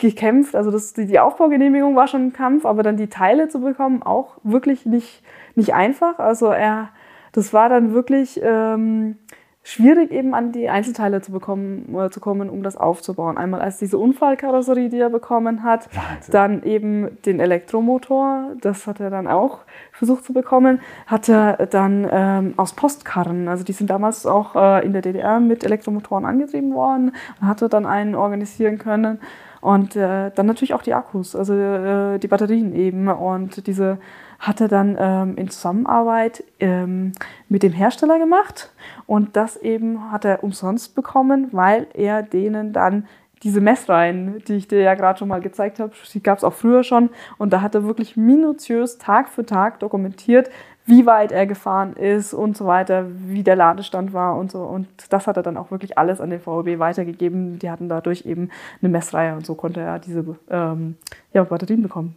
gekämpft. 0.00 0.54
Also 0.54 0.70
das, 0.70 0.92
die, 0.92 1.06
die 1.06 1.20
Aufbaugenehmigung 1.20 1.96
war 1.96 2.08
schon 2.08 2.28
ein 2.28 2.32
Kampf, 2.32 2.66
aber 2.66 2.82
dann 2.82 2.96
die 2.96 3.08
Teile 3.08 3.48
zu 3.48 3.60
bekommen, 3.60 4.02
auch 4.02 4.38
wirklich 4.42 4.86
nicht, 4.86 5.22
nicht 5.54 5.74
einfach. 5.74 6.18
Also 6.18 6.46
er, 6.46 6.90
das 7.32 7.52
war 7.52 7.68
dann 7.68 7.92
wirklich 7.94 8.40
ähm, 8.42 9.16
schwierig, 9.62 10.10
eben 10.10 10.34
an 10.34 10.52
die 10.52 10.68
Einzelteile 10.68 11.20
zu 11.20 11.32
bekommen, 11.32 11.94
äh, 11.94 12.10
zu 12.10 12.20
kommen, 12.20 12.48
um 12.48 12.62
das 12.62 12.76
aufzubauen. 12.76 13.36
Einmal 13.36 13.60
als 13.60 13.78
diese 13.78 13.98
Unfallkarosserie, 13.98 14.88
die 14.88 14.98
er 14.98 15.10
bekommen 15.10 15.62
hat, 15.62 15.88
Wahnsinn. 15.94 16.32
dann 16.32 16.62
eben 16.62 17.22
den 17.24 17.40
Elektromotor, 17.40 18.52
das 18.60 18.86
hat 18.86 19.00
er 19.00 19.10
dann 19.10 19.26
auch 19.26 19.60
versucht 19.92 20.24
zu 20.24 20.32
bekommen, 20.32 20.80
hat 21.06 21.28
er 21.28 21.66
dann 21.66 22.08
ähm, 22.10 22.54
aus 22.56 22.72
Postkarren, 22.72 23.48
also 23.48 23.62
die 23.62 23.72
sind 23.72 23.90
damals 23.90 24.26
auch 24.26 24.56
äh, 24.56 24.84
in 24.84 24.92
der 24.92 25.02
DDR 25.02 25.40
mit 25.40 25.62
Elektromotoren 25.62 26.24
angetrieben 26.24 26.74
worden, 26.74 27.12
hat 27.40 27.62
er 27.62 27.68
dann 27.68 27.86
einen 27.86 28.14
organisieren 28.14 28.78
können. 28.78 29.20
Und 29.60 29.94
äh, 29.94 30.30
dann 30.30 30.46
natürlich 30.46 30.74
auch 30.74 30.82
die 30.82 30.94
Akkus, 30.94 31.36
also 31.36 31.54
äh, 31.54 32.18
die 32.18 32.28
Batterien 32.28 32.74
eben. 32.74 33.08
Und 33.08 33.66
diese 33.66 33.98
hat 34.38 34.60
er 34.60 34.68
dann 34.68 34.96
ähm, 34.98 35.36
in 35.36 35.50
Zusammenarbeit 35.50 36.42
ähm, 36.60 37.12
mit 37.48 37.62
dem 37.62 37.72
Hersteller 37.72 38.18
gemacht. 38.18 38.70
Und 39.06 39.36
das 39.36 39.56
eben 39.56 40.10
hat 40.10 40.24
er 40.24 40.42
umsonst 40.42 40.94
bekommen, 40.94 41.48
weil 41.52 41.86
er 41.92 42.22
denen 42.22 42.72
dann 42.72 43.06
diese 43.42 43.60
Messreihen, 43.60 44.42
die 44.46 44.54
ich 44.54 44.68
dir 44.68 44.80
ja 44.80 44.94
gerade 44.94 45.18
schon 45.18 45.28
mal 45.28 45.40
gezeigt 45.40 45.80
habe, 45.80 45.92
die 46.12 46.22
gab 46.22 46.38
es 46.38 46.44
auch 46.44 46.52
früher 46.52 46.82
schon. 46.84 47.10
Und 47.38 47.52
da 47.52 47.62
hat 47.62 47.74
er 47.74 47.84
wirklich 47.84 48.16
minutiös 48.16 48.98
Tag 48.98 49.28
für 49.28 49.46
Tag 49.46 49.80
dokumentiert, 49.80 50.50
wie 50.86 51.06
weit 51.06 51.32
er 51.32 51.46
gefahren 51.46 51.94
ist 51.94 52.34
und 52.34 52.56
so 52.56 52.66
weiter, 52.66 53.06
wie 53.08 53.42
der 53.42 53.56
Ladestand 53.56 54.12
war 54.12 54.36
und 54.36 54.50
so. 54.50 54.62
Und 54.62 54.88
das 55.10 55.26
hat 55.26 55.36
er 55.36 55.42
dann 55.42 55.56
auch 55.56 55.70
wirklich 55.70 55.98
alles 55.98 56.20
an 56.20 56.30
den 56.30 56.40
VOB 56.40 56.78
weitergegeben. 56.78 57.58
Die 57.58 57.70
hatten 57.70 57.88
dadurch 57.88 58.26
eben 58.26 58.50
eine 58.82 58.90
Messreihe 58.90 59.34
und 59.34 59.46
so 59.46 59.54
konnte 59.54 59.80
er 59.80 59.98
diese 59.98 60.24
ähm, 60.50 60.96
ja, 61.32 61.44
Batterien 61.44 61.82
bekommen. 61.82 62.16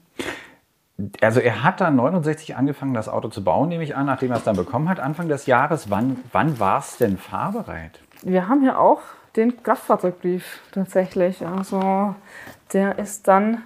Also 1.21 1.39
er 1.39 1.63
hat 1.63 1.81
dann 1.81 1.95
69 1.95 2.55
angefangen, 2.55 2.93
das 2.93 3.09
Auto 3.09 3.27
zu 3.27 3.43
bauen, 3.43 3.69
nehme 3.69 3.83
ich 3.83 3.95
an, 3.95 4.05
nachdem 4.05 4.31
er 4.31 4.37
es 4.37 4.43
dann 4.43 4.55
bekommen 4.55 4.89
hat, 4.89 4.99
Anfang 4.99 5.27
des 5.27 5.47
Jahres. 5.47 5.89
Wann, 5.89 6.17
wann 6.31 6.59
war 6.59 6.79
es 6.79 6.97
denn 6.97 7.17
fahrbereit? 7.17 7.99
Wir 8.21 8.47
haben 8.47 8.61
hier 8.61 8.79
auch 8.79 9.01
den 9.35 9.61
Kraftfahrzeugbrief 9.63 10.61
tatsächlich. 10.71 11.45
Also 11.45 12.15
der 12.73 12.99
ist 12.99 13.27
dann 13.27 13.63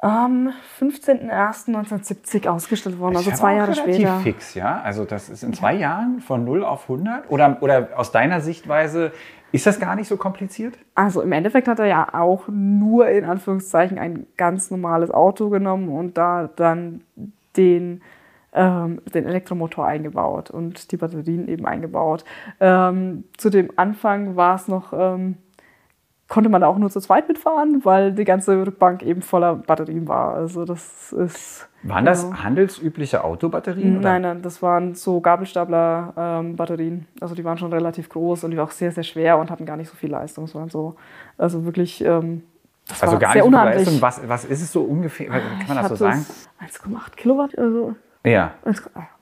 am 0.00 0.52
15.01.1970 0.80 2.48
ausgestellt 2.48 2.98
worden, 3.00 3.16
also 3.16 3.32
zwei 3.32 3.56
Jahre 3.56 3.72
relativ 3.72 3.94
später. 3.96 4.20
fix, 4.20 4.54
ja? 4.54 4.80
Also 4.82 5.04
das 5.04 5.28
ist 5.28 5.42
in 5.42 5.54
zwei 5.54 5.74
ja. 5.74 5.80
Jahren 5.80 6.20
von 6.20 6.44
0 6.44 6.64
auf 6.64 6.82
100? 6.82 7.30
Oder, 7.30 7.58
oder 7.60 7.88
aus 7.96 8.12
deiner 8.12 8.40
Sichtweise 8.40 9.12
ist 9.50 9.66
das 9.66 9.80
gar 9.80 9.96
nicht 9.96 10.06
so 10.06 10.16
kompliziert? 10.16 10.78
Also 10.94 11.20
im 11.20 11.32
Endeffekt 11.32 11.66
hat 11.66 11.80
er 11.80 11.86
ja 11.86 12.14
auch 12.14 12.48
nur 12.48 13.08
in 13.08 13.24
Anführungszeichen 13.24 13.98
ein 13.98 14.26
ganz 14.36 14.70
normales 14.70 15.10
Auto 15.10 15.48
genommen 15.48 15.88
und 15.88 16.16
da 16.16 16.48
dann 16.54 17.02
den, 17.56 18.02
ähm, 18.52 19.00
den 19.12 19.26
Elektromotor 19.26 19.84
eingebaut 19.84 20.50
und 20.50 20.92
die 20.92 20.96
Batterien 20.96 21.48
eben 21.48 21.66
eingebaut. 21.66 22.24
Ähm, 22.60 23.24
zu 23.36 23.50
dem 23.50 23.70
Anfang 23.76 24.36
war 24.36 24.54
es 24.54 24.68
noch... 24.68 24.92
Ähm, 24.92 25.38
konnte 26.28 26.50
man 26.50 26.62
auch 26.62 26.76
nur 26.76 26.90
zu 26.90 27.00
zweit 27.00 27.26
mitfahren, 27.26 27.84
weil 27.84 28.12
die 28.12 28.24
ganze 28.24 28.66
Rückbank 28.66 29.02
eben 29.02 29.22
voller 29.22 29.54
Batterien 29.56 30.06
war. 30.06 30.34
Also 30.34 30.64
das 30.64 31.12
ist. 31.12 31.68
Waren 31.82 32.04
das 32.04 32.24
genau. 32.24 32.42
handelsübliche 32.42 33.24
Autobatterien? 33.24 34.00
Nein, 34.00 34.22
nein, 34.22 34.42
das 34.42 34.60
waren 34.62 34.94
so 34.94 35.20
Gabelstapler-Batterien. 35.20 36.94
Ähm, 36.94 37.06
also 37.20 37.34
die 37.34 37.44
waren 37.44 37.56
schon 37.56 37.72
relativ 37.72 38.08
groß 38.08 38.44
und 38.44 38.50
die 38.50 38.56
waren 38.56 38.66
auch 38.66 38.72
sehr, 38.72 38.92
sehr 38.92 39.04
schwer 39.04 39.38
und 39.38 39.50
hatten 39.50 39.64
gar 39.64 39.76
nicht 39.76 39.88
so 39.88 39.96
viel 39.96 40.10
Leistung. 40.10 40.44
Es 40.44 40.54
waren 40.54 40.68
so, 40.68 40.96
also 41.38 41.64
wirklich. 41.64 42.04
Ähm, 42.04 42.42
das 42.86 43.02
also 43.02 43.18
gar 43.18 43.34
nicht 43.34 43.44
so 43.44 43.50
viel 43.50 43.58
Leistung. 43.58 44.02
Was, 44.02 44.28
was 44.28 44.44
ist 44.44 44.62
es 44.62 44.72
so 44.72 44.82
ungefähr? 44.82 45.28
Kann 45.28 45.40
man 45.68 45.76
ich 45.76 45.82
das 45.82 45.88
so 45.88 45.96
sagen? 45.96 46.26
1,8 46.60 47.16
Kilowatt. 47.16 47.56
Also, 47.58 47.94
ja. 48.24 48.52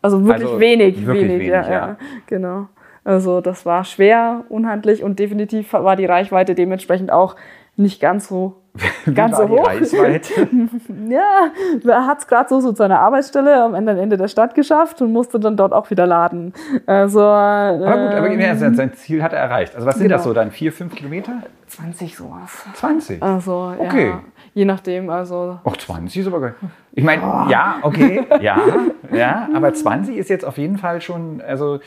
Also 0.03 0.25
wirklich 0.25 0.49
also 0.49 0.61
wenig, 0.61 1.07
wirklich 1.07 1.29
wenig, 1.29 1.41
wenig 1.41 1.49
ja, 1.49 1.63
ja. 1.63 1.71
ja, 1.71 1.97
genau. 2.27 2.69
Also 3.07 3.41
das 3.41 3.65
war 3.65 3.85
schwer, 3.85 4.43
unhandlich 4.49 5.05
und 5.05 5.21
definitiv 5.21 5.73
war 5.73 5.95
die 5.95 6.07
Reichweite 6.07 6.57
dementsprechend 6.57 7.13
auch 7.13 7.37
nicht 7.77 8.01
ganz 8.01 8.27
so 8.27 8.57
ganz 9.15 9.37
so 9.37 9.49
hoch. 9.49 9.71
ja, 11.09 11.51
er 11.87 12.07
hat 12.07 12.19
es 12.19 12.27
gerade 12.27 12.49
so, 12.49 12.59
so 12.59 12.73
zu 12.73 12.79
seiner 12.79 12.99
Arbeitsstelle 12.99 13.63
am 13.63 13.75
Ende, 13.75 13.99
Ende 13.99 14.17
der 14.17 14.27
Stadt 14.27 14.57
geschafft 14.57 15.01
und 15.01 15.13
musste 15.13 15.39
dann 15.39 15.57
dort 15.57 15.73
auch 15.73 15.89
wieder 15.91 16.05
laden. 16.05 16.53
Also, 16.85 17.23
aber 17.23 17.79
gut, 17.79 18.15
aber 18.17 18.29
ähm, 18.29 18.75
sein 18.75 18.93
Ziel 18.95 19.23
hat 19.23 19.33
er 19.33 19.39
erreicht. 19.39 19.77
Also 19.77 19.87
was 19.87 19.95
sind 19.95 20.09
genau. 20.09 20.17
das 20.17 20.25
so 20.25 20.33
dann? 20.33 20.51
Vier, 20.51 20.73
fünf 20.73 20.97
Kilometer? 20.97 21.45
20 21.69 22.17
sowas. 22.17 22.65
20? 22.75 23.23
Also, 23.23 23.73
okay. 23.79 24.09
Ja, 24.09 24.23
je 24.53 24.65
nachdem, 24.65 25.11
also. 25.11 25.61
Ach, 25.65 25.77
20 25.77 26.23
ist 26.23 26.27
aber 26.27 26.41
geil. 26.41 26.55
Ich 26.93 27.05
meine, 27.05 27.23
oh. 27.23 27.51
ja, 27.51 27.77
okay, 27.83 28.27
ja, 28.41 28.59
ja, 29.13 29.49
aber 29.55 29.73
20 29.73 30.17
ist 30.17 30.29
jetzt 30.29 30.45
auf 30.45 30.59
jeden 30.59 30.79
Fall 30.79 31.01
schon, 31.01 31.41
also 31.47 31.79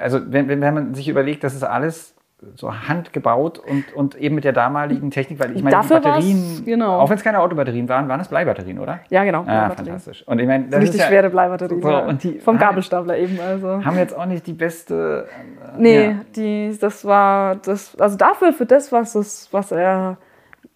also 0.00 0.20
wenn, 0.26 0.48
wenn 0.48 0.60
man 0.60 0.94
sich 0.94 1.08
überlegt, 1.08 1.44
das 1.44 1.54
ist 1.54 1.62
alles 1.64 2.14
so 2.56 2.72
handgebaut 2.88 3.58
und, 3.58 3.92
und 3.94 4.14
eben 4.16 4.34
mit 4.34 4.44
der 4.44 4.52
damaligen 4.52 5.10
Technik, 5.10 5.38
weil 5.38 5.56
ich 5.56 5.62
meine, 5.62 5.80
die 5.80 5.88
Batterien, 5.88 6.62
genau. 6.64 6.98
auch 6.98 7.08
wenn 7.08 7.16
es 7.16 7.22
keine 7.22 7.40
Autobatterien 7.40 7.88
waren, 7.88 8.08
waren 8.08 8.20
es 8.20 8.28
Bleibatterien, 8.28 8.78
oder? 8.78 9.00
Ja, 9.10 9.24
genau. 9.24 9.44
Ah, 9.46 9.70
fantastisch. 9.70 10.26
Und 10.26 10.40
ich 10.40 10.46
meine, 10.46 10.68
das 10.68 10.80
richtig 10.80 10.96
ist 10.96 11.02
ja, 11.02 11.08
schwere 11.08 11.30
Bleibatterien. 11.30 11.82
So, 11.82 11.96
und 11.96 12.22
die 12.24 12.38
vom 12.40 12.58
Gabelstapler 12.58 13.16
eben. 13.16 13.38
Also. 13.40 13.84
Haben 13.84 13.96
jetzt 13.96 14.16
auch 14.16 14.26
nicht 14.26 14.46
die 14.46 14.52
beste. 14.54 15.28
Äh, 15.30 15.80
nee, 15.80 16.04
ja. 16.04 16.14
die, 16.34 16.76
das 16.80 17.04
war 17.04 17.56
das, 17.56 17.98
also 17.98 18.16
dafür, 18.16 18.52
für 18.52 18.66
das, 18.66 18.90
was, 18.90 19.14
es, 19.14 19.48
was 19.52 19.70
er 19.70 20.16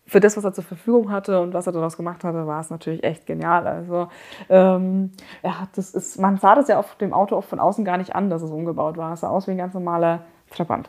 für 0.07 0.21
das, 0.21 0.37
was 0.37 0.45
er 0.45 0.53
zur 0.53 0.64
Verfügung 0.64 1.11
hatte 1.11 1.40
und 1.40 1.53
was 1.53 1.66
er 1.66 1.73
daraus 1.73 1.97
gemacht 1.97 2.25
hatte, 2.25 2.47
war 2.47 2.61
es 2.61 2.71
natürlich 2.71 3.03
echt 3.03 3.27
genial. 3.27 3.66
Also 3.66 4.09
ähm, 4.49 5.11
er 5.42 5.61
hat 5.61 5.71
das 5.77 5.95
ist, 5.95 6.21
man 6.21 6.37
sah 6.38 6.55
das 6.55 6.69
ja 6.69 6.79
auf 6.79 6.95
dem 6.97 7.12
Auto 7.12 7.37
oft 7.37 7.49
von 7.49 7.61
außen 7.61 7.85
gar 7.85 7.99
nicht 7.99 8.14
an, 8.14 8.31
dass 8.31 8.42
es 8.42 8.51
umgebaut 8.51 8.97
war. 8.97 9.12
Es 9.12 9.21
sah 9.21 9.29
aus 9.29 9.47
wie 9.47 9.53
ein 9.53 9.59
ganz 9.59 9.75
normaler 9.75 10.21
Trabant. 10.51 10.88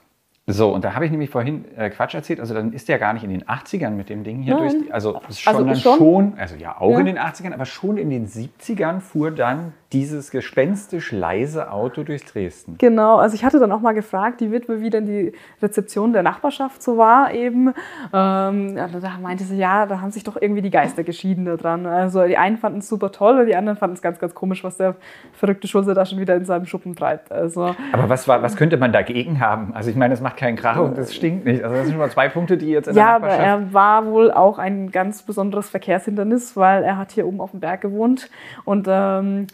So, 0.50 0.74
und 0.74 0.86
da 0.86 0.96
habe 0.96 1.04
ich 1.04 1.12
nämlich 1.12 1.30
vorhin 1.30 1.66
äh, 1.76 1.90
Quatsch 1.90 2.14
erzählt. 2.14 2.40
Also 2.40 2.54
dann 2.54 2.72
ist 2.72 2.88
der 2.88 3.00
gar 3.00 3.12
nicht 3.12 3.24
in 3.24 3.30
den 3.30 3.44
80ern 3.44 3.90
mit 3.90 4.08
dem 4.08 4.24
Ding 4.24 4.42
hier 4.42 4.56
Nein. 4.56 4.70
durch. 4.70 4.86
Die, 4.86 4.94
also 4.94 5.20
schon 5.30 5.68
also 5.68 5.76
schon, 5.76 5.98
schon, 5.98 6.34
also 6.38 6.56
ja, 6.56 6.80
auch 6.80 6.92
ja. 6.92 7.00
in 7.00 7.06
den 7.06 7.20
80ern, 7.20 7.54
aber 7.54 7.66
schon 7.66 7.98
in 7.98 8.10
den 8.10 8.28
70ern 8.28 9.02
fuhr 9.02 9.32
dann 9.32 9.74
dieses 9.94 10.32
gespenstisch 10.32 11.14
leise 11.14 11.72
Auto 11.72 12.04
durch 12.04 12.26
Dresden. 12.26 12.76
Genau, 12.78 13.18
also 13.18 13.36
ich 13.36 13.46
hatte 13.46 13.58
dann 13.58 13.72
auch 13.72 13.80
mal 13.80 13.94
gefragt, 13.94 14.42
die 14.42 14.52
Witwe, 14.52 14.82
wie 14.82 14.90
denn 14.90 15.06
die 15.06 15.32
Rezeption 15.62 16.12
der 16.12 16.24
Nachbarschaft 16.24 16.84
so 16.84 16.98
war 16.98 17.34
eben. 17.34 17.70
Ähm, 18.14 18.76
da 18.76 19.18
meinte 19.22 19.46
sie, 19.46 19.58
ja, 19.58 19.86
da 19.86 20.02
haben 20.02 20.12
sich 20.12 20.26
doch 20.26 20.36
irgendwie 20.42 20.62
die 20.62 20.72
Geister 20.72 21.04
geschieden 21.06 21.46
da 21.46 21.56
dran. 21.56 21.86
Also 21.86 22.26
die 22.26 22.38
einen 22.38 22.58
fanden 22.58 22.80
es 22.80 22.90
super 22.90 23.14
toll 23.14 23.40
und 23.40 23.46
die 23.46 23.56
anderen 23.56 23.78
fanden 23.78 23.96
es 23.96 24.02
ganz, 24.02 24.20
ganz 24.20 24.36
komisch, 24.36 24.62
was 24.66 24.76
der 24.76 24.96
verrückte 25.32 25.70
Schulze 25.70 25.94
da 25.94 26.06
schon 26.06 26.20
wieder 26.20 26.36
in 26.36 26.44
seinem 26.44 26.66
Schuppen 26.66 26.94
treibt. 26.94 27.32
Also, 27.32 27.74
Aber 27.94 28.10
was, 28.10 28.28
war, 28.28 28.42
was 28.42 28.58
könnte 28.58 28.76
man 28.76 28.92
dagegen 28.92 29.40
haben? 29.40 29.74
Also 29.74 29.90
ich 29.90 29.96
meine, 29.96 30.14
es 30.14 30.20
macht 30.20 30.36
keinen 30.36 30.58
Krach 30.58 30.80
und 30.80 30.98
es 30.98 31.16
stinkt 31.16 31.46
nicht. 31.46 31.64
Also 31.64 31.76
das 31.76 31.86
sind 31.86 31.94
schon 31.94 32.02
mal 32.02 32.12
zwei 32.12 32.28
Punkte, 32.28 32.58
die 32.58 32.72
jetzt 32.72 32.90
in 32.90 32.96
ja, 32.96 33.20
der 33.20 33.30
Ja, 33.30 33.36
aber 33.36 33.44
er 33.44 33.74
war 33.74 34.06
wohl 34.06 34.32
auch 34.32 34.60
ein 34.60 34.92
ganz 34.92 35.24
besonderes 35.24 35.70
Verkehrshindernis, 35.70 36.58
weil 36.58 36.84
er 36.84 36.98
hat 36.98 37.12
hier 37.14 37.26
oben 37.26 37.40
auf 37.40 37.52
dem 37.52 37.62
Berg 37.62 37.80
gewohnt 37.80 38.30
und 38.66 38.88
ähm, 38.90 39.48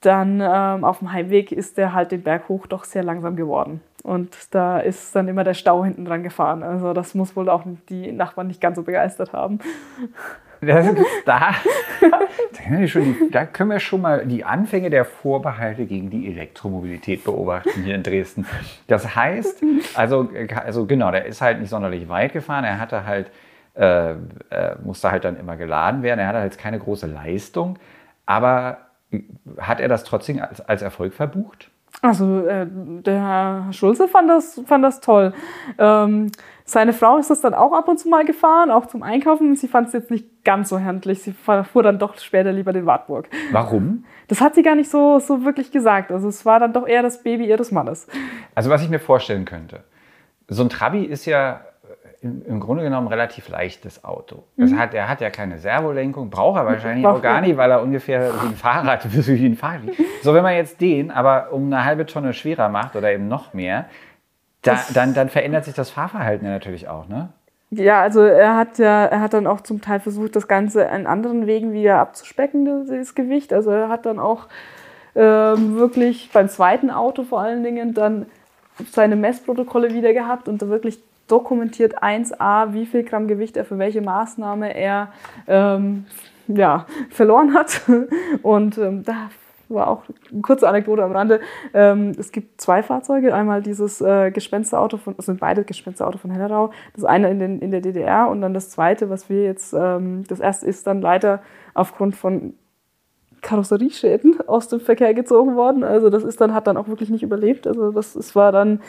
dann 0.00 0.40
ähm, 0.40 0.84
auf 0.84 1.00
dem 1.00 1.12
Heimweg 1.12 1.52
ist 1.52 1.76
der 1.76 1.92
halt 1.92 2.12
den 2.12 2.22
Berg 2.22 2.48
hoch 2.48 2.66
doch 2.66 2.84
sehr 2.84 3.02
langsam 3.02 3.36
geworden. 3.36 3.80
Und 4.04 4.54
da 4.54 4.78
ist 4.78 5.14
dann 5.16 5.28
immer 5.28 5.44
der 5.44 5.54
Stau 5.54 5.84
hinten 5.84 6.04
dran 6.04 6.22
gefahren. 6.22 6.62
Also 6.62 6.92
das 6.92 7.14
muss 7.14 7.34
wohl 7.36 7.48
auch 7.48 7.64
die 7.88 8.12
Nachbarn 8.12 8.46
nicht 8.46 8.60
ganz 8.60 8.76
so 8.76 8.82
begeistert 8.82 9.32
haben. 9.32 9.58
Das, 10.60 10.88
da, 11.24 11.54
da, 13.30 13.46
können 13.46 13.70
wir 13.70 13.78
schon 13.78 14.00
mal 14.00 14.26
die 14.26 14.44
Anfänge 14.44 14.90
der 14.90 15.04
Vorbehalte 15.04 15.86
gegen 15.86 16.10
die 16.10 16.26
Elektromobilität 16.26 17.22
beobachten 17.22 17.84
hier 17.84 17.94
in 17.94 18.02
Dresden. 18.02 18.44
Das 18.88 19.14
heißt, 19.14 19.62
also, 19.94 20.28
also 20.64 20.86
genau, 20.86 21.12
der 21.12 21.26
ist 21.26 21.40
halt 21.40 21.60
nicht 21.60 21.70
sonderlich 21.70 22.08
weit 22.08 22.32
gefahren. 22.32 22.64
Er 22.64 22.80
hatte 22.80 23.06
halt, 23.06 23.30
äh, 23.76 24.10
äh, 24.10 24.16
musste 24.82 25.12
halt 25.12 25.24
dann 25.24 25.38
immer 25.38 25.56
geladen 25.56 26.02
werden. 26.02 26.18
Er 26.18 26.26
hatte 26.26 26.38
halt 26.40 26.58
keine 26.58 26.80
große 26.80 27.06
Leistung. 27.06 27.78
Aber 28.26 28.78
hat 29.58 29.80
er 29.80 29.88
das 29.88 30.04
trotzdem 30.04 30.40
als, 30.40 30.60
als 30.60 30.82
Erfolg 30.82 31.14
verbucht? 31.14 31.70
Also 32.00 32.46
äh, 32.46 32.66
der 32.68 33.20
Herr 33.20 33.72
Schulze 33.72 34.06
fand 34.06 34.28
das, 34.28 34.60
fand 34.66 34.84
das 34.84 35.00
toll. 35.00 35.32
Ähm, 35.78 36.30
seine 36.64 36.92
Frau 36.92 37.16
ist 37.16 37.30
das 37.30 37.40
dann 37.40 37.54
auch 37.54 37.72
ab 37.72 37.88
und 37.88 37.98
zu 37.98 38.08
mal 38.08 38.24
gefahren, 38.24 38.70
auch 38.70 38.86
zum 38.86 39.02
Einkaufen. 39.02 39.56
Sie 39.56 39.68
fand 39.68 39.88
es 39.88 39.94
jetzt 39.94 40.10
nicht 40.10 40.44
ganz 40.44 40.68
so 40.68 40.80
handlich. 40.80 41.22
Sie 41.22 41.32
fuhr 41.32 41.82
dann 41.82 41.98
doch 41.98 42.16
später 42.18 42.52
lieber 42.52 42.72
den 42.72 42.86
Wartburg. 42.86 43.28
Warum? 43.52 44.04
Das 44.28 44.40
hat 44.40 44.54
sie 44.54 44.62
gar 44.62 44.74
nicht 44.74 44.90
so, 44.90 45.18
so 45.18 45.44
wirklich 45.44 45.72
gesagt. 45.72 46.12
Also 46.12 46.28
es 46.28 46.44
war 46.44 46.60
dann 46.60 46.72
doch 46.72 46.86
eher 46.86 47.02
das 47.02 47.22
Baby 47.22 47.46
ihres 47.46 47.72
Mannes. 47.72 48.06
Also 48.54 48.70
was 48.70 48.82
ich 48.82 48.90
mir 48.90 49.00
vorstellen 49.00 49.46
könnte, 49.46 49.82
so 50.46 50.62
ein 50.62 50.68
Trabi 50.68 51.04
ist 51.04 51.24
ja 51.24 51.62
im 52.20 52.58
Grunde 52.58 52.82
genommen 52.82 53.06
relativ 53.06 53.48
leichtes 53.48 54.04
Auto. 54.04 54.42
Das 54.56 54.70
mhm. 54.70 54.78
hat, 54.78 54.94
er 54.94 55.08
hat 55.08 55.20
ja 55.20 55.30
keine 55.30 55.58
Servolenkung, 55.58 56.30
braucht 56.30 56.58
er 56.58 56.66
wahrscheinlich 56.66 57.06
auch 57.06 57.22
gar 57.22 57.40
nicht, 57.40 57.56
weil 57.56 57.70
er 57.70 57.80
ungefähr 57.80 58.32
wie 58.42 58.46
ein 58.48 58.56
Fahrrad, 58.56 59.06
wie 59.26 59.46
ein 59.46 59.56
Fahrrad. 59.56 59.90
So, 60.22 60.34
wenn 60.34 60.42
man 60.42 60.56
jetzt 60.56 60.80
den 60.80 61.10
aber 61.10 61.52
um 61.52 61.66
eine 61.66 61.84
halbe 61.84 62.06
Tonne 62.06 62.32
schwerer 62.32 62.68
macht 62.68 62.96
oder 62.96 63.12
eben 63.12 63.28
noch 63.28 63.54
mehr, 63.54 63.86
da, 64.62 64.78
dann, 64.94 65.14
dann 65.14 65.28
verändert 65.28 65.64
sich 65.64 65.74
das 65.74 65.90
Fahrverhalten 65.90 66.44
ja 66.44 66.52
natürlich 66.52 66.88
auch, 66.88 67.06
ne? 67.08 67.28
Ja, 67.70 68.00
also 68.00 68.22
er 68.22 68.56
hat 68.56 68.78
ja, 68.78 69.04
er 69.04 69.20
hat 69.20 69.34
dann 69.34 69.46
auch 69.46 69.60
zum 69.60 69.82
Teil 69.82 70.00
versucht, 70.00 70.34
das 70.34 70.48
Ganze 70.48 70.84
in 70.84 71.06
anderen 71.06 71.46
Wegen 71.46 71.72
wieder 71.72 71.98
abzuspecken, 71.98 72.86
das 72.88 73.14
Gewicht. 73.14 73.52
Also 73.52 73.70
er 73.70 73.90
hat 73.90 74.06
dann 74.06 74.18
auch 74.18 74.46
ähm, 75.14 75.76
wirklich 75.76 76.30
beim 76.32 76.48
zweiten 76.48 76.90
Auto 76.90 77.24
vor 77.24 77.40
allen 77.40 77.62
Dingen 77.62 77.92
dann 77.92 78.26
seine 78.90 79.16
Messprotokolle 79.16 79.92
wieder 79.92 80.14
gehabt 80.14 80.48
und 80.48 80.62
da 80.62 80.68
wirklich 80.68 80.98
dokumentiert 81.28 82.02
1a, 82.02 82.72
wie 82.72 82.86
viel 82.86 83.04
Gramm 83.04 83.28
Gewicht 83.28 83.56
er 83.56 83.64
für 83.64 83.78
welche 83.78 84.00
Maßnahme 84.00 84.74
er 84.74 85.12
ähm, 85.46 86.06
ja, 86.48 86.86
verloren 87.10 87.54
hat. 87.54 87.82
Und 88.42 88.78
ähm, 88.78 89.04
da 89.04 89.30
war 89.68 89.88
auch 89.88 90.02
eine 90.32 90.40
kurze 90.40 90.68
Anekdote 90.68 91.02
am 91.02 91.12
Rande. 91.12 91.40
Ähm, 91.74 92.12
es 92.18 92.32
gibt 92.32 92.60
zwei 92.60 92.82
Fahrzeuge. 92.82 93.34
Einmal 93.34 93.62
dieses 93.62 94.00
äh, 94.00 94.30
Gespensterauto 94.30 94.96
von, 94.96 95.16
das 95.16 95.26
sind 95.26 95.40
beide 95.40 95.64
Gespensterauto 95.64 96.18
von 96.18 96.30
Hellerau. 96.30 96.70
Das 96.94 97.04
eine 97.04 97.30
in, 97.30 97.38
den, 97.38 97.60
in 97.60 97.70
der 97.70 97.80
DDR 97.80 98.28
und 98.28 98.40
dann 98.40 98.54
das 98.54 98.70
zweite, 98.70 99.10
was 99.10 99.28
wir 99.28 99.44
jetzt, 99.44 99.74
ähm, 99.74 100.24
das 100.28 100.40
erste 100.40 100.66
ist 100.66 100.86
dann 100.86 101.00
leider 101.00 101.42
aufgrund 101.74 102.16
von 102.16 102.54
Karosserieschäden 103.42 104.40
aus 104.46 104.68
dem 104.68 104.80
Verkehr 104.80 105.14
gezogen 105.14 105.56
worden. 105.56 105.84
Also 105.84 106.10
das 106.10 106.24
ist 106.24 106.40
dann, 106.40 106.54
hat 106.54 106.66
dann 106.66 106.76
auch 106.76 106.88
wirklich 106.88 107.10
nicht 107.10 107.22
überlebt. 107.22 107.66
Also 107.66 107.92
das, 107.92 108.14
das 108.14 108.34
war 108.34 108.52
dann 108.52 108.80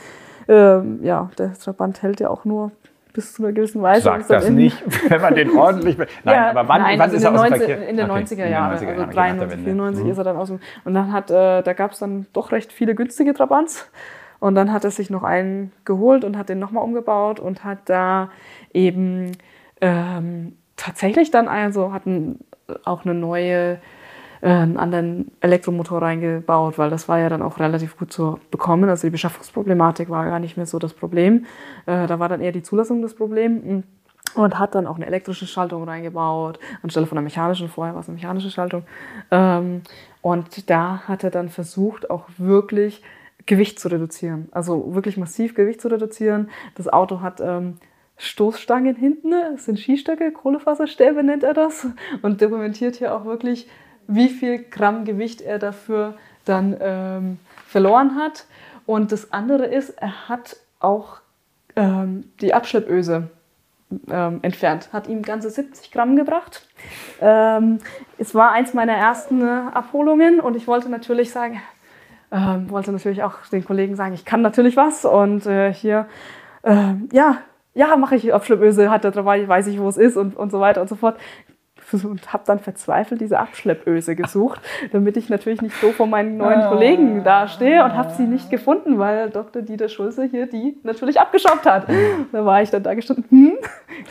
ähm, 0.49 0.99
ja, 1.03 1.29
der 1.37 1.53
Trabant 1.53 2.01
hält 2.01 2.19
ja 2.19 2.29
auch 2.29 2.43
nur 2.43 2.71
bis 3.13 3.33
zu 3.33 3.43
einer 3.43 3.53
gewissen 3.53 3.81
Weise. 3.81 4.01
Sag 4.01 4.27
das 4.27 4.49
nicht, 4.49 4.81
wenn 5.09 5.21
man 5.21 5.35
den 5.35 5.51
ordentlich. 5.55 5.97
Nein, 5.97 6.07
ja, 6.25 6.49
aber 6.49 6.67
wann, 6.67 6.81
nein, 6.81 6.99
wann 6.99 7.11
also 7.11 7.17
ist 7.17 7.23
er 7.23 7.33
aus 7.33 7.41
dem 7.41 7.55
Verkehr? 7.55 7.87
In 7.87 7.97
den 7.97 8.09
okay, 8.09 8.23
90er 8.23 8.47
Jahren, 8.47 8.71
also 8.71 8.85
93, 8.85 9.59
94 9.63 10.03
mhm. 10.03 10.11
ist 10.11 10.17
er 10.17 10.23
dann 10.23 10.37
aus 10.37 10.47
dem. 10.47 10.59
Und 10.85 10.93
dann 10.95 11.11
hat, 11.11 11.29
äh, 11.29 11.61
da 11.61 11.73
gab 11.73 11.91
es 11.91 11.99
dann 11.99 12.25
doch 12.33 12.51
recht 12.51 12.73
viele 12.73 12.95
günstige 12.95 13.33
Trabants. 13.33 13.89
Und 14.39 14.55
dann 14.55 14.71
hat 14.71 14.85
er 14.85 14.91
sich 14.91 15.09
noch 15.09 15.23
einen 15.23 15.71
geholt 15.85 16.23
und 16.23 16.37
hat 16.37 16.49
den 16.49 16.59
nochmal 16.59 16.83
umgebaut 16.83 17.39
und 17.39 17.63
hat 17.63 17.79
da 17.85 18.29
eben 18.73 19.33
ähm, 19.81 20.55
tatsächlich 20.77 21.29
dann 21.29 21.47
also 21.47 21.91
hatten 21.91 22.39
auch 22.85 23.03
eine 23.03 23.13
neue 23.13 23.79
einen 24.47 24.77
anderen 24.77 25.31
Elektromotor 25.41 26.01
reingebaut, 26.01 26.77
weil 26.77 26.89
das 26.89 27.09
war 27.09 27.19
ja 27.19 27.29
dann 27.29 27.41
auch 27.41 27.59
relativ 27.59 27.97
gut 27.97 28.13
zu 28.13 28.39
bekommen. 28.51 28.89
Also 28.89 29.07
die 29.07 29.11
Beschaffungsproblematik 29.11 30.09
war 30.09 30.25
gar 30.25 30.39
nicht 30.39 30.57
mehr 30.57 30.65
so 30.65 30.79
das 30.79 30.93
Problem. 30.93 31.45
Äh, 31.85 32.07
da 32.07 32.19
war 32.19 32.29
dann 32.29 32.41
eher 32.41 32.51
die 32.51 32.63
Zulassung 32.63 33.01
das 33.01 33.15
Problem 33.15 33.83
und 34.35 34.59
hat 34.59 34.75
dann 34.75 34.87
auch 34.87 34.95
eine 34.95 35.07
elektrische 35.07 35.47
Schaltung 35.47 35.83
reingebaut, 35.83 36.59
anstelle 36.83 37.05
von 37.05 37.17
einer 37.17 37.25
mechanischen. 37.25 37.67
Vorher 37.67 37.93
war 37.93 38.01
es 38.01 38.07
eine 38.07 38.15
mechanische 38.15 38.51
Schaltung. 38.51 38.83
Ähm, 39.31 39.81
und 40.21 40.69
da 40.69 41.03
hat 41.07 41.23
er 41.23 41.31
dann 41.31 41.49
versucht, 41.49 42.09
auch 42.09 42.25
wirklich 42.37 43.01
Gewicht 43.45 43.79
zu 43.79 43.87
reduzieren. 43.89 44.47
Also 44.51 44.93
wirklich 44.93 45.17
massiv 45.17 45.55
Gewicht 45.55 45.81
zu 45.81 45.87
reduzieren. 45.87 46.49
Das 46.75 46.87
Auto 46.87 47.21
hat 47.21 47.41
ähm, 47.41 47.77
Stoßstangen 48.17 48.95
hinten, 48.95 49.31
das 49.31 49.65
sind 49.65 49.79
Skistöcke, 49.79 50.31
Kohlefaserstäbe 50.31 51.23
nennt 51.23 51.43
er 51.43 51.53
das. 51.53 51.87
Und 52.21 52.41
dokumentiert 52.41 52.97
hier 52.97 53.15
auch 53.15 53.25
wirklich, 53.25 53.67
wie 54.09 54.29
viel 54.29 54.63
Gramm 54.63 55.05
Gewicht 55.05 55.41
er 55.41 55.59
dafür 55.59 56.15
dann 56.45 56.75
ähm, 56.81 57.39
verloren 57.67 58.15
hat. 58.15 58.45
Und 58.85 59.11
das 59.11 59.31
andere 59.31 59.67
ist, 59.67 59.91
er 59.91 60.27
hat 60.27 60.57
auch 60.79 61.17
ähm, 61.75 62.25
die 62.41 62.53
Abschleppöse 62.53 63.29
ähm, 64.09 64.39
entfernt. 64.41 64.89
Hat 64.91 65.07
ihm 65.07 65.21
ganze 65.21 65.51
70 65.51 65.91
Gramm 65.91 66.15
gebracht. 66.15 66.67
Ähm, 67.21 67.77
es 68.17 68.33
war 68.33 68.51
eins 68.51 68.73
meiner 68.73 68.93
ersten 68.93 69.41
äh, 69.41 69.61
Abholungen 69.73 70.39
und 70.39 70.55
ich 70.55 70.67
wollte 70.67 70.89
natürlich 70.89 71.31
sagen, 71.31 71.61
ähm, 72.31 72.69
wollte 72.71 72.91
natürlich 72.91 73.21
auch 73.21 73.45
den 73.51 73.63
Kollegen 73.63 73.95
sagen, 73.95 74.13
ich 74.13 74.25
kann 74.25 74.41
natürlich 74.41 74.75
was 74.75 75.05
und 75.05 75.45
äh, 75.45 75.71
hier, 75.71 76.07
äh, 76.63 76.93
ja, 77.11 77.37
ja, 77.75 77.95
mache 77.95 78.15
ich 78.15 78.33
Abschleppöse, 78.33 78.89
hat 78.89 79.05
er 79.05 79.11
dabei, 79.11 79.47
weiß 79.47 79.67
ich, 79.67 79.79
wo 79.79 79.87
es 79.87 79.97
ist 79.97 80.17
und, 80.17 80.35
und 80.35 80.51
so 80.51 80.59
weiter 80.59 80.81
und 80.81 80.89
so 80.89 80.95
fort 80.95 81.17
und 82.03 82.31
habe 82.33 82.43
dann 82.45 82.59
verzweifelt 82.59 83.21
diese 83.21 83.39
Abschleppöse 83.39 84.15
gesucht, 84.15 84.61
damit 84.91 85.17
ich 85.17 85.29
natürlich 85.29 85.61
nicht 85.61 85.75
so 85.79 85.91
vor 85.91 86.07
meinen 86.07 86.37
neuen 86.37 86.61
ah. 86.61 86.69
Kollegen 86.69 87.23
dastehe 87.23 87.83
und 87.83 87.95
habe 87.95 88.11
sie 88.11 88.23
nicht 88.23 88.49
gefunden, 88.49 88.99
weil 88.99 89.29
Dr. 89.29 89.61
Dieter 89.61 89.89
Schulze 89.89 90.25
hier 90.25 90.47
die 90.47 90.77
natürlich 90.83 91.19
abgeschoppt 91.19 91.65
hat. 91.65 91.87
Da 92.31 92.45
war 92.45 92.61
ich 92.61 92.69
dann 92.69 92.83
da 92.83 92.93
gestanden, 92.93 93.25
hm, 93.29 93.53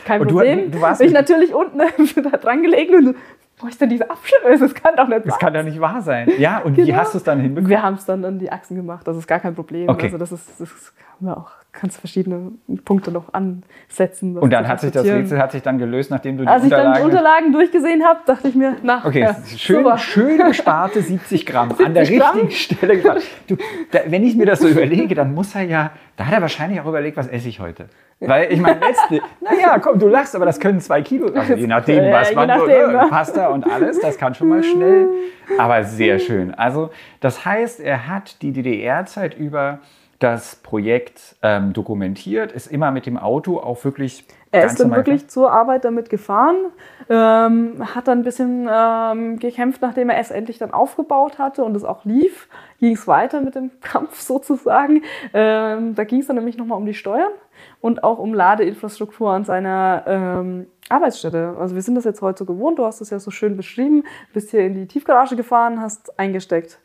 kein 0.05 0.21
und 0.21 0.27
Problem. 0.27 0.71
Du, 0.71 0.77
du 0.77 0.81
warst 0.81 0.99
Bin 0.99 1.07
ich 1.07 1.13
natürlich 1.13 1.53
unten 1.53 1.77
da 2.31 2.37
dran 2.37 2.63
gelegen 2.63 2.95
und 2.95 3.05
so, 3.05 3.13
wo 3.59 3.67
ist 3.67 3.79
denn 3.81 3.89
diese 3.89 4.09
Abschleppöse? 4.09 4.65
Das 4.65 4.73
kann 4.73 4.95
doch 4.95 5.07
nicht 5.07 5.25
Das 5.25 5.37
kann 5.37 5.53
doch 5.53 5.63
nicht 5.63 5.79
wahr 5.79 6.01
sein. 6.01 6.31
Ja, 6.37 6.59
und 6.59 6.75
genau. 6.75 6.87
wie 6.87 6.95
hast 6.95 7.13
du 7.13 7.17
es 7.17 7.23
dann 7.23 7.39
hinbekommen? 7.39 7.69
Wir 7.69 7.83
haben 7.83 7.95
es 7.95 8.05
dann 8.05 8.23
an 8.23 8.39
die 8.39 8.51
Achsen 8.51 8.75
gemacht, 8.75 9.07
das 9.07 9.17
ist 9.17 9.27
gar 9.27 9.39
kein 9.39 9.55
Problem. 9.55 9.89
Okay. 9.89 10.05
Also 10.05 10.17
das 10.17 10.31
ist, 10.31 10.49
das 10.59 10.69
haben 10.69 11.27
wir 11.27 11.37
auch 11.37 11.51
kannst 11.71 11.99
verschiedene 11.99 12.51
Punkte 12.83 13.11
noch 13.11 13.33
ansetzen. 13.33 14.37
Und 14.37 14.51
dann 14.51 14.67
hat 14.67 14.81
sich 14.81 14.91
das 14.91 15.05
Rätsel 15.05 15.39
hat 15.39 15.51
sich 15.51 15.61
dann 15.61 15.77
gelöst, 15.77 16.09
nachdem 16.09 16.37
du 16.37 16.43
die 16.43 16.49
Als 16.49 16.63
Unterlagen... 16.63 16.87
Als 16.87 16.97
ich 16.97 17.03
dann 17.03 17.09
die 17.09 17.15
Unterlagen 17.15 17.53
durchgesehen 17.53 18.03
habe, 18.03 18.19
dachte 18.25 18.47
ich 18.47 18.55
mir, 18.55 18.75
na, 18.81 19.01
Okay, 19.05 19.21
ja, 19.21 19.35
schön, 19.55 19.97
schön 19.97 20.37
gesparte 20.39 21.01
70 21.01 21.45
Gramm 21.45 21.69
70 21.69 21.85
an 21.85 21.93
der 21.93 22.03
Gramm? 22.17 22.39
richtigen 22.39 22.51
Stelle 22.51 22.95
gespart. 22.95 23.23
Du, 23.47 23.57
da, 23.91 23.99
wenn 24.07 24.23
ich 24.23 24.35
mir 24.35 24.45
das 24.45 24.59
so 24.59 24.67
überlege, 24.67 25.13
dann 25.15 25.33
muss 25.33 25.53
er 25.55 25.63
ja, 25.63 25.91
da 26.17 26.25
hat 26.25 26.33
er 26.33 26.41
wahrscheinlich 26.41 26.81
auch 26.81 26.87
überlegt, 26.87 27.17
was 27.17 27.27
esse 27.27 27.47
ich 27.47 27.59
heute. 27.59 27.85
Weil 28.19 28.51
ich 28.51 28.59
meine, 28.59 28.79
letzte, 28.79 29.21
naja, 29.41 29.79
komm, 29.79 29.99
du 29.99 30.07
lachst, 30.07 30.35
aber 30.35 30.45
das 30.45 30.59
können 30.59 30.81
zwei 30.81 31.01
Kilo, 31.01 31.27
also 31.33 31.53
je 31.53 31.67
nachdem, 31.67 32.11
was 32.11 32.33
man 32.35 32.49
so, 32.59 32.65
ne, 32.65 33.07
Pasta 33.09 33.47
und 33.47 33.65
alles, 33.65 33.99
das 33.99 34.17
kann 34.17 34.33
schon 34.33 34.49
mal 34.49 34.63
schnell, 34.63 35.07
aber 35.57 35.83
sehr 35.83 36.19
schön. 36.19 36.53
Also 36.53 36.89
das 37.21 37.45
heißt, 37.45 37.79
er 37.79 38.07
hat 38.07 38.41
die 38.41 38.51
DDR-Zeit 38.51 39.37
über 39.37 39.79
das 40.19 40.57
Projekt 40.57 41.37
ähm, 41.41 41.71
dokumentiert, 41.71 42.51
ist 42.51 42.67
immer 42.67 42.91
mit 42.91 43.05
dem 43.05 43.17
Auto 43.17 43.57
auch 43.57 43.83
wirklich. 43.85 44.25
Er 44.51 44.65
ist 44.65 44.79
dann 44.79 44.91
wirklich 44.91 45.27
zur 45.29 45.51
Arbeit 45.51 45.85
damit 45.85 46.09
gefahren, 46.09 46.57
ähm, 47.07 47.95
hat 47.95 48.07
dann 48.07 48.19
ein 48.19 48.23
bisschen 48.23 48.67
ähm, 48.69 49.39
gekämpft, 49.39 49.81
nachdem 49.81 50.09
er 50.09 50.17
es 50.17 50.31
endlich 50.31 50.57
dann 50.57 50.71
aufgebaut 50.71 51.37
hatte 51.37 51.63
und 51.63 51.75
es 51.75 51.83
auch 51.83 52.03
lief, 52.03 52.49
ging 52.79 52.93
es 52.93 53.07
weiter 53.07 53.41
mit 53.41 53.55
dem 53.55 53.71
Kampf 53.81 54.19
sozusagen. 54.19 55.03
Ähm, 55.33 55.95
da 55.95 56.03
ging 56.03 56.19
es 56.19 56.27
dann 56.27 56.35
nämlich 56.35 56.57
nochmal 56.57 56.79
um 56.79 56.85
die 56.85 56.95
Steuern 56.95 57.31
und 57.79 58.03
auch 58.03 58.17
um 58.17 58.33
Ladeinfrastruktur 58.33 59.31
an 59.31 59.45
seiner 59.45 60.03
ähm, 60.07 60.67
Arbeitsstätte. 60.89 61.55
Also 61.59 61.75
wir 61.75 61.81
sind 61.81 61.95
das 61.95 62.03
jetzt 62.03 62.21
heute 62.21 62.39
so 62.39 62.45
gewohnt, 62.45 62.79
du 62.79 62.85
hast 62.85 62.99
es 62.99 63.11
ja 63.11 63.19
so 63.19 63.31
schön 63.31 63.55
beschrieben, 63.55 64.03
bist 64.33 64.49
hier 64.49 64.61
in 64.61 64.73
die 64.73 64.87
Tiefgarage 64.87 65.35
gefahren, 65.35 65.79
hast 65.79 66.17
eingesteckt 66.19 66.79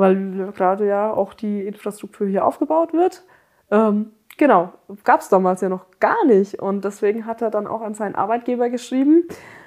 weil 0.00 0.52
gerade 0.56 0.86
ja 0.86 1.12
auch 1.12 1.34
die 1.34 1.66
Infrastruktur 1.66 2.26
hier 2.26 2.44
aufgebaut 2.44 2.92
wird. 2.92 3.22
Ähm, 3.70 4.12
genau, 4.38 4.72
gab 5.04 5.20
es 5.20 5.28
damals 5.28 5.60
ja 5.60 5.68
noch 5.68 5.86
gar 6.00 6.24
nicht. 6.26 6.58
Und 6.58 6.84
deswegen 6.84 7.26
hat 7.26 7.42
er 7.42 7.50
dann 7.50 7.66
auch 7.66 7.82
an 7.82 7.94
seinen 7.94 8.14
Arbeitgeber 8.14 8.70
geschrieben 8.70 9.24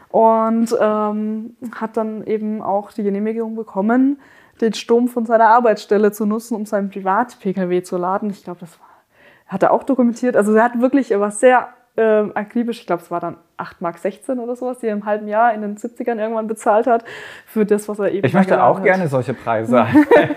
und 0.10 0.76
ähm, 0.80 1.56
hat 1.76 1.98
dann 1.98 2.26
eben 2.26 2.62
auch 2.62 2.92
die 2.92 3.04
Genehmigung 3.04 3.56
bekommen, 3.56 4.20
den 4.60 4.74
Strom 4.74 5.08
von 5.08 5.26
seiner 5.26 5.48
Arbeitsstelle 5.50 6.12
zu 6.12 6.26
nutzen, 6.26 6.56
um 6.56 6.66
seinen 6.66 6.90
Privat-Pkw 6.90 7.84
zu 7.84 7.98
laden. 7.98 8.30
Ich 8.30 8.44
glaube, 8.44 8.60
das 8.60 8.80
war, 8.80 8.90
hat 9.48 9.64
er 9.64 9.72
auch 9.72 9.84
dokumentiert. 9.84 10.36
Also 10.36 10.54
er 10.54 10.64
hat 10.64 10.82
wirklich, 10.82 11.12
er 11.12 11.20
war 11.20 11.32
sehr 11.32 11.70
ähm, 11.96 12.32
akribisch, 12.36 12.82
ich 12.82 12.88
glaube, 12.88 13.04
es 13.04 13.12
war 13.12 13.20
dann 13.20 13.38
8,16 13.58 14.36
Mark 14.36 14.40
oder 14.44 14.56
sowas, 14.56 14.80
die 14.80 14.88
er 14.88 14.94
im 14.94 15.06
halben 15.06 15.28
Jahr 15.28 15.54
in 15.54 15.62
den 15.62 15.78
70ern 15.78 16.18
irgendwann 16.20 16.48
bezahlt 16.48 16.88
hat, 16.88 17.04
für 17.46 17.66
das, 17.66 17.88
was 17.88 18.00
er 18.00 18.12
eben 18.12 18.26
Ich 18.26 18.34
möchte 18.34 18.62
auch 18.64 18.78
hat. 18.78 18.84
gerne 18.84 19.08
solche 19.08 19.34
Preise 19.34 19.86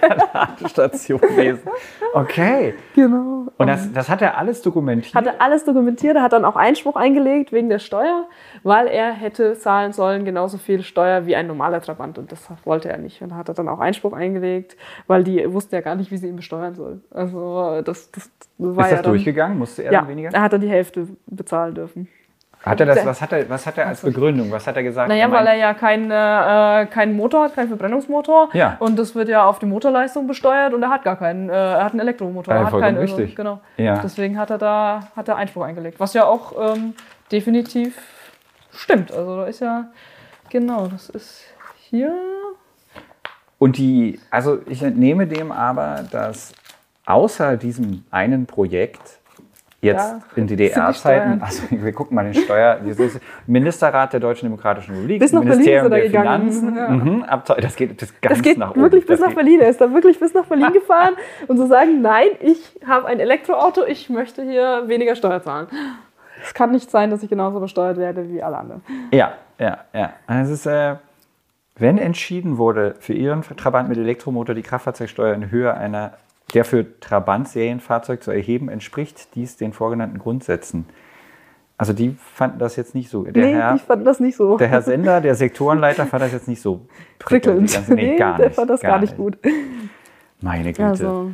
Station 0.66 1.20
lesen. 1.36 1.68
Okay. 2.14 2.74
Genau. 2.94 3.46
Und 3.56 3.66
das, 3.66 3.92
das 3.92 4.08
hat 4.08 4.22
er 4.22 4.38
alles 4.38 4.62
dokumentiert? 4.62 5.14
Hat 5.14 5.26
er 5.26 5.40
alles 5.40 5.64
dokumentiert. 5.64 6.16
Er 6.16 6.22
hat 6.22 6.32
dann 6.32 6.44
auch 6.44 6.56
Einspruch 6.56 6.96
eingelegt 6.96 7.52
wegen 7.52 7.68
der 7.68 7.78
Steuer, 7.78 8.26
weil 8.62 8.86
er 8.86 9.12
hätte 9.12 9.54
zahlen 9.58 9.92
sollen 9.92 10.24
genauso 10.24 10.58
viel 10.58 10.82
Steuer 10.82 11.26
wie 11.26 11.36
ein 11.36 11.46
normaler 11.46 11.80
Trabant 11.80 12.18
und 12.18 12.32
das 12.32 12.48
wollte 12.64 12.88
er 12.88 12.98
nicht. 12.98 13.22
Und 13.22 13.30
da 13.30 13.36
hat 13.36 13.48
er 13.48 13.54
dann 13.54 13.68
auch 13.68 13.80
Einspruch 13.80 14.12
eingelegt, 14.12 14.76
weil 15.06 15.24
die 15.24 15.52
wussten 15.52 15.74
ja 15.74 15.80
gar 15.80 15.94
nicht, 15.94 16.10
wie 16.10 16.16
sie 16.16 16.28
ihn 16.28 16.36
besteuern 16.36 16.74
sollen. 16.74 17.02
Also 17.10 17.82
das, 17.82 18.10
das 18.10 18.30
war 18.58 18.70
Ist 18.70 18.78
das 18.78 18.90
ja 18.90 19.02
dann, 19.02 19.12
durchgegangen? 19.12 19.58
Musste 19.58 19.82
er 19.84 19.92
ja, 19.92 20.08
weniger? 20.08 20.30
er 20.32 20.42
hat 20.42 20.52
dann 20.52 20.60
die 20.60 20.68
Hälfte 20.68 21.08
bezahlen 21.26 21.74
dürfen. 21.74 22.08
Hat 22.66 22.80
er 22.80 22.86
das, 22.86 23.06
was, 23.06 23.22
hat 23.22 23.32
er, 23.32 23.48
was 23.48 23.64
hat 23.64 23.78
er 23.78 23.86
als 23.86 24.00
Begründung? 24.00 24.50
Was 24.50 24.66
hat 24.66 24.76
er 24.76 24.82
gesagt? 24.82 25.08
Naja, 25.08 25.26
er 25.26 25.32
weil 25.32 25.46
er 25.46 25.54
ja 25.54 25.72
keinen 25.72 26.10
äh, 26.10 26.86
keinen 26.86 27.16
Motor 27.16 27.44
hat, 27.44 27.54
keinen 27.54 27.68
Verbrennungsmotor. 27.68 28.48
Ja. 28.54 28.76
Und 28.80 28.98
das 28.98 29.14
wird 29.14 29.28
ja 29.28 29.44
auf 29.46 29.60
die 29.60 29.66
Motorleistung 29.66 30.26
besteuert 30.26 30.74
und 30.74 30.82
er 30.82 30.90
hat 30.90 31.04
gar 31.04 31.16
keinen, 31.16 31.48
äh, 31.48 31.52
er 31.52 31.84
hat 31.84 31.92
einen 31.92 32.00
Elektromotor. 32.00 32.52
Ja, 32.52 32.60
er 32.60 32.66
hat 32.66 32.80
keinen, 32.80 32.98
richtig. 32.98 33.24
Also, 33.24 33.34
genau. 33.36 33.60
Ja. 33.76 34.00
Deswegen 34.02 34.36
hat 34.36 34.50
er 34.50 34.58
da 34.58 35.00
hat 35.14 35.28
er 35.28 35.36
Einspruch 35.36 35.62
eingelegt. 35.62 36.00
Was 36.00 36.12
ja 36.12 36.24
auch 36.24 36.74
ähm, 36.74 36.94
definitiv 37.30 37.96
stimmt. 38.72 39.12
Also 39.12 39.36
da 39.36 39.44
ist 39.46 39.60
ja, 39.60 39.86
genau, 40.50 40.88
das 40.88 41.08
ist 41.08 41.44
hier. 41.78 42.12
Und 43.58 43.78
die, 43.78 44.20
also 44.30 44.58
ich 44.66 44.82
entnehme 44.82 45.26
dem 45.26 45.52
aber, 45.52 46.04
dass 46.10 46.52
außer 47.06 47.56
diesem 47.56 48.04
einen 48.10 48.46
Projekt 48.46 49.18
jetzt 49.86 50.10
ja, 50.10 50.20
in 50.36 50.46
DDR-Zeiten, 50.46 51.40
also 51.44 51.62
wir 51.70 51.92
gucken 51.92 52.14
mal 52.14 52.24
den 52.24 52.34
Steuer, 52.34 52.80
Ministerrat 53.46 54.12
der 54.12 54.20
Deutschen 54.20 54.46
Demokratischen 54.46 54.94
Republik, 54.94 55.20
bis 55.20 55.32
nach 55.32 55.42
Ministerium 55.42 55.90
Berlin 55.90 56.12
der 56.12 56.20
Finanzen, 56.20 56.76
ja. 56.76 56.88
mhm, 56.88 57.24
das 57.60 57.76
geht 57.76 58.02
das 58.02 58.20
ganz 58.20 58.36
das 58.36 58.42
geht 58.42 58.58
nach 58.58 58.76
wirklich 58.76 59.04
oben. 59.04 59.08
bis 59.08 59.20
das 59.20 59.28
nach 59.28 59.34
Berlin. 59.34 59.60
Er 59.60 59.68
ist 59.68 59.80
da 59.80 59.92
wirklich 59.92 60.18
bis 60.20 60.34
nach 60.34 60.44
Berlin 60.44 60.72
gefahren 60.74 61.14
und 61.46 61.56
zu 61.56 61.62
so 61.62 61.68
sagen, 61.68 62.02
nein, 62.02 62.28
ich 62.40 62.78
habe 62.86 63.06
ein 63.06 63.20
Elektroauto, 63.20 63.84
ich 63.84 64.10
möchte 64.10 64.42
hier 64.42 64.84
weniger 64.86 65.16
Steuer 65.16 65.42
zahlen. 65.42 65.68
Es 66.44 66.54
kann 66.54 66.70
nicht 66.70 66.90
sein, 66.90 67.10
dass 67.10 67.22
ich 67.22 67.30
genauso 67.30 67.60
besteuert 67.60 67.96
werde 67.96 68.28
wie 68.30 68.42
alle 68.42 68.58
anderen. 68.58 68.82
Ja, 69.12 69.32
ja, 69.58 69.78
ja. 69.92 70.12
Also 70.26 70.52
es 70.52 70.60
ist, 70.60 70.66
äh, 70.66 70.96
wenn 71.76 71.98
entschieden 71.98 72.58
wurde, 72.58 72.94
für 73.00 73.12
Ihren 73.12 73.42
Trabant 73.42 73.88
mit 73.88 73.98
Elektromotor 73.98 74.54
die 74.54 74.62
Kraftfahrzeugsteuer 74.62 75.34
in 75.34 75.50
Höhe 75.50 75.74
einer 75.74 76.12
der 76.54 76.64
für 76.64 76.98
Trabant-Serienfahrzeug 77.00 78.22
zu 78.22 78.30
erheben, 78.30 78.68
entspricht 78.68 79.34
dies 79.34 79.56
den 79.56 79.72
vorgenannten 79.72 80.18
Grundsätzen. 80.18 80.86
Also 81.78 81.92
die 81.92 82.16
fanden 82.34 82.58
das 82.58 82.76
jetzt 82.76 82.94
nicht 82.94 83.10
so. 83.10 83.24
Der 83.24 83.44
nee, 83.44 83.52
Herr, 83.52 83.74
die 83.74 83.80
fanden 83.80 84.04
das 84.04 84.18
nicht 84.18 84.36
so. 84.36 84.56
Der 84.56 84.68
Herr 84.68 84.80
Sender, 84.80 85.20
der 85.20 85.34
Sektorenleiter, 85.34 86.06
fand 86.06 86.22
das 86.22 86.32
jetzt 86.32 86.48
nicht 86.48 86.62
so 86.62 86.86
prickelnd. 87.18 87.70
Ganze, 87.72 87.94
nee, 87.94 88.12
nee, 88.12 88.16
gar 88.16 88.36
der 88.36 88.46
nicht, 88.46 88.56
fand 88.56 88.70
das 88.70 88.80
gar, 88.80 88.92
gar 88.92 89.00
nicht 89.00 89.16
gut. 89.16 89.38
Meine 90.40 90.72
Güte. 90.72 90.84
Also. 90.84 91.32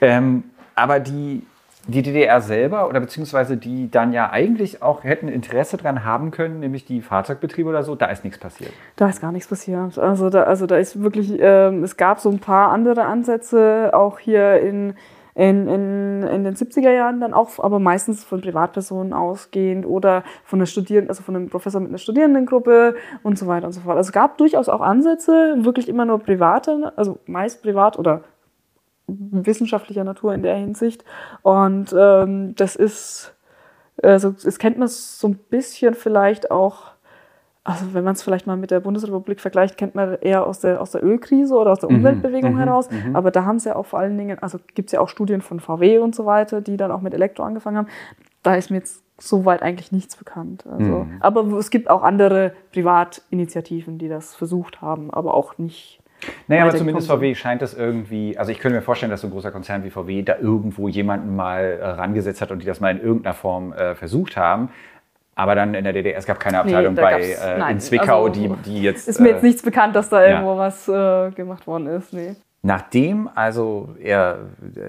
Ähm, 0.00 0.44
aber 0.76 1.00
die, 1.00 1.42
die 1.86 2.02
DDR 2.02 2.40
selber 2.40 2.88
oder 2.88 3.00
beziehungsweise 3.00 3.56
die 3.56 3.90
dann 3.90 4.12
ja 4.12 4.30
eigentlich 4.30 4.82
auch 4.82 5.02
hätten 5.02 5.28
Interesse 5.28 5.76
daran 5.76 6.04
haben 6.04 6.30
können, 6.30 6.60
nämlich 6.60 6.84
die 6.84 7.00
Fahrzeugbetriebe 7.00 7.68
oder 7.68 7.82
so, 7.82 7.94
da 7.94 8.06
ist 8.06 8.24
nichts 8.24 8.38
passiert. 8.38 8.72
Da 8.96 9.08
ist 9.08 9.20
gar 9.20 9.32
nichts 9.32 9.48
passiert. 9.48 9.98
Also 9.98 10.30
da, 10.30 10.42
also 10.42 10.66
da 10.66 10.76
ist 10.76 11.02
wirklich, 11.02 11.36
ähm, 11.38 11.82
es 11.82 11.96
gab 11.96 12.20
so 12.20 12.30
ein 12.30 12.38
paar 12.38 12.70
andere 12.70 13.04
Ansätze, 13.04 13.90
auch 13.94 14.18
hier 14.18 14.60
in, 14.60 14.94
in, 15.34 15.68
in, 15.68 16.22
in 16.22 16.44
den 16.44 16.54
70er 16.54 16.90
Jahren 16.90 17.20
dann 17.20 17.32
auch, 17.32 17.58
aber 17.58 17.78
meistens 17.78 18.24
von 18.24 18.40
Privatpersonen 18.40 19.12
ausgehend 19.12 19.86
oder 19.86 20.22
von 20.44 20.58
einer 20.58 20.66
Studierenden, 20.66 21.08
also 21.08 21.22
von 21.22 21.34
einem 21.34 21.48
Professor 21.48 21.80
mit 21.80 21.90
einer 21.90 21.98
Studierendengruppe 21.98 22.94
und 23.22 23.38
so 23.38 23.46
weiter 23.46 23.66
und 23.66 23.72
so 23.72 23.80
fort. 23.80 23.96
Also 23.96 24.08
es 24.08 24.12
gab 24.12 24.36
durchaus 24.38 24.68
auch 24.68 24.82
Ansätze, 24.82 25.56
wirklich 25.60 25.88
immer 25.88 26.04
nur 26.04 26.18
private, 26.18 26.92
also 26.96 27.18
meist 27.26 27.62
privat 27.62 27.98
oder 27.98 28.22
wissenschaftlicher 29.18 30.04
Natur 30.04 30.34
in 30.34 30.42
der 30.42 30.56
Hinsicht. 30.56 31.04
Und 31.42 31.94
ähm, 31.96 32.54
das 32.56 32.76
ist, 32.76 33.34
also 34.02 34.34
es 34.44 34.58
kennt 34.58 34.78
man 34.78 34.88
so 34.88 35.28
ein 35.28 35.36
bisschen 35.36 35.94
vielleicht 35.94 36.50
auch, 36.50 36.90
also 37.64 37.92
wenn 37.92 38.04
man 38.04 38.14
es 38.14 38.22
vielleicht 38.22 38.46
mal 38.46 38.56
mit 38.56 38.70
der 38.70 38.80
Bundesrepublik 38.80 39.40
vergleicht, 39.40 39.76
kennt 39.76 39.94
man 39.94 40.18
eher 40.20 40.46
aus 40.46 40.60
der, 40.60 40.80
aus 40.80 40.92
der 40.92 41.04
Ölkrise 41.04 41.54
oder 41.54 41.72
aus 41.72 41.80
der 41.80 41.90
mhm, 41.90 41.96
Umweltbewegung 41.96 42.54
mhm, 42.54 42.58
heraus. 42.58 42.90
Mhm. 42.90 43.14
Aber 43.14 43.30
da 43.30 43.44
haben 43.44 43.56
es 43.56 43.64
ja 43.64 43.76
auch 43.76 43.86
vor 43.86 43.98
allen 43.98 44.16
Dingen, 44.16 44.38
also 44.38 44.58
gibt 44.74 44.88
es 44.88 44.92
ja 44.92 45.00
auch 45.00 45.08
Studien 45.08 45.42
von 45.42 45.60
VW 45.60 45.98
und 45.98 46.14
so 46.14 46.26
weiter, 46.26 46.60
die 46.60 46.76
dann 46.76 46.90
auch 46.90 47.02
mit 47.02 47.14
Elektro 47.14 47.42
angefangen 47.42 47.76
haben. 47.76 47.88
Da 48.42 48.54
ist 48.54 48.70
mir 48.70 48.78
jetzt 48.78 49.02
soweit 49.18 49.62
eigentlich 49.62 49.92
nichts 49.92 50.16
bekannt. 50.16 50.64
Also, 50.66 51.04
mhm. 51.04 51.16
Aber 51.20 51.42
es 51.58 51.70
gibt 51.70 51.90
auch 51.90 52.02
andere 52.02 52.54
Privatinitiativen, 52.72 53.98
die 53.98 54.08
das 54.08 54.34
versucht 54.34 54.80
haben, 54.80 55.10
aber 55.10 55.34
auch 55.34 55.58
nicht 55.58 55.99
naja, 56.48 56.64
aber 56.64 56.76
zumindest 56.76 57.08
VW 57.08 57.34
scheint 57.34 57.62
das 57.62 57.74
irgendwie, 57.74 58.36
also 58.36 58.52
ich 58.52 58.58
könnte 58.58 58.76
mir 58.76 58.82
vorstellen, 58.82 59.10
dass 59.10 59.20
so 59.20 59.28
ein 59.28 59.30
großer 59.30 59.50
Konzern 59.50 59.84
wie 59.84 59.90
VW 59.90 60.22
da 60.22 60.36
irgendwo 60.38 60.88
jemanden 60.88 61.34
mal 61.36 61.78
äh, 61.80 61.84
rangesetzt 61.84 62.40
hat 62.40 62.50
und 62.50 62.60
die 62.60 62.66
das 62.66 62.80
mal 62.80 62.90
in 62.90 63.00
irgendeiner 63.00 63.34
Form 63.34 63.72
äh, 63.72 63.94
versucht 63.94 64.36
haben. 64.36 64.70
Aber 65.34 65.54
dann 65.54 65.74
in 65.74 65.84
der 65.84 65.92
DDR, 65.92 66.18
es 66.18 66.26
gab 66.26 66.38
keine 66.38 66.58
Abteilung 66.58 66.94
nee, 66.94 67.00
bei, 67.00 67.22
äh, 67.22 67.58
nein, 67.58 67.76
in 67.76 67.80
Zwickau, 67.80 68.26
also, 68.26 68.40
die, 68.40 68.48
die 68.64 68.82
jetzt. 68.82 69.08
Ist 69.08 69.20
mir 69.20 69.30
jetzt 69.30 69.42
äh, 69.42 69.46
nichts 69.46 69.62
bekannt, 69.62 69.96
dass 69.96 70.10
da 70.10 70.22
irgendwo 70.24 70.52
ja. 70.52 70.58
was 70.58 70.88
äh, 70.88 71.30
gemacht 71.30 71.66
worden 71.66 71.86
ist. 71.86 72.12
Nee. 72.12 72.36
Nachdem 72.62 73.30
also 73.34 73.94
er 73.98 74.40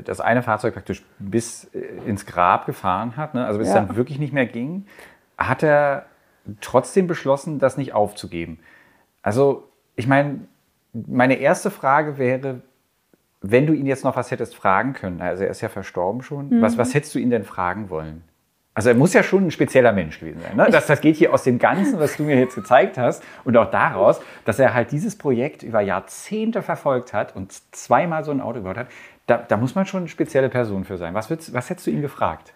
das 0.04 0.20
eine 0.20 0.44
Fahrzeug 0.44 0.74
praktisch 0.74 1.06
bis 1.20 1.64
ins 2.06 2.26
Grab 2.26 2.66
gefahren 2.66 3.16
hat, 3.16 3.34
ne, 3.34 3.46
also 3.46 3.60
bis 3.60 3.70
ja. 3.70 3.80
es 3.80 3.88
dann 3.88 3.96
wirklich 3.96 4.20
nicht 4.20 4.34
mehr 4.34 4.46
ging, 4.46 4.86
hat 5.38 5.64
er 5.64 6.06
trotzdem 6.60 7.08
beschlossen, 7.08 7.60
das 7.60 7.78
nicht 7.78 7.94
aufzugeben. 7.94 8.60
Also, 9.22 9.70
ich 9.96 10.08
meine, 10.08 10.42
meine 10.94 11.36
erste 11.36 11.72
Frage 11.72 12.18
wäre, 12.18 12.62
wenn 13.42 13.66
du 13.66 13.74
ihn 13.74 13.86
jetzt 13.86 14.04
noch 14.04 14.16
was 14.16 14.32
hättest 14.32 14.56
fragen 14.56 14.94
können, 14.94 15.22
also 15.22 15.44
er 15.44 15.50
ist 15.50 15.62
ja 15.62 15.70
verstorben 15.70 16.22
schon, 16.22 16.50
mhm. 16.50 16.62
was, 16.62 16.78
was 16.78 16.94
hättest 16.94 17.16
du 17.16 17.20
ihn 17.20 17.30
denn 17.30 17.44
fragen 17.44 17.90
wollen? 17.90 18.24
Also 18.74 18.90
er 18.90 18.96
muss 18.96 19.14
ja 19.14 19.22
schon 19.22 19.48
ein 19.48 19.52
spezieller 19.52 19.92
Mensch 19.92 20.20
gewesen 20.20 20.40
sein. 20.42 20.56
Ne? 20.56 20.68
Das, 20.72 20.88
das 20.88 21.02
geht 21.02 21.18
hier 21.18 21.34
aus 21.34 21.44
dem 21.44 21.60
Ganzen, 21.60 22.00
was 22.00 22.16
du 22.16 22.24
mir 22.24 22.40
jetzt 22.40 22.56
gezeigt 22.56 22.98
hast 22.98 23.22
und 23.44 23.58
auch 23.58 23.70
daraus, 23.70 24.22
dass 24.46 24.60
er 24.60 24.74
halt 24.74 24.92
dieses 24.92 25.18
Projekt 25.18 25.62
über 25.62 25.82
Jahrzehnte 25.82 26.62
verfolgt 26.62 27.12
hat 27.12 27.36
und 27.36 27.52
zweimal 27.76 28.24
so 28.24 28.32
ein 28.32 28.40
Auto 28.40 28.60
gebaut 28.60 28.78
hat. 28.78 28.88
Da, 29.28 29.38
da 29.38 29.58
muss 29.58 29.76
man 29.76 29.86
schon 29.86 30.02
eine 30.02 30.08
spezielle 30.08 30.48
Person 30.48 30.86
für 30.86 30.98
sein. 30.98 31.14
Was, 31.14 31.30
was 31.30 31.70
hättest 31.70 31.88
du 31.88 31.92
ihn 31.92 32.02
gefragt? 32.02 32.54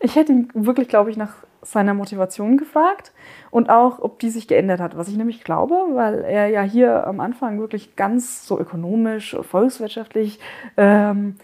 Ich 0.00 0.16
hätte 0.16 0.32
ihn 0.32 0.48
wirklich, 0.54 0.88
glaube 0.88 1.10
ich, 1.10 1.16
nach 1.16 1.34
seiner 1.62 1.94
Motivation 1.94 2.56
gefragt 2.56 3.12
und 3.50 3.68
auch, 3.68 3.98
ob 3.98 4.18
die 4.20 4.30
sich 4.30 4.46
geändert 4.46 4.80
hat. 4.80 4.96
Was 4.96 5.08
ich 5.08 5.16
nämlich 5.16 5.42
glaube, 5.42 5.74
weil 5.92 6.22
er 6.24 6.48
ja 6.48 6.62
hier 6.62 7.06
am 7.06 7.20
Anfang 7.20 7.58
wirklich 7.58 7.96
ganz 7.96 8.46
so 8.46 8.58
ökonomisch, 8.58 9.36
volkswirtschaftlich 9.42 10.38
ähm, 10.76 11.36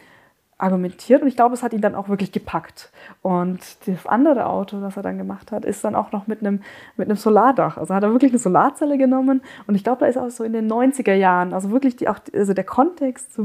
argumentiert 0.57 1.21
und 1.21 1.29
ich 1.29 1.37
glaube, 1.37 1.55
es 1.55 1.65
hat 1.65 1.73
ihn 1.73 1.81
dann 1.81 1.97
auch 1.97 2.09
wirklich 2.09 2.31
gepackt. 2.31 2.91
Und 3.23 3.61
das 3.87 4.07
andere 4.07 4.47
Auto, 4.47 4.81
das 4.81 4.97
er 4.97 5.03
dann 5.03 5.19
gemacht 5.19 5.51
hat, 5.51 5.65
ist 5.65 5.85
dann 5.85 5.97
auch 5.97 6.13
noch 6.13 6.27
mit 6.29 6.41
einem, 6.41 6.63
mit 6.97 7.09
einem 7.09 7.17
Solardach. 7.17 7.77
Also 7.77 7.93
hat 7.93 8.05
er 8.05 8.13
wirklich 8.13 8.31
eine 8.31 8.39
Solarzelle 8.39 8.97
genommen 8.97 9.43
und 9.67 9.75
ich 9.75 9.83
glaube, 9.83 10.01
da 10.01 10.07
ist 10.07 10.17
auch 10.17 10.31
so 10.31 10.45
in 10.45 10.53
den 10.53 10.71
90er 10.71 11.15
Jahren, 11.15 11.53
also 11.53 11.71
wirklich 11.71 11.97
die, 11.97 12.09
auch, 12.09 12.19
also 12.33 12.55
der 12.55 12.65
Kontext 12.65 13.39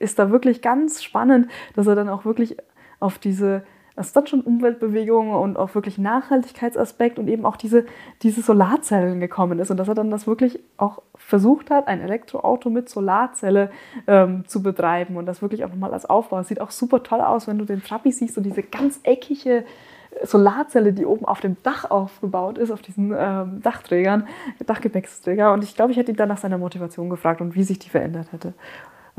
ist 0.00 0.18
da 0.18 0.30
wirklich 0.30 0.60
ganz 0.60 1.02
spannend, 1.04 1.48
dass 1.76 1.86
er 1.86 1.94
dann 1.94 2.08
auch 2.08 2.24
wirklich 2.24 2.56
auf 3.00 3.18
diese 3.18 3.62
das 4.00 4.06
ist 4.06 4.16
dann 4.16 4.26
schon 4.26 4.40
Umweltbewegung 4.40 5.34
und 5.34 5.58
auch 5.58 5.74
wirklich 5.74 5.98
Nachhaltigkeitsaspekt 5.98 7.18
und 7.18 7.28
eben 7.28 7.44
auch 7.44 7.58
diese, 7.58 7.84
diese 8.22 8.40
Solarzellen 8.40 9.20
gekommen 9.20 9.58
ist 9.58 9.70
und 9.70 9.76
dass 9.76 9.88
er 9.88 9.94
dann 9.94 10.10
das 10.10 10.26
wirklich 10.26 10.58
auch 10.78 11.02
versucht 11.16 11.70
hat, 11.70 11.86
ein 11.86 12.00
Elektroauto 12.00 12.70
mit 12.70 12.88
Solarzelle 12.88 13.70
ähm, 14.06 14.44
zu 14.46 14.62
betreiben 14.62 15.18
und 15.18 15.26
das 15.26 15.42
wirklich 15.42 15.66
auch 15.66 15.68
nochmal 15.68 15.92
als 15.92 16.06
Aufbau. 16.06 16.38
Es 16.38 16.48
sieht 16.48 16.62
auch 16.62 16.70
super 16.70 17.02
toll 17.02 17.20
aus, 17.20 17.46
wenn 17.46 17.58
du 17.58 17.66
den 17.66 17.82
Trabi 17.82 18.10
siehst 18.10 18.38
und 18.38 18.44
diese 18.44 18.62
ganz 18.62 19.00
eckige 19.02 19.64
Solarzelle, 20.22 20.92
die 20.92 21.04
oben 21.04 21.24
auf 21.24 21.40
dem 21.40 21.56
Dach 21.62 21.90
aufgebaut 21.90 22.58
ist, 22.58 22.70
auf 22.70 22.82
diesen 22.82 23.14
ähm, 23.16 23.60
Dachträgern, 23.62 24.26
Dachgepäcksträger. 24.64 25.52
Und 25.52 25.62
ich 25.62 25.76
glaube, 25.76 25.92
ich 25.92 25.98
hätte 25.98 26.10
ihn 26.10 26.16
dann 26.16 26.28
nach 26.28 26.38
seiner 26.38 26.58
Motivation 26.58 27.10
gefragt 27.10 27.40
und 27.40 27.54
wie 27.54 27.62
sich 27.62 27.78
die 27.78 27.90
verändert 27.90 28.32
hätte. 28.32 28.54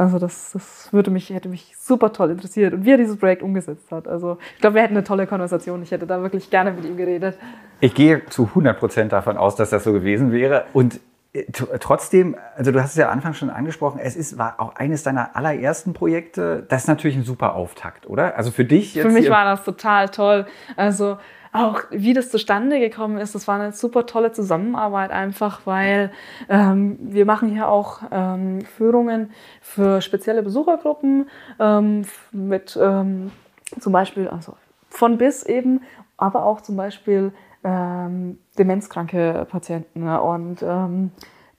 Also 0.02 0.18
das, 0.18 0.54
das 0.54 0.91
würde 0.91 1.12
mich, 1.12 1.30
hätte 1.30 1.47
mich 1.47 1.76
super 1.80 2.12
toll 2.12 2.32
interessiert 2.32 2.74
und 2.74 2.86
wie 2.86 2.89
er 2.89 2.97
dieses 2.97 3.18
Projekt 3.18 3.43
umgesetzt 3.43 3.91
hat. 3.91 4.08
Also 4.08 4.39
ich 4.56 4.60
glaube, 4.60 4.74
wir 4.74 4.82
hätten 4.82 4.95
eine 4.95 5.04
tolle 5.04 5.28
Konversation. 5.28 5.84
Ich 5.84 5.91
hätte 5.91 6.08
da 6.08 6.24
wirklich 6.24 6.49
gerne 6.49 6.72
mit 6.72 6.86
ihm 6.86 6.97
geredet. 6.97 7.38
Ich 7.82 7.93
gehe 7.93 8.26
zu 8.26 8.45
100 8.45 8.80
Prozent 8.80 9.12
davon 9.12 9.38
aus, 9.38 9.56
dass 9.56 9.70
das 9.70 9.84
so 9.84 9.93
gewesen 9.93 10.32
wäre. 10.32 10.66
Und 10.74 10.99
äh, 11.34 11.43
trotzdem, 11.80 12.36
also 12.58 12.72
du 12.72 12.82
hast 12.82 12.93
es 12.93 12.97
ja 12.97 13.10
Anfang 13.10 13.36
schon 13.36 13.52
angesprochen, 13.52 13.99
es 14.02 14.16
ist, 14.16 14.39
war 14.39 14.56
auch 14.58 14.76
eines 14.76 15.04
deiner 15.04 15.36
allerersten 15.36 15.93
Projekte. 15.93 16.66
Das 16.68 16.82
ist 16.82 16.88
natürlich 16.88 17.18
ein 17.18 17.24
super 17.24 17.54
Auftakt, 17.54 18.10
oder? 18.10 18.36
Also 18.36 18.49
für 18.49 18.66
dich 18.66 18.95
jetzt. 18.95 19.06
Für 19.06 19.12
mich 19.12 19.30
war 19.30 19.45
das 19.45 19.64
total 19.64 20.10
toll. 20.10 20.47
Also 20.78 21.20
auch 21.54 21.82
wie 21.89 22.14
das 22.14 22.30
zustande 22.30 22.80
gekommen 22.80 23.18
ist, 23.18 23.36
das 23.36 23.47
war 23.47 23.60
eine 23.60 23.74
super 23.74 24.06
tolle 24.06 24.32
Zusammenarbeit 24.32 25.12
einfach, 25.12 25.62
weil 25.66 26.12
ähm, 26.49 26.97
wir 27.02 27.26
machen 27.26 27.49
hier 27.49 27.68
auch 27.68 28.02
ähm, 28.12 28.62
Führungen 28.62 29.32
für 29.62 30.02
spezielle 30.02 30.43
Besuchergruppen 30.43 31.30
ähm, 31.60 32.04
mit 32.32 32.78
ähm, 32.82 33.32
zum 33.80 33.93
Beispiel 33.93 34.28
also 34.28 34.56
von 34.89 35.18
bis 35.18 35.43
eben, 35.43 35.82
aber 36.18 36.45
auch 36.45 36.62
zum 36.62 36.78
Beispiel 36.78 37.34
ähm, 37.64 38.38
demenzkranke 38.58 39.45
Patienten 39.49 40.08
und 40.08 40.64
ähm, 40.64 41.12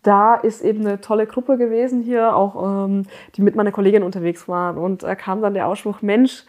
da 0.03 0.35
ist 0.35 0.63
eben 0.63 0.81
eine 0.81 1.01
tolle 1.01 1.27
Gruppe 1.27 1.57
gewesen 1.57 2.03
hier, 2.03 2.35
auch 2.35 2.87
ähm, 2.87 3.05
die 3.37 3.43
mit 3.43 3.55
meiner 3.55 3.71
Kollegin 3.71 4.03
unterwegs 4.03 4.49
waren. 4.49 4.77
Und 4.77 5.05
da 5.05 5.15
kam 5.15 5.43
dann 5.43 5.55
der 5.55 5.69
Ausspruch, 5.69 6.03
Mensch, 6.03 6.45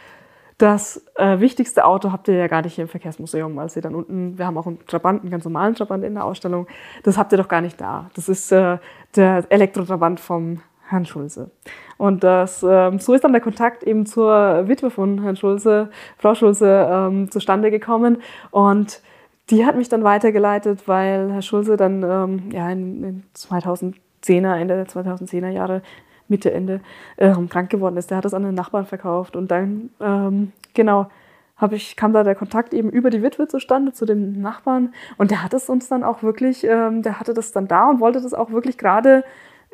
das 0.58 1.06
äh, 1.16 1.40
wichtigste 1.40 1.86
Auto 1.86 2.12
habt 2.12 2.28
ihr 2.28 2.36
ja 2.36 2.48
gar 2.48 2.62
nicht 2.62 2.76
hier 2.76 2.84
im 2.84 2.90
Verkehrsmuseum, 2.90 3.58
als 3.60 3.76
ihr 3.76 3.82
dann 3.82 3.96
unten, 3.96 4.38
wir 4.38 4.46
haben 4.46 4.58
auch 4.58 4.68
einen 4.68 4.86
Trabant, 4.86 5.22
einen 5.22 5.32
ganz 5.32 5.44
normalen 5.44 5.76
Trabant 5.76 6.04
in 6.04 6.14
der 6.14 6.26
Ausstellung, 6.26 6.68
das 7.04 7.18
habt 7.18 7.32
ihr 7.32 7.38
doch 7.38 7.48
gar 7.48 7.62
nicht 7.62 7.80
da. 7.82 8.10
Das 8.16 8.30
ist 8.30 8.52
äh, 8.52 8.78
der 9.16 9.46
Elektrotrabant 9.50 10.20
vom 10.20 10.62
Herrn 10.88 11.06
Schulze. 11.06 11.52
Und 11.98 12.24
das, 12.24 12.64
ähm, 12.68 13.00
so 13.00 13.14
ist 13.14 13.24
dann 13.24 13.32
der 13.32 13.42
Kontakt 13.42 13.84
eben 13.84 14.06
zur 14.06 14.68
Witwe 14.68 14.90
von 14.92 15.22
Herrn 15.22 15.36
Schulze, 15.36 15.90
Frau 16.18 16.36
Schulze, 16.36 16.88
ähm, 16.90 17.32
zustande 17.32 17.72
gekommen. 17.72 18.22
Und 18.52 19.02
die 19.50 19.66
hat 19.66 19.76
mich 19.76 19.90
dann 19.90 20.04
weitergeleitet, 20.04 20.88
weil 20.88 21.32
Herr 21.32 21.42
Schulze 21.42 21.78
dann 21.78 22.04
ähm, 22.04 22.52
ja, 22.52 22.70
in, 22.70 23.04
in 23.04 23.24
2010er, 23.36 24.56
Ende 24.56 24.76
der 24.76 24.88
2010er 24.88 25.50
Jahre 25.50 25.82
Mitte, 26.28 26.52
Ende 26.52 26.82
ähm, 27.18 27.50
krank 27.50 27.70
geworden 27.70 27.98
ist. 27.98 28.10
Der 28.10 28.18
hat 28.18 28.26
das 28.26 28.34
an 28.34 28.46
einen 28.46 28.56
Nachbarn 28.56 28.86
verkauft 28.86 29.36
und 29.36 29.52
dann, 29.52 29.90
ähm, 30.00 30.52
genau, 30.74 31.08
habe 31.56 31.76
ich, 31.76 31.96
kam 31.96 32.14
da 32.14 32.24
der 32.24 32.36
Kontakt 32.36 32.74
eben 32.74 32.90
über 32.90 33.10
die 33.10 33.22
Witwe 33.22 33.48
zustande 33.48 33.94
zu 33.94 34.06
dem 34.06 34.42
Nachbarn 34.42 34.94
und 35.18 35.32
der 35.32 35.44
hat 35.44 35.54
es 35.54 35.70
uns 35.70 35.88
dann 35.88 36.04
auch 36.04 36.24
wirklich, 36.24 36.64
ähm, 36.64 37.04
der 37.04 37.20
hatte 37.20 37.34
das 37.34 37.52
dann 37.52 37.68
da 37.68 37.90
und 37.90 38.00
wollte 38.00 38.22
das 38.22 38.34
auch 38.34 38.52
wirklich 38.52 38.78
gerade 38.78 39.24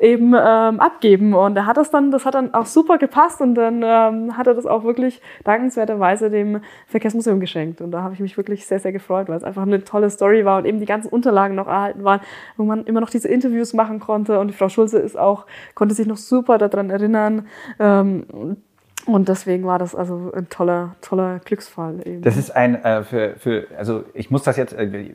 eben 0.00 0.34
ähm, 0.34 0.80
abgeben. 0.80 1.34
Und 1.34 1.56
er 1.56 1.66
hat 1.66 1.76
das 1.76 1.90
dann, 1.90 2.10
das 2.10 2.24
hat 2.24 2.34
dann 2.34 2.54
auch 2.54 2.66
super 2.66 2.98
gepasst 2.98 3.40
und 3.40 3.54
dann 3.54 3.82
ähm, 3.84 4.36
hat 4.36 4.46
er 4.46 4.54
das 4.54 4.66
auch 4.66 4.82
wirklich 4.82 5.20
dankenswerterweise 5.44 6.30
dem 6.30 6.62
Verkehrsmuseum 6.86 7.38
geschenkt. 7.38 7.80
Und 7.80 7.90
da 7.90 8.02
habe 8.02 8.14
ich 8.14 8.20
mich 8.20 8.36
wirklich 8.36 8.66
sehr, 8.66 8.80
sehr 8.80 8.92
gefreut, 8.92 9.28
weil 9.28 9.36
es 9.36 9.44
einfach 9.44 9.62
eine 9.62 9.84
tolle 9.84 10.08
Story 10.08 10.44
war 10.44 10.58
und 10.58 10.64
eben 10.64 10.80
die 10.80 10.86
ganzen 10.86 11.08
Unterlagen 11.08 11.54
noch 11.54 11.66
erhalten 11.66 12.02
waren, 12.02 12.20
wo 12.56 12.64
man 12.64 12.84
immer 12.84 13.00
noch 13.00 13.10
diese 13.10 13.28
Interviews 13.28 13.74
machen 13.74 14.00
konnte. 14.00 14.40
Und 14.40 14.54
Frau 14.54 14.70
Schulze 14.70 14.98
ist 14.98 15.18
auch, 15.18 15.46
konnte 15.74 15.94
sich 15.94 16.06
noch 16.06 16.16
super 16.16 16.56
daran 16.56 16.88
erinnern. 16.88 17.46
Ähm, 17.78 18.56
und 19.14 19.28
deswegen 19.28 19.64
war 19.64 19.78
das 19.78 19.94
also 19.94 20.32
ein 20.34 20.48
toller, 20.48 20.96
toller 21.00 21.40
Glücksfall. 21.44 22.00
Eben. 22.04 22.22
Das 22.22 22.36
ist 22.36 22.50
ein, 22.50 22.82
äh, 22.84 23.02
für, 23.02 23.36
für, 23.36 23.66
also 23.76 24.04
ich 24.14 24.30
muss 24.30 24.42
das 24.42 24.56
jetzt, 24.56 24.72
äh, 24.72 25.12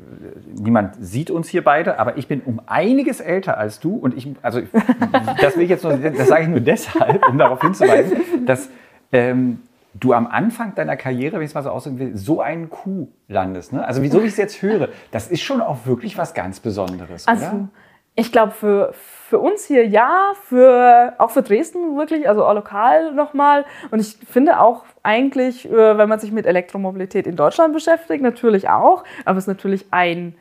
niemand 0.55 0.95
sieht 0.99 1.31
uns 1.31 1.49
hier 1.49 1.63
beide, 1.63 1.99
aber 1.99 2.17
ich 2.17 2.27
bin 2.27 2.41
um 2.41 2.61
einiges 2.65 3.19
älter 3.19 3.57
als 3.57 3.79
du 3.79 3.95
und 3.95 4.15
ich, 4.15 4.33
also 4.41 4.61
das 5.41 5.55
will 5.55 5.63
ich 5.63 5.69
jetzt 5.69 5.83
nur, 5.83 5.97
das 5.97 6.27
sage 6.27 6.43
ich 6.43 6.49
nur 6.49 6.59
deshalb, 6.59 7.27
um 7.27 7.37
darauf 7.37 7.61
hinzuweisen, 7.61 8.45
dass 8.45 8.69
ähm, 9.11 9.59
du 9.93 10.13
am 10.13 10.27
Anfang 10.27 10.75
deiner 10.75 10.97
Karriere, 10.97 11.37
wenn 11.37 11.43
ich 11.43 11.49
es 11.49 11.55
mal 11.55 11.63
so 11.63 11.69
ausdrücken 11.69 11.99
will, 11.99 12.17
so 12.17 12.41
einen 12.41 12.69
Coup 12.69 13.09
landest. 13.27 13.73
Ne? 13.73 13.85
Also 13.85 14.01
wieso 14.01 14.19
ich 14.21 14.27
es 14.27 14.37
jetzt 14.37 14.61
höre, 14.61 14.89
das 15.11 15.29
ist 15.29 15.41
schon 15.41 15.61
auch 15.61 15.85
wirklich 15.85 16.17
was 16.17 16.33
ganz 16.33 16.59
Besonderes, 16.59 17.27
also, 17.27 17.45
oder? 17.45 17.69
Ich 18.15 18.31
glaube, 18.31 18.51
für, 18.51 18.93
für 19.27 19.39
uns 19.39 19.65
hier 19.65 19.87
ja, 19.87 20.33
für, 20.43 21.15
auch 21.17 21.31
für 21.31 21.41
Dresden 21.41 21.97
wirklich, 21.97 22.29
also 22.29 22.45
auch 22.45 22.53
lokal 22.53 23.11
nochmal. 23.13 23.65
Und 23.89 23.99
ich 23.99 24.17
finde 24.29 24.59
auch 24.59 24.85
eigentlich, 25.01 25.67
äh, 25.67 25.97
wenn 25.97 26.07
man 26.07 26.19
sich 26.19 26.31
mit 26.31 26.45
Elektromobilität 26.45 27.25
in 27.25 27.35
Deutschland 27.35 27.73
beschäftigt, 27.73 28.21
natürlich 28.21 28.69
auch. 28.69 29.03
Aber 29.25 29.37
es 29.37 29.45
ist 29.45 29.47
natürlich 29.47 29.87
ein, 29.89 30.35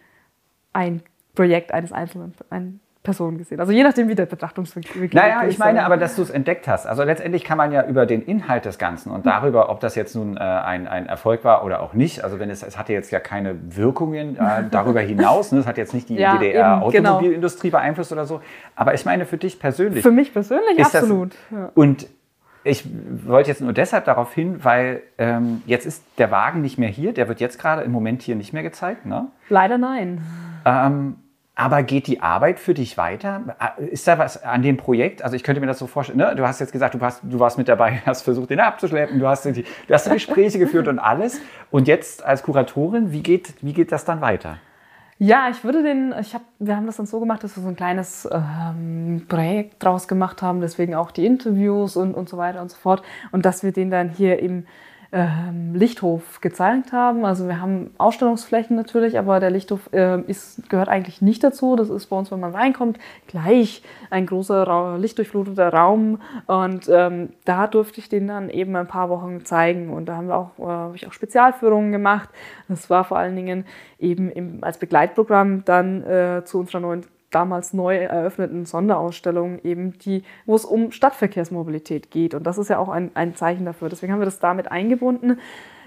ein 0.75 1.03
Projekt 1.35 1.73
eines 1.73 1.93
Einzelnen, 1.93 2.35
ein 2.51 2.81
Person 3.05 3.37
gesehen. 3.37 3.61
Also 3.61 3.71
je 3.71 3.83
nachdem, 3.83 4.09
wie 4.09 4.15
der 4.15 4.25
Betrachtungswinkel 4.25 5.11
Naja, 5.13 5.45
ich 5.47 5.59
meine 5.59 5.85
aber, 5.85 5.99
dass 5.99 6.17
du 6.17 6.23
es 6.23 6.31
entdeckt 6.31 6.67
hast. 6.67 6.87
Also 6.87 7.05
letztendlich 7.05 7.45
kann 7.45 7.59
man 7.59 7.71
ja 7.71 7.87
über 7.87 8.07
den 8.07 8.23
Inhalt 8.23 8.65
des 8.65 8.79
Ganzen 8.79 9.13
und 9.13 9.27
darüber, 9.27 9.69
ob 9.69 9.81
das 9.81 9.95
jetzt 9.95 10.17
nun 10.17 10.39
äh, 10.39 10.41
ein, 10.41 10.89
ein 10.89 11.07
Erfolg 11.07 11.45
war 11.45 11.65
oder 11.65 11.83
auch 11.83 11.93
nicht, 11.93 12.25
also 12.25 12.41
wenn 12.41 12.49
es, 12.49 12.63
es 12.63 12.79
hatte 12.79 12.95
jetzt 12.95 13.13
ja 13.13 13.21
keine 13.21 13.57
Wirkungen 13.77 14.37
äh, 14.37 14.65
darüber 14.71 15.01
hinaus, 15.01 15.53
ne? 15.53 15.61
es 15.61 15.67
hat 15.67 15.77
jetzt 15.77 15.93
nicht 15.93 16.09
die 16.09 16.17
ja, 16.17 16.39
DDR-Automobilindustrie 16.39 17.69
genau. 17.69 17.81
beeinflusst 17.81 18.11
oder 18.11 18.25
so, 18.25 18.41
aber 18.75 18.95
ich 18.95 19.05
meine 19.05 19.27
für 19.27 19.37
dich 19.37 19.61
persönlich. 19.61 20.03
Für 20.03 20.11
mich 20.11 20.33
persönlich 20.33 20.83
absolut. 20.83 21.37
Das, 21.51 21.59
ja. 21.59 21.71
Und 21.75 22.07
ich 22.65 22.87
wollte 23.27 23.51
jetzt 23.51 23.61
nur 23.61 23.75
deshalb 23.75 24.07
darauf 24.07 24.33
hin, 24.33 24.65
weil 24.65 25.03
ähm, 25.19 25.61
jetzt 25.67 25.85
ist 25.85 26.03
der 26.17 26.31
Wagen 26.31 26.63
nicht 26.63 26.79
mehr 26.79 26.89
hier, 26.89 27.13
der 27.13 27.29
wird 27.29 27.39
jetzt 27.39 27.59
gerade 27.59 27.83
im 27.83 27.93
Moment 27.93 28.23
hier 28.23 28.35
nicht 28.35 28.55
mehr 28.55 28.63
gezeigt, 28.63 29.05
ne? 29.05 29.29
Leider 29.51 29.77
nein. 29.77 30.23
Ähm, 30.65 31.17
aber 31.57 31.83
geht 31.85 32.09
die 32.09 32.21
Arbeit 32.21 32.59
für 32.59 32.75
dich 32.75 32.97
weiter? 32.97 33.57
Ist 33.79 34.09
da 34.09 34.19
was 34.19 34.43
an 34.43 34.63
dem 34.63 34.77
Projekt? 34.77 35.23
Also 35.23 35.37
ich 35.37 35.45
könnte 35.45 35.61
mir 35.61 35.69
das 35.69 35.79
so 35.79 35.87
vorstellen, 35.87 36.19
ne? 36.19 36.35
du 36.35 36.47
hast 36.47 36.61
jetzt 36.61 36.73
gesagt, 36.73 36.95
du, 36.95 37.01
hast, 37.01 37.21
du 37.23 37.39
warst 37.39 37.59
mit 37.59 37.69
dabei, 37.69 38.03
hast 38.07 38.23
versucht, 38.23 38.51
den 38.51 38.61
abzuschleppen, 38.61 39.21
du 39.21 39.29
hast, 39.29 39.45
die, 39.45 39.63
du 39.63 39.95
hast 39.95 40.11
Gespräche 40.11 40.59
geführt 40.59 40.89
und 40.89 40.99
alles. 40.99 41.41
Und 41.71 41.87
jetzt 41.87 42.25
als 42.25 42.43
Kuratorin, 42.43 43.13
wie 43.13 43.23
geht, 43.23 43.55
wie 43.61 43.73
geht 43.73 43.93
das 43.93 44.05
dann 44.05 44.21
weiter? 44.21 44.59
Ja, 45.19 45.49
ich 45.49 45.63
würde 45.63 45.85
den, 45.85 46.13
ich 46.21 46.35
hab, 46.35 46.43
wir 46.59 46.75
haben 46.75 46.87
das 46.87 46.97
dann 46.97 47.07
so 47.07 47.21
gemacht, 47.21 47.45
dass 47.45 47.57
wir 47.57 47.63
so 47.63 47.69
ein 47.69 47.77
kleines 47.77 48.29
ähm, 48.33 49.27
Projekt 49.29 49.83
draus 49.83 50.09
gemacht 50.09 50.43
haben, 50.43 50.61
deswegen 50.61 50.97
auch 50.97 51.13
die 51.13 51.25
Interviews 51.25 51.97
und, 51.97 52.15
und 52.15 52.29
so 52.29 52.37
weiter 52.37 52.61
und 52.61 52.73
so 52.73 52.77
fort. 52.77 53.03
Und 53.31 53.47
dass 53.47 53.63
wir 53.63 53.71
den 53.71 53.91
dann 53.91 54.09
hier 54.09 54.41
im 54.41 54.67
ähm, 55.15 55.75
Lichthof 55.75 56.41
gezeigt 56.41 56.93
haben. 56.93 57.25
Also 57.25 57.47
wir 57.47 57.61
haben 57.61 57.93
Ausstellungsflächen 57.99 58.75
natürlich, 58.75 59.17
aber 59.17 59.39
der 59.39 59.53
Lichthof 59.53 59.89
äh, 59.93 60.21
ist, 60.23 60.69
gehört 60.69 60.89
eigentlich 60.89 61.23
nicht 61.23 61.45
dazu. 61.45 61.77
Das 61.77 61.89
ist 61.89 62.07
bei 62.07 62.17
uns, 62.17 62.33
wenn 62.33 62.41
man 62.41 62.53
reinkommt, 62.53 62.99
gleich 63.29 63.83
ein 64.11 64.27
großer 64.27 64.67
Ra 64.67 64.97
lichtdurchfluteter 64.97 65.73
Raum. 65.73 66.21
Und 66.49 66.91
ähm, 66.93 67.29
da 67.45 67.69
durfte 67.69 68.01
ich 68.01 68.09
den 68.09 68.27
dann 68.27 68.51
eben 68.51 68.75
ein 68.75 68.89
paar 68.89 69.09
Wochen 69.09 69.45
zeigen. 69.45 69.91
Und 69.91 70.07
da 70.07 70.17
haben 70.17 70.27
wir 70.27 70.37
auch, 70.37 70.59
äh, 70.59 70.65
habe 70.65 70.97
ich 70.97 71.07
auch 71.07 71.13
Spezialführungen 71.13 71.93
gemacht. 71.93 72.29
Das 72.67 72.91
war 72.91 73.05
vor 73.05 73.17
allen 73.17 73.37
Dingen 73.37 73.67
eben 74.01 74.33
im, 74.33 74.65
als 74.65 74.79
Begleitprogramm 74.79 75.65
dann 75.65 76.03
äh, 76.03 76.43
zu 76.45 76.59
unserer 76.59 76.81
neuen 76.81 77.05
damals 77.35 77.73
neu 77.73 77.97
eröffneten 77.97 78.67
Sonderausstellung 78.67 79.59
eben 79.65 79.99
die, 79.99 80.23
wo 80.47 80.55
es 80.55 80.65
um 80.65 80.93
Stadtverkehrsmobilität 80.93 82.11
geht. 82.11 82.35
Und 82.35 82.45
das 82.47 82.59
ist 82.59 82.69
ja 82.69 82.79
auch 82.79 82.89
ein, 82.89 83.11
ein 83.15 83.35
Zeichen 83.35 83.65
dafür. 83.65 83.89
Deswegen 83.89 84.13
haben 84.13 84.21
wir 84.21 84.27
das 84.27 84.39
damit 84.39 84.71
eingebunden. 84.71 85.39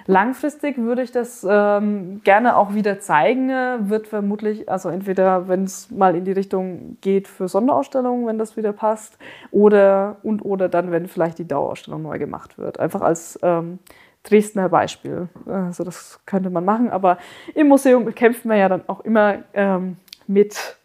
Langfristig 0.09 0.77
würde 0.77 1.01
ich 1.01 1.11
das 1.11 1.45
ähm, 1.47 2.21
gerne 2.23 2.55
auch 2.55 2.73
wieder 2.73 3.01
zeigen. 3.01 3.49
Wird 3.89 4.07
vermutlich, 4.07 4.69
also 4.69 4.87
entweder, 4.87 5.49
wenn 5.49 5.65
es 5.65 5.91
mal 5.91 6.15
in 6.15 6.23
die 6.23 6.31
Richtung 6.31 6.97
geht 7.01 7.27
für 7.27 7.49
Sonderausstellungen, 7.49 8.25
wenn 8.25 8.37
das 8.37 8.55
wieder 8.55 8.71
passt, 8.71 9.17
oder 9.51 10.15
und 10.23 10.43
oder 10.43 10.69
dann, 10.69 10.91
wenn 10.91 11.07
vielleicht 11.07 11.39
die 11.39 11.47
Dauerausstellung 11.47 12.03
neu 12.03 12.19
gemacht 12.19 12.57
wird. 12.57 12.79
Einfach 12.79 13.01
als 13.01 13.37
ähm, 13.43 13.79
Dresdner 14.23 14.69
Beispiel. 14.69 15.27
Also 15.45 15.83
das 15.83 16.21
könnte 16.25 16.49
man 16.49 16.63
machen, 16.63 16.89
aber 16.89 17.17
im 17.53 17.67
Museum 17.67 18.13
kämpfen 18.15 18.49
wir 18.49 18.57
ja 18.57 18.69
dann 18.69 18.83
auch 18.87 19.01
immer 19.01 19.39
ähm, 19.53 19.97
mit 20.25 20.76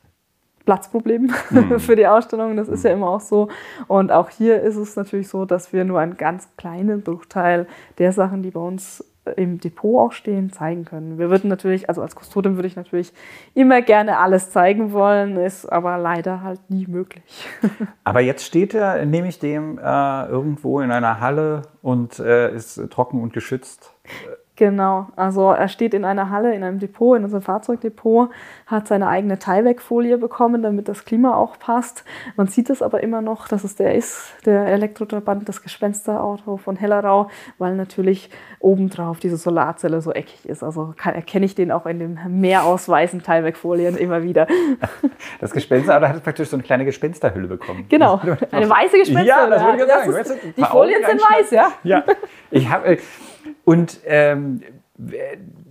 Platzproblem 0.65 1.33
mhm. 1.51 1.79
für 1.81 1.97
die 1.97 2.07
Ausstellung. 2.07 2.57
Das 2.57 2.69
ist 2.69 2.85
ja 2.85 2.93
immer 2.93 3.09
auch 3.09 3.21
so. 3.21 3.49
Und 3.89 4.13
auch 4.13 4.31
hier 4.31 4.63
ist 4.63 4.77
es 4.77 4.97
natürlich 4.97 5.29
so, 5.29 5.45
dass 5.45 5.73
wir 5.73 5.85
nur 5.85 6.01
einen 6.01 6.17
ganz 6.17 6.49
kleinen 6.57 7.03
Bruchteil 7.03 7.67
der 7.99 8.13
Sachen, 8.13 8.43
die 8.43 8.51
bei 8.51 8.61
uns 8.61 9.05
im 9.37 9.61
Depot 9.61 10.01
auch 10.01 10.13
stehen, 10.13 10.51
zeigen 10.51 10.85
können. 10.85 11.17
Wir 11.17 11.31
würden 11.31 11.49
natürlich, 11.49 11.89
also 11.89 12.03
als 12.03 12.17
Kustodin 12.17 12.57
würde 12.57 12.67
ich 12.67 12.75
natürlich 12.75 13.13
immer 13.55 13.81
gerne 13.81 14.19
alles 14.19 14.51
zeigen 14.51 14.93
wollen, 14.93 15.37
ist 15.37 15.67
aber 15.67 15.97
leider 15.97 16.43
halt 16.43 16.59
nie 16.69 16.87
möglich. 16.89 17.47
Aber 18.05 18.21
jetzt 18.21 18.45
steht 18.45 18.75
er, 18.75 19.07
nehme 19.07 19.29
ich 19.29 19.39
dem, 19.39 19.79
äh, 19.79 20.27
irgendwo 20.27 20.81
in 20.81 20.91
einer 20.91 21.21
Halle 21.21 21.63
und 21.83 22.19
äh, 22.19 22.53
ist 22.53 22.91
trocken 22.91 23.23
und 23.23 23.33
geschützt. 23.33 23.95
Genau, 24.57 25.07
also 25.17 25.51
er 25.51 25.69
steht 25.69 25.95
in 25.95 26.05
einer 26.05 26.29
Halle, 26.29 26.55
in 26.55 26.63
einem 26.63 26.79
Depot, 26.79 27.17
in 27.17 27.25
unserem 27.25 27.43
Fahrzeugdepot, 27.43 28.29
hat 28.67 28.87
seine 28.87 29.09
eigene 29.09 29.39
Tyvek-Folie 29.39 30.19
bekommen, 30.19 30.63
damit 30.63 30.89
das 30.89 31.07
Klima 31.07 31.35
auch 31.35 31.59
passt. 31.59 32.05
Man 32.37 32.49
sieht 32.49 32.69
es 32.69 32.83
aber 32.83 33.03
immer 33.03 33.23
noch, 33.23 33.49
dass 33.49 33.65
es 33.65 33.77
der 33.77 33.95
ist, 33.95 34.35
der 34.45 34.67
Elektrotrabant, 34.67 35.49
das 35.49 35.63
Gespensterauto 35.63 36.59
von 36.59 36.77
Hellerau, 36.77 37.31
weil 37.57 37.77
natürlich 37.77 38.29
obendrauf 38.61 39.21
diese 39.21 39.39
Solarzelle 39.39 40.03
so 40.03 40.13
eckig 40.13 40.47
ist. 40.47 40.63
Also 40.63 40.95
erkenne 41.03 41.47
ich 41.47 41.55
den 41.55 41.73
auch 41.73 41.87
in 41.87 41.99
den 41.99 42.21
mehr 42.29 42.65
aus 42.65 42.87
weißen 42.91 43.23
Tyvek-Folien 43.23 43.97
immer 43.97 44.23
wieder. 44.23 44.47
Das 45.41 45.51
Gespensterauto 45.51 46.09
hat 46.09 46.23
praktisch 46.23 46.49
so 46.49 46.57
eine 46.57 46.63
kleine 46.63 46.85
Gespensterhülle 46.85 47.49
bekommen. 47.49 47.87
Genau, 47.89 48.21
eine 48.51 48.69
weiße 48.69 48.99
Gespensterhülle. 48.99 49.27
Ja, 49.27 49.47
das 49.49 49.65
würde 49.65 49.83
ich 49.83 49.89
ja, 49.89 50.05
sagen. 50.05 50.17
Ist, 50.17 50.57
die 50.57 50.65
Folien 50.65 51.03
sind 51.05 51.21
weiß, 51.21 51.51
ja. 51.51 51.73
Ja, 51.83 52.05
ich 52.51 52.69
habe 52.69 52.87
äh, 52.87 52.99
und 53.65 54.01
ähm, 54.07 54.63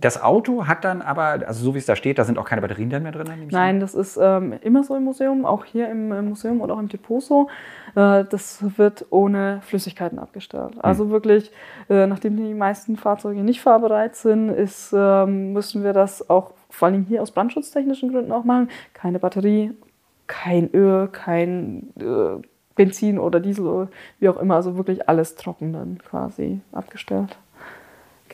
das 0.00 0.20
Auto 0.20 0.66
hat 0.66 0.84
dann 0.84 1.00
aber, 1.00 1.46
also 1.46 1.64
so 1.64 1.74
wie 1.74 1.78
es 1.78 1.86
da 1.86 1.96
steht, 1.96 2.18
da 2.18 2.24
sind 2.24 2.38
auch 2.38 2.44
keine 2.44 2.60
Batterien 2.60 2.90
dann 2.90 3.02
mehr 3.04 3.12
drin? 3.12 3.28
Nein, 3.50 3.80
das 3.80 3.94
ist 3.94 4.18
ähm, 4.20 4.54
immer 4.62 4.82
so 4.82 4.96
im 4.96 5.04
Museum, 5.04 5.46
auch 5.46 5.64
hier 5.64 5.88
im, 5.88 6.12
im, 6.12 6.28
Museum 6.30 6.60
und 6.60 6.70
auch 6.70 6.78
im 6.78 6.88
Depot 6.88 7.22
so. 7.22 7.48
Äh, 7.94 8.24
das 8.24 8.64
wird 8.76 9.06
ohne 9.10 9.60
Flüssigkeiten 9.62 10.18
abgestellt. 10.18 10.74
Hm. 10.74 10.80
Also 10.82 11.10
wirklich, 11.10 11.52
äh, 11.88 12.06
nachdem 12.06 12.36
die 12.36 12.52
meisten 12.52 12.96
Fahrzeuge 12.96 13.42
nicht 13.42 13.60
fahrbereit 13.60 14.16
sind, 14.16 14.48
ist, 14.48 14.92
äh, 14.92 15.26
müssen 15.26 15.84
wir 15.84 15.92
das 15.92 16.28
auch 16.28 16.52
vor 16.68 16.88
allem 16.88 17.04
hier 17.04 17.22
aus 17.22 17.30
brandschutztechnischen 17.30 18.10
Gründen 18.10 18.32
auch 18.32 18.44
machen. 18.44 18.70
Keine 18.92 19.18
Batterie, 19.18 19.72
kein 20.26 20.68
Öl, 20.74 21.08
kein 21.08 21.90
äh, 22.00 22.42
Benzin 22.74 23.18
oder 23.18 23.38
Diesel, 23.38 23.88
wie 24.18 24.28
auch 24.28 24.38
immer. 24.38 24.56
Also 24.56 24.76
wirklich 24.76 25.08
alles 25.08 25.36
trocken 25.36 25.72
dann 25.72 25.98
quasi 25.98 26.60
abgestellt. 26.72 27.36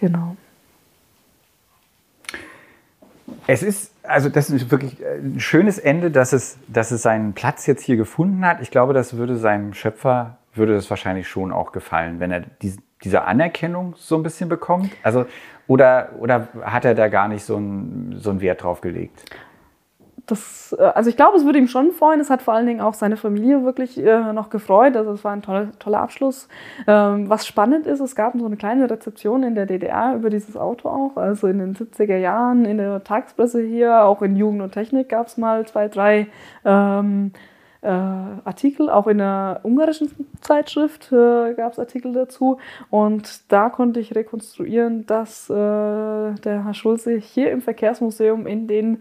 Genau. 0.00 0.36
Es 3.46 3.62
ist, 3.62 3.92
also 4.02 4.28
das 4.28 4.50
ist 4.50 4.70
wirklich 4.70 4.96
ein 5.04 5.40
schönes 5.40 5.78
Ende, 5.78 6.10
dass 6.10 6.32
es, 6.32 6.58
dass 6.68 6.90
es 6.90 7.02
seinen 7.02 7.32
Platz 7.32 7.66
jetzt 7.66 7.82
hier 7.82 7.96
gefunden 7.96 8.44
hat. 8.44 8.60
Ich 8.60 8.70
glaube, 8.70 8.92
das 8.92 9.16
würde 9.16 9.36
seinem 9.36 9.74
Schöpfer, 9.74 10.38
würde 10.54 10.74
das 10.74 10.88
wahrscheinlich 10.90 11.28
schon 11.28 11.52
auch 11.52 11.72
gefallen, 11.72 12.20
wenn 12.20 12.30
er 12.30 12.40
diese, 12.62 12.78
diese 13.02 13.24
Anerkennung 13.24 13.94
so 13.96 14.16
ein 14.16 14.22
bisschen 14.22 14.48
bekommt. 14.48 14.90
Also, 15.02 15.26
oder, 15.66 16.10
oder 16.18 16.48
hat 16.62 16.84
er 16.84 16.94
da 16.94 17.08
gar 17.08 17.28
nicht 17.28 17.44
so 17.44 17.56
einen, 17.56 18.16
so 18.18 18.30
einen 18.30 18.40
Wert 18.40 18.62
drauf 18.62 18.80
gelegt? 18.80 19.24
Das, 20.28 20.76
äh, 20.78 20.82
also 20.82 21.10
ich 21.10 21.16
glaube, 21.16 21.36
es 21.36 21.44
würde 21.44 21.58
ihm 21.58 21.68
schon 21.68 21.92
freuen. 21.92 22.20
Es 22.20 22.30
hat 22.30 22.42
vor 22.42 22.54
allen 22.54 22.66
Dingen 22.66 22.80
auch 22.80 22.94
seine 22.94 23.16
Familie 23.16 23.64
wirklich 23.64 23.98
äh, 23.98 24.32
noch 24.32 24.50
gefreut. 24.50 24.96
Also 24.96 25.12
es 25.12 25.24
war 25.24 25.32
ein 25.32 25.42
toller, 25.42 25.68
toller 25.78 26.00
Abschluss. 26.00 26.48
Ähm, 26.86 27.28
was 27.28 27.46
spannend 27.46 27.86
ist, 27.86 28.00
es 28.00 28.14
gab 28.14 28.38
so 28.38 28.46
eine 28.46 28.56
kleine 28.56 28.88
Rezeption 28.88 29.42
in 29.42 29.54
der 29.54 29.66
DDR 29.66 30.14
über 30.14 30.30
dieses 30.30 30.56
Auto 30.56 30.88
auch. 30.88 31.16
Also 31.16 31.48
in 31.48 31.58
den 31.58 31.74
70er 31.74 32.16
Jahren 32.16 32.64
in 32.64 32.78
der 32.78 33.02
Tagspresse 33.02 33.62
hier, 33.62 34.04
auch 34.04 34.22
in 34.22 34.36
Jugend 34.36 34.62
und 34.62 34.72
Technik 34.72 35.08
gab 35.08 35.26
es 35.26 35.36
mal 35.36 35.66
zwei, 35.66 35.88
drei 35.88 36.28
ähm, 36.64 37.32
äh, 37.80 37.88
Artikel, 37.88 38.90
auch 38.90 39.06
in 39.06 39.18
der 39.18 39.60
ungarischen 39.62 40.10
Zeitschrift 40.40 41.12
äh, 41.12 41.54
gab 41.54 41.72
es 41.72 41.78
Artikel 41.78 42.12
dazu. 42.12 42.58
Und 42.90 43.52
da 43.52 43.70
konnte 43.70 44.00
ich 44.00 44.14
rekonstruieren, 44.14 45.06
dass 45.06 45.48
äh, 45.48 45.54
der 45.54 46.64
Herr 46.64 46.74
Schulze 46.74 47.16
hier 47.16 47.52
im 47.52 47.60
Verkehrsmuseum 47.60 48.46
in 48.46 48.66
den 48.66 49.00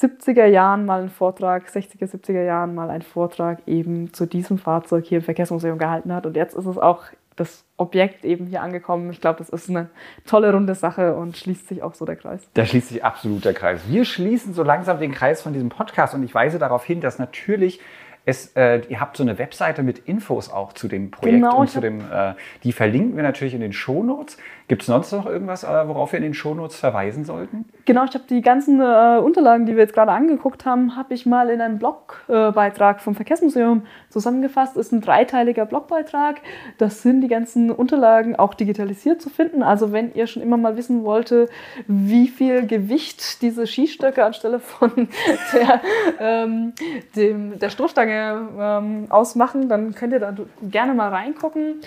70er 0.00 0.46
Jahren 0.46 0.86
mal 0.86 1.00
einen 1.00 1.10
Vortrag, 1.10 1.68
60er, 1.68 2.10
70er 2.10 2.42
Jahren 2.42 2.74
mal 2.74 2.90
einen 2.90 3.02
Vortrag 3.02 3.58
eben 3.66 4.12
zu 4.12 4.26
diesem 4.26 4.58
Fahrzeug 4.58 5.04
hier 5.04 5.18
im 5.18 5.24
Verkehrsmuseum 5.24 5.78
gehalten 5.78 6.12
hat. 6.12 6.26
Und 6.26 6.36
jetzt 6.36 6.54
ist 6.54 6.66
es 6.66 6.78
auch 6.78 7.04
das 7.36 7.64
Objekt 7.76 8.24
eben 8.24 8.46
hier 8.46 8.62
angekommen. 8.62 9.10
Ich 9.10 9.20
glaube, 9.20 9.38
das 9.38 9.48
ist 9.48 9.70
eine 9.70 9.88
tolle 10.26 10.52
runde 10.52 10.74
Sache 10.74 11.14
und 11.14 11.36
schließt 11.36 11.68
sich 11.68 11.82
auch 11.82 11.94
so 11.94 12.04
der 12.04 12.16
Kreis. 12.16 12.48
Da 12.54 12.66
schließt 12.66 12.88
sich 12.88 13.04
absolut 13.04 13.44
der 13.44 13.54
Kreis. 13.54 13.82
Wir 13.88 14.04
schließen 14.04 14.52
so 14.52 14.62
langsam 14.62 14.98
den 14.98 15.12
Kreis 15.12 15.42
von 15.42 15.52
diesem 15.52 15.68
Podcast 15.68 16.14
und 16.14 16.22
ich 16.22 16.34
weise 16.34 16.58
darauf 16.58 16.84
hin, 16.84 17.00
dass 17.00 17.18
natürlich 17.18 17.80
es, 18.26 18.52
äh, 18.54 18.82
ihr 18.88 19.00
habt 19.00 19.16
so 19.16 19.22
eine 19.22 19.38
Webseite 19.38 19.82
mit 19.82 19.98
Infos 20.00 20.50
auch 20.50 20.72
zu 20.72 20.88
dem 20.88 21.10
Projekt 21.10 21.36
genau, 21.36 21.60
und 21.60 21.70
zu 21.70 21.80
dem, 21.80 22.00
äh, 22.00 22.34
die 22.62 22.72
verlinken 22.72 23.16
wir 23.16 23.22
natürlich 23.22 23.54
in 23.54 23.60
den 23.60 23.72
Shownotes. 23.72 24.36
Gibt 24.70 24.82
es 24.82 24.86
sonst 24.86 25.10
noch 25.10 25.26
irgendwas, 25.26 25.64
äh, 25.64 25.88
worauf 25.88 26.12
wir 26.12 26.18
in 26.18 26.22
den 26.22 26.32
Shownotes 26.32 26.76
verweisen 26.76 27.24
sollten? 27.24 27.64
Genau, 27.86 28.04
ich 28.04 28.14
habe 28.14 28.22
die 28.30 28.40
ganzen 28.40 28.80
äh, 28.80 29.18
Unterlagen, 29.18 29.66
die 29.66 29.72
wir 29.72 29.82
jetzt 29.82 29.94
gerade 29.94 30.12
angeguckt 30.12 30.64
haben, 30.64 30.94
habe 30.94 31.12
ich 31.12 31.26
mal 31.26 31.50
in 31.50 31.60
einem 31.60 31.80
Blogbeitrag 31.80 33.00
vom 33.00 33.16
Verkehrsmuseum 33.16 33.82
zusammengefasst. 34.10 34.76
Ist 34.76 34.92
ein 34.92 35.00
dreiteiliger 35.00 35.66
Blogbeitrag. 35.66 36.36
Das 36.78 37.02
sind 37.02 37.20
die 37.20 37.26
ganzen 37.26 37.72
Unterlagen 37.72 38.36
auch 38.36 38.54
digitalisiert 38.54 39.20
zu 39.20 39.28
finden. 39.28 39.64
Also 39.64 39.90
wenn 39.90 40.14
ihr 40.14 40.28
schon 40.28 40.40
immer 40.40 40.56
mal 40.56 40.76
wissen 40.76 41.02
wollte, 41.02 41.48
wie 41.88 42.28
viel 42.28 42.64
Gewicht 42.68 43.42
diese 43.42 43.66
Skistöcke 43.66 44.24
anstelle 44.24 44.60
von 44.60 44.92
der, 45.52 45.80
ähm, 46.20 46.74
dem, 47.16 47.58
der 47.58 47.70
Stoßstange 47.70 48.48
ähm, 48.56 49.06
ausmachen, 49.08 49.68
dann 49.68 49.96
könnt 49.96 50.12
ihr 50.12 50.20
da 50.20 50.32
gerne 50.62 50.94
mal 50.94 51.08
reingucken. 51.08 51.80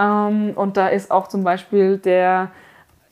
Ähm, 0.00 0.52
und 0.56 0.76
da 0.76 0.88
ist 0.88 1.10
auch 1.10 1.28
zum 1.28 1.44
Beispiel 1.44 1.98
der 1.98 2.50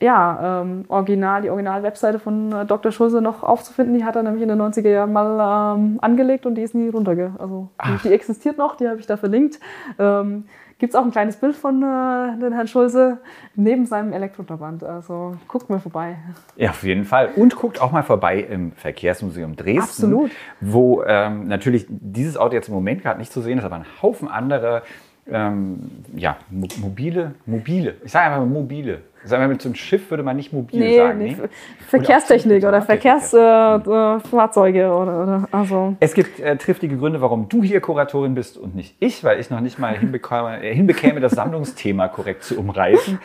ja, 0.01 0.61
ähm, 0.61 0.85
Original, 0.87 1.41
die 1.41 1.49
Original-Webseite 1.49 2.19
von 2.19 2.53
äh, 2.53 2.65
Dr. 2.65 2.91
Schulze 2.91 3.21
noch 3.21 3.43
aufzufinden. 3.43 3.97
Die 3.97 4.05
hat 4.05 4.15
er 4.15 4.23
nämlich 4.23 4.41
in 4.41 4.47
den 4.47 4.61
90er 4.61 4.89
Jahren 4.89 5.11
mal 5.11 5.75
ähm, 5.77 5.99
angelegt 6.01 6.45
und 6.45 6.55
die 6.55 6.61
ist 6.61 6.73
nie 6.73 6.87
runterge. 6.89 7.33
Also 7.37 7.69
die, 7.85 8.07
die, 8.07 8.13
existiert 8.13 8.57
noch, 8.57 8.77
die 8.77 8.87
habe 8.87 8.99
ich 8.99 9.07
da 9.07 9.17
verlinkt. 9.17 9.59
Ähm, 9.97 10.45
Gibt 10.77 10.93
es 10.93 10.95
auch 10.95 11.03
ein 11.03 11.11
kleines 11.11 11.35
Bild 11.35 11.57
von 11.57 11.83
äh, 11.83 12.39
den 12.39 12.53
Herrn 12.53 12.67
Schulze 12.67 13.17
neben 13.55 13.85
seinem 13.85 14.13
Elektrotrabant. 14.13 14.81
Also 14.85 15.35
guckt 15.49 15.69
mal 15.69 15.79
vorbei. 15.79 16.15
Ja, 16.55 16.69
auf 16.69 16.83
jeden 16.83 17.03
Fall. 17.03 17.31
Und 17.35 17.57
guckt 17.57 17.81
auch 17.81 17.91
mal 17.91 18.03
vorbei 18.03 18.39
im 18.39 18.71
Verkehrsmuseum 18.71 19.57
Dresden. 19.57 19.81
Absolut. 19.81 20.31
Wo 20.61 21.03
ähm, 21.03 21.49
natürlich 21.49 21.85
dieses 21.89 22.37
Auto 22.37 22.53
jetzt 22.53 22.69
im 22.69 22.75
Moment 22.75 23.01
gerade 23.01 23.19
nicht 23.19 23.33
zu 23.33 23.41
sehen 23.41 23.57
ist, 23.57 23.65
aber 23.65 23.75
ein 23.75 23.85
Haufen 24.01 24.29
andere 24.29 24.83
ähm, 25.31 25.91
ja, 26.15 26.37
mobile, 26.49 27.35
mobile, 27.45 27.95
ich 28.03 28.11
sage 28.11 28.33
einfach 28.33 28.45
mobile. 28.45 29.01
Sagen 29.25 29.43
wir 29.43 29.49
mit 29.49 29.61
so 29.61 29.67
einem 29.67 29.75
Schiff 29.75 30.09
würde 30.11 30.23
man 30.23 30.37
nicht 30.37 30.53
mobil 30.53 30.79
nee, 30.79 30.95
sagen. 30.95 31.19
Nee. 31.19 31.35
nee. 31.37 31.49
Verkehrstechnik 31.87 32.59
oder, 32.59 32.69
oder 32.69 32.81
Verkehrsfahrzeuge 32.81 34.79
äh, 34.79 34.83
äh 34.83 34.87
oder, 34.87 35.23
oder, 35.23 35.47
also. 35.51 35.97
Es 35.99 36.13
gibt 36.13 36.39
äh, 36.39 36.55
triftige 36.55 36.95
Gründe, 36.95 37.19
warum 37.19 37.49
du 37.49 37.61
hier 37.61 37.81
Kuratorin 37.81 38.33
bist 38.33 38.57
und 38.57 38.75
nicht 38.75 38.95
ich, 38.99 39.21
weil 39.25 39.41
ich 39.41 39.49
noch 39.49 39.59
nicht 39.59 39.77
mal 39.77 39.97
hinbekäme, 39.97 40.63
äh, 40.63 40.73
hinbekäme 40.73 41.19
das 41.19 41.33
Sammlungsthema 41.33 42.07
korrekt 42.07 42.45
zu 42.45 42.57
umreißen. 42.57 43.19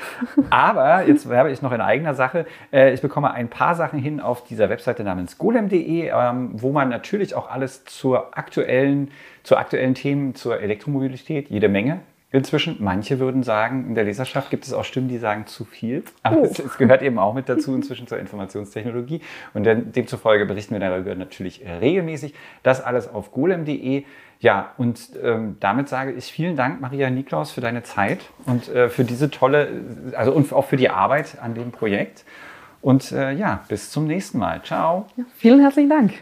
Aber 0.50 1.06
jetzt 1.06 1.28
werbe 1.28 1.52
ich 1.52 1.62
noch 1.62 1.70
in 1.70 1.80
eigener 1.80 2.14
Sache. 2.14 2.46
Äh, 2.72 2.92
ich 2.92 3.00
bekomme 3.00 3.30
ein 3.32 3.48
paar 3.48 3.76
Sachen 3.76 4.00
hin 4.00 4.18
auf 4.18 4.42
dieser 4.42 4.68
Webseite 4.70 5.04
namens 5.04 5.38
golem.de, 5.38 6.08
ähm, 6.08 6.50
wo 6.54 6.72
man 6.72 6.88
natürlich 6.88 7.36
auch 7.36 7.48
alles 7.48 7.84
zur 7.84 8.36
aktuellen, 8.36 9.12
zu 9.44 9.56
aktuellen 9.56 9.94
Themen 9.94 10.34
zur 10.34 10.60
Elektromobilität, 10.60 11.48
jede 11.50 11.68
Menge 11.68 12.00
inzwischen. 12.34 12.76
Manche 12.80 13.20
würden 13.20 13.44
sagen, 13.44 13.86
in 13.86 13.94
der 13.94 14.04
Leserschaft 14.04 14.50
gibt 14.50 14.64
es 14.64 14.72
auch 14.72 14.84
Stimmen, 14.84 15.06
die 15.06 15.18
sagen 15.18 15.46
zu 15.46 15.64
viel. 15.64 16.02
Aber 16.24 16.38
oh. 16.38 16.44
es, 16.44 16.58
es, 16.58 16.76
gehört 16.76 17.02
eben 17.02 17.18
auch 17.18 17.32
mit 17.32 17.48
dazu 17.48 17.74
inzwischen 17.74 18.08
zur 18.08 18.18
Informationstechnologie. 18.18 19.20
Und 19.54 19.64
demzufolge 19.64 20.44
berichten 20.44 20.74
wir 20.74 20.80
darüber 20.80 21.14
natürlich 21.14 21.62
regelmäßig. 21.64 22.34
Das 22.64 22.82
alles 22.82 23.08
auf 23.08 23.30
golem.de. 23.30 24.04
Ja, 24.40 24.72
und 24.78 25.10
ähm, 25.22 25.56
damit 25.60 25.88
sage 25.88 26.10
ich 26.12 26.24
vielen 26.24 26.56
Dank, 26.56 26.80
Maria 26.80 27.08
Niklaus, 27.08 27.52
für 27.52 27.60
deine 27.60 27.84
Zeit 27.84 28.18
und 28.46 28.68
äh, 28.68 28.88
für 28.88 29.04
diese 29.04 29.30
tolle, 29.30 29.68
also 30.16 30.32
und 30.32 30.52
auch 30.52 30.64
für 30.66 30.76
die 30.76 30.90
Arbeit 30.90 31.38
an 31.40 31.54
dem 31.54 31.70
Projekt. 31.70 32.24
Und 32.82 33.12
äh, 33.12 33.32
ja, 33.32 33.62
bis 33.68 33.90
zum 33.90 34.06
nächsten 34.06 34.38
Mal. 34.38 34.60
Ciao. 34.62 35.06
Ja, 35.16 35.24
vielen 35.36 35.60
herzlichen 35.60 35.88
Dank. 35.88 36.14